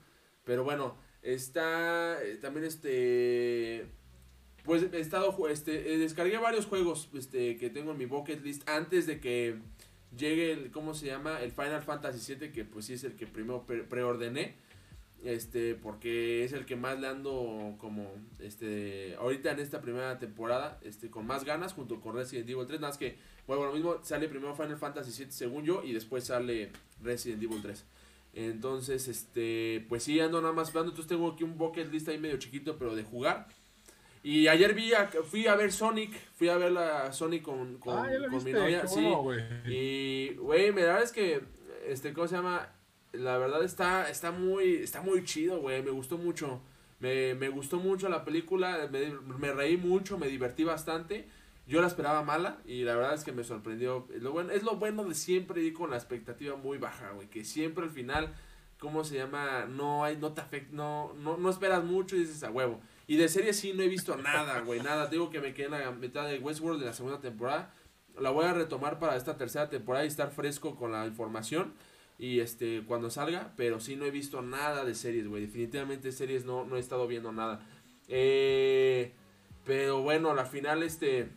Pero 0.44 0.64
bueno, 0.64 0.96
está 1.22 2.22
eh, 2.22 2.36
también 2.36 2.64
este 2.64 3.86
pues 4.68 4.82
he 4.92 5.00
estado, 5.00 5.34
este, 5.48 5.94
eh, 5.94 5.96
descargué 5.96 6.36
varios 6.36 6.66
juegos 6.66 7.08
este, 7.14 7.56
que 7.56 7.70
tengo 7.70 7.92
en 7.92 7.96
mi 7.96 8.04
bucket 8.04 8.44
list 8.44 8.68
antes 8.68 9.06
de 9.06 9.18
que 9.18 9.56
llegue 10.14 10.52
el, 10.52 10.70
¿cómo 10.70 10.92
se 10.92 11.06
llama? 11.06 11.40
El 11.40 11.52
Final 11.52 11.80
Fantasy 11.80 12.34
VII, 12.34 12.52
que 12.52 12.66
pues 12.66 12.84
sí 12.84 12.92
es 12.92 13.02
el 13.02 13.16
que 13.16 13.26
primero 13.26 13.64
pre 13.64 13.84
preordené, 13.84 14.56
este, 15.24 15.74
porque 15.74 16.44
es 16.44 16.52
el 16.52 16.66
que 16.66 16.76
más 16.76 17.00
le 17.00 17.08
ando 17.08 17.76
como, 17.78 18.12
este, 18.40 19.16
ahorita 19.18 19.52
en 19.52 19.60
esta 19.60 19.80
primera 19.80 20.18
temporada, 20.18 20.78
este, 20.82 21.08
con 21.08 21.26
más 21.26 21.44
ganas, 21.44 21.72
junto 21.72 21.98
con 22.02 22.14
Resident 22.14 22.50
Evil 22.50 22.66
3, 22.66 22.78
nada 22.78 22.90
más 22.90 22.98
que, 22.98 23.16
bueno, 23.46 23.64
lo 23.64 23.72
mismo, 23.72 23.96
sale 24.02 24.28
primero 24.28 24.54
Final 24.54 24.76
Fantasy 24.76 25.24
VII 25.24 25.32
según 25.32 25.64
yo, 25.64 25.82
y 25.82 25.94
después 25.94 26.24
sale 26.24 26.72
Resident 27.02 27.42
Evil 27.42 27.62
3. 27.62 27.86
Entonces, 28.34 29.08
este, 29.08 29.86
pues 29.88 30.02
sí, 30.02 30.20
ando 30.20 30.42
nada 30.42 30.52
más 30.52 30.68
jugando, 30.70 30.90
entonces 30.90 31.08
tengo 31.08 31.32
aquí 31.32 31.42
un 31.42 31.56
bucket 31.56 31.90
list 31.90 32.10
ahí 32.10 32.18
medio 32.18 32.36
chiquito, 32.36 32.76
pero 32.76 32.94
de 32.94 33.02
jugar. 33.02 33.48
Y 34.28 34.46
ayer 34.46 34.74
vi 34.74 34.92
a, 34.92 35.06
fui 35.06 35.46
a 35.46 35.56
ver 35.56 35.72
Sonic, 35.72 36.12
fui 36.34 36.50
a 36.50 36.58
ver 36.58 36.70
la 36.70 37.10
Sonic 37.14 37.42
con, 37.42 37.78
con, 37.78 37.96
ah, 37.96 38.10
con 38.30 38.44
mi 38.44 38.52
novia, 38.52 38.86
sí. 38.86 39.00
Bueno, 39.00 39.42
y 39.66 40.34
güey, 40.34 40.70
me 40.70 40.82
da 40.82 41.00
es 41.00 41.12
que 41.12 41.40
este 41.86 42.12
cómo 42.12 42.28
se 42.28 42.36
llama, 42.36 42.68
la 43.12 43.38
verdad 43.38 43.64
está 43.64 44.10
está 44.10 44.30
muy 44.30 44.74
está 44.74 45.00
muy 45.00 45.24
chido, 45.24 45.62
güey, 45.62 45.82
me 45.82 45.92
gustó 45.92 46.18
mucho. 46.18 46.60
Me, 47.00 47.36
me 47.36 47.48
gustó 47.48 47.78
mucho 47.78 48.10
la 48.10 48.26
película, 48.26 48.86
me, 48.92 49.12
me, 49.38 49.50
reí 49.54 49.78
mucho, 49.78 50.18
me 50.18 50.26
divertí 50.28 50.62
bastante. 50.62 51.26
Yo 51.66 51.80
la 51.80 51.86
esperaba 51.86 52.22
mala 52.22 52.58
y 52.66 52.82
la 52.82 52.96
verdad 52.96 53.14
es 53.14 53.24
que 53.24 53.32
me 53.32 53.44
sorprendió. 53.44 54.06
Lo 54.20 54.32
bueno, 54.32 54.52
es 54.52 54.62
lo 54.62 54.76
bueno 54.76 55.04
de 55.04 55.14
siempre 55.14 55.62
ir 55.62 55.72
con 55.72 55.88
la 55.88 55.96
expectativa 55.96 56.54
muy 56.54 56.76
baja, 56.76 57.12
güey, 57.12 57.28
que 57.28 57.46
siempre 57.46 57.84
al 57.84 57.90
final 57.90 58.34
¿cómo 58.78 59.04
se 59.04 59.16
llama? 59.16 59.64
No 59.64 60.04
hay 60.04 60.18
no 60.18 60.34
te 60.34 60.42
afecta, 60.42 60.76
no 60.76 61.14
no 61.14 61.38
no 61.38 61.48
esperas 61.48 61.82
mucho 61.82 62.14
y 62.14 62.20
dices 62.20 62.42
a 62.44 62.50
huevo. 62.50 62.78
Y 63.08 63.16
de 63.16 63.28
serie 63.30 63.54
sí 63.54 63.72
no 63.72 63.82
he 63.82 63.88
visto 63.88 64.16
nada, 64.18 64.60
güey, 64.60 64.80
nada. 64.80 65.06
Digo 65.06 65.30
que 65.30 65.40
me 65.40 65.54
quedé 65.54 65.66
en 65.66 65.72
la 65.72 65.90
mitad 65.92 66.28
de 66.28 66.38
Westworld 66.38 66.78
de 66.78 66.86
la 66.86 66.92
segunda 66.92 67.20
temporada. 67.20 67.72
La 68.20 68.28
voy 68.28 68.44
a 68.44 68.52
retomar 68.52 68.98
para 68.98 69.16
esta 69.16 69.38
tercera 69.38 69.70
temporada 69.70 70.04
y 70.04 70.08
estar 70.08 70.30
fresco 70.30 70.76
con 70.76 70.92
la 70.92 71.06
información. 71.06 71.72
Y 72.18 72.40
este, 72.40 72.84
cuando 72.86 73.08
salga, 73.08 73.54
pero 73.56 73.80
sí 73.80 73.96
no 73.96 74.04
he 74.04 74.10
visto 74.10 74.42
nada 74.42 74.84
de 74.84 74.94
series, 74.94 75.26
güey. 75.26 75.46
Definitivamente 75.46 76.12
series 76.12 76.44
no, 76.44 76.66
no 76.66 76.76
he 76.76 76.80
estado 76.80 77.06
viendo 77.06 77.32
nada. 77.32 77.66
Eh, 78.08 79.14
pero 79.64 80.02
bueno, 80.02 80.34
la 80.34 80.44
final, 80.44 80.82
este. 80.82 81.30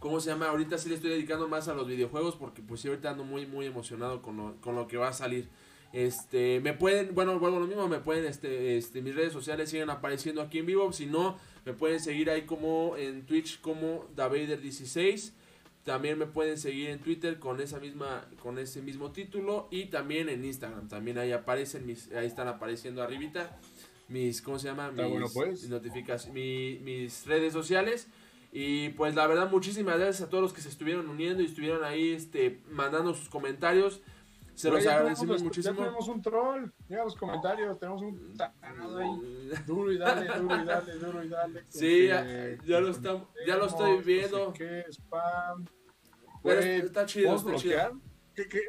¿Cómo 0.00 0.18
se 0.18 0.30
llama? 0.30 0.48
Ahorita 0.48 0.78
sí 0.78 0.88
le 0.88 0.96
estoy 0.96 1.10
dedicando 1.10 1.46
más 1.46 1.68
a 1.68 1.74
los 1.74 1.86
videojuegos 1.86 2.34
porque 2.34 2.60
pues 2.60 2.80
sí 2.80 2.88
ahorita 2.88 3.10
ando 3.10 3.22
muy 3.22 3.46
muy 3.46 3.66
emocionado 3.66 4.20
con 4.20 4.36
lo, 4.36 4.56
con 4.60 4.74
lo 4.74 4.88
que 4.88 4.96
va 4.96 5.06
a 5.06 5.12
salir. 5.12 5.48
Este, 5.92 6.60
me 6.60 6.72
pueden, 6.72 7.14
bueno, 7.14 7.38
vuelvo 7.38 7.60
lo 7.60 7.66
mismo, 7.66 7.86
me 7.88 7.98
pueden, 7.98 8.24
este, 8.24 8.78
este, 8.78 9.02
mis 9.02 9.14
redes 9.14 9.32
sociales 9.32 9.70
siguen 9.70 9.90
apareciendo 9.90 10.40
aquí 10.40 10.58
en 10.58 10.66
vivo. 10.66 10.92
Si 10.92 11.06
no, 11.06 11.38
me 11.64 11.74
pueden 11.74 12.00
seguir 12.00 12.30
ahí 12.30 12.42
como 12.42 12.96
en 12.96 13.26
Twitch 13.26 13.60
como 13.60 14.08
DaVader16. 14.16 15.32
También 15.84 16.16
me 16.16 16.26
pueden 16.26 16.58
seguir 16.58 16.90
en 16.90 17.00
Twitter 17.00 17.38
con 17.38 17.60
esa 17.60 17.80
misma, 17.80 18.28
con 18.40 18.58
ese 18.58 18.82
mismo 18.82 19.10
título 19.10 19.68
y 19.70 19.86
también 19.86 20.28
en 20.28 20.44
Instagram. 20.44 20.88
También 20.88 21.18
ahí 21.18 21.32
aparecen 21.32 21.86
mis, 21.86 22.10
ahí 22.12 22.26
están 22.26 22.48
apareciendo 22.48 23.02
arribita 23.02 23.58
mis, 24.12 24.42
¿cómo 24.42 24.58
se 24.58 24.68
llama? 24.68 24.90
Mis 24.90 25.32
pues. 25.32 25.68
notificaciones, 25.68 26.80
mis 26.80 27.26
redes 27.26 27.52
sociales. 27.52 28.08
Y 28.52 28.90
pues 28.90 29.14
la 29.14 29.26
verdad, 29.26 29.50
muchísimas 29.50 29.98
gracias 29.98 30.20
a 30.20 30.28
todos 30.28 30.42
los 30.42 30.52
que 30.52 30.60
se 30.60 30.68
estuvieron 30.68 31.08
uniendo 31.08 31.42
y 31.42 31.46
estuvieron 31.46 31.82
ahí 31.84 32.10
este, 32.10 32.60
mandando 32.70 33.14
sus 33.14 33.28
comentarios. 33.28 34.02
Se 34.54 34.70
los 34.70 34.86
agradecemos 34.86 35.42
muchísimo. 35.42 35.74
Ya 35.74 35.84
tenemos 35.84 36.08
un 36.08 36.22
troll. 36.22 36.70
Mira 36.88 37.04
los 37.04 37.16
comentarios. 37.16 37.78
Tenemos 37.78 38.02
un 38.02 38.36
ahí. 38.40 39.50
Duro 39.66 39.92
y 39.92 39.98
dale, 39.98 40.26
duro 40.38 40.62
y 40.62 40.64
dale, 40.64 40.92
duro 40.94 41.24
y 41.24 41.28
dale. 41.28 41.64
Sí, 41.68 42.06
ya, 42.06 42.80
lo, 42.80 42.88
estamos, 42.88 43.28
ya 43.46 43.56
lo 43.56 43.66
estoy 43.66 44.02
viendo. 44.02 44.52
¿Qué? 44.52 44.84
Spam. 44.90 45.66
está 46.44 47.06
chido, 47.06 47.34
está 47.36 47.48
bloquear? 47.48 47.92
¿Qué, 48.34 48.48
qué? 48.48 48.60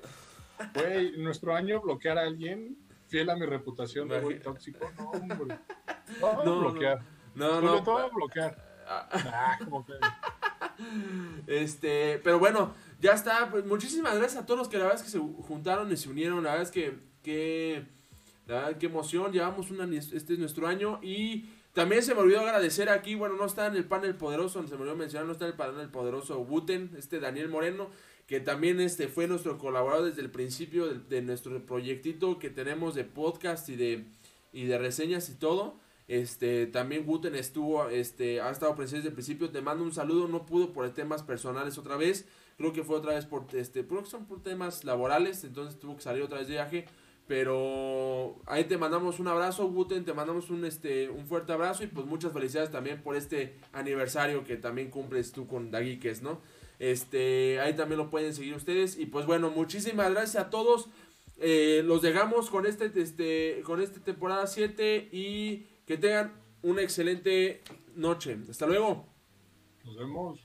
Güey, 0.75 1.17
nuestro 1.17 1.55
año 1.55 1.81
bloquear 1.81 2.17
a 2.17 2.23
alguien 2.23 2.77
fiel 3.07 3.29
a 3.29 3.35
mi 3.35 3.45
reputación 3.45 4.07
de 4.07 4.19
güey 4.21 4.39
tóxico. 4.39 4.91
No, 4.97 5.11
hombre. 5.11 5.59
Todo 6.19 6.45
no, 6.45 6.59
bloquear. 6.59 7.01
No, 7.35 7.61
no. 7.61 7.75
no 7.75 7.83
todo 7.83 8.09
bloquear. 8.11 8.57
Ah, 8.87 9.57
como 9.63 9.85
que... 9.85 9.93
Este, 11.47 12.19
pero 12.23 12.39
bueno, 12.39 12.73
ya 13.03 13.11
está. 13.11 13.51
Pues 13.51 13.65
muchísimas 13.65 14.17
gracias 14.17 14.41
a 14.41 14.45
todos 14.45 14.57
los 14.57 14.69
que 14.69 14.77
la 14.77 14.85
verdad 14.85 14.99
es 14.99 15.03
que 15.05 15.11
se 15.11 15.19
juntaron 15.19 15.91
y 15.91 15.97
se 15.97 16.09
unieron. 16.09 16.43
La 16.43 16.51
verdad 16.51 16.63
es 16.63 16.71
que, 16.71 16.97
que 17.21 17.85
la 18.47 18.55
verdad, 18.55 18.77
qué 18.77 18.85
emoción. 18.85 19.31
Llevamos 19.33 19.69
una, 19.69 19.83
este 19.93 20.33
es 20.33 20.39
nuestro 20.39 20.67
año 20.67 20.99
y 21.03 21.45
también 21.73 22.01
se 22.01 22.15
me 22.15 22.21
olvidó 22.21 22.39
agradecer 22.39 22.89
aquí, 22.89 23.15
bueno, 23.15 23.35
no 23.35 23.45
está 23.45 23.67
en 23.67 23.75
el 23.75 23.83
panel 23.83 24.15
poderoso, 24.15 24.65
se 24.65 24.75
me 24.75 24.81
olvidó 24.81 24.95
mencionar, 24.95 25.25
no 25.25 25.33
está 25.33 25.45
en 25.45 25.51
el 25.51 25.57
panel 25.57 25.89
poderoso 25.89 26.39
Wooten, 26.39 26.91
este 26.97 27.19
Daniel 27.19 27.49
Moreno, 27.49 27.89
que 28.25 28.39
también 28.39 28.79
este 28.79 29.09
fue 29.09 29.27
nuestro 29.27 29.57
colaborador 29.57 30.05
desde 30.05 30.21
el 30.21 30.31
principio 30.31 30.87
de, 30.87 31.21
nuestro 31.21 31.65
proyectito 31.65 32.39
que 32.39 32.49
tenemos 32.49 32.95
de 32.95 33.03
podcast 33.03 33.67
y 33.67 33.75
de, 33.75 34.05
y 34.53 34.65
de 34.65 34.77
reseñas 34.77 35.29
y 35.29 35.35
todo. 35.35 35.75
Este, 36.07 36.67
también 36.67 37.05
Guten 37.05 37.35
estuvo, 37.35 37.89
este, 37.89 38.39
ha 38.39 38.49
estado 38.49 38.75
presente 38.75 38.97
desde 38.97 39.09
el 39.09 39.15
principio. 39.15 39.49
Te 39.49 39.61
mando 39.61 39.83
un 39.83 39.93
saludo, 39.93 40.27
no 40.27 40.45
pudo 40.45 40.71
por 40.73 40.89
temas 40.93 41.23
personales 41.23 41.77
otra 41.77 41.97
vez. 41.97 42.27
Creo 42.57 42.73
que 42.73 42.83
fue 42.83 42.97
otra 42.97 43.13
vez 43.15 43.25
por, 43.25 43.45
este, 43.53 43.85
que 43.85 44.05
son 44.05 44.25
por 44.25 44.41
temas 44.41 44.83
laborales, 44.83 45.43
entonces 45.43 45.79
tuvo 45.79 45.95
que 45.95 46.01
salir 46.01 46.23
otra 46.23 46.39
vez 46.39 46.47
de 46.47 46.53
viaje. 46.53 46.85
Pero 47.27 48.35
ahí 48.45 48.65
te 48.65 48.77
mandamos 48.77 49.19
un 49.19 49.29
abrazo, 49.29 49.67
Guten, 49.69 50.03
te 50.03 50.13
mandamos 50.13 50.49
un, 50.49 50.65
este, 50.65 51.09
un 51.09 51.25
fuerte 51.25 51.53
abrazo 51.53 51.83
y 51.83 51.87
pues 51.87 52.05
muchas 52.05 52.33
felicidades 52.33 52.69
también 52.69 53.01
por 53.01 53.15
este 53.15 53.55
aniversario 53.71 54.43
que 54.43 54.57
también 54.57 54.89
cumples 54.89 55.31
tú 55.31 55.47
con 55.47 55.71
Daguiques, 55.71 56.21
¿no? 56.21 56.41
Este, 56.79 57.61
ahí 57.61 57.75
también 57.75 57.97
lo 57.99 58.09
pueden 58.09 58.33
seguir 58.33 58.53
ustedes. 58.55 58.99
Y 58.99 59.05
pues 59.05 59.25
bueno, 59.25 59.49
muchísimas 59.49 60.11
gracias 60.11 60.43
a 60.43 60.49
todos. 60.49 60.89
Eh, 61.37 61.81
los 61.85 62.01
dejamos 62.01 62.49
con 62.49 62.65
este, 62.65 62.91
este, 62.95 63.61
con 63.65 63.81
esta 63.81 64.01
temporada 64.01 64.45
7 64.45 65.09
y 65.11 65.67
que 65.85 65.97
tengan 65.97 66.33
una 66.61 66.81
excelente 66.81 67.63
noche. 67.95 68.37
Hasta 68.49 68.67
luego. 68.67 69.07
Nos 69.85 69.97
vemos. 69.97 70.42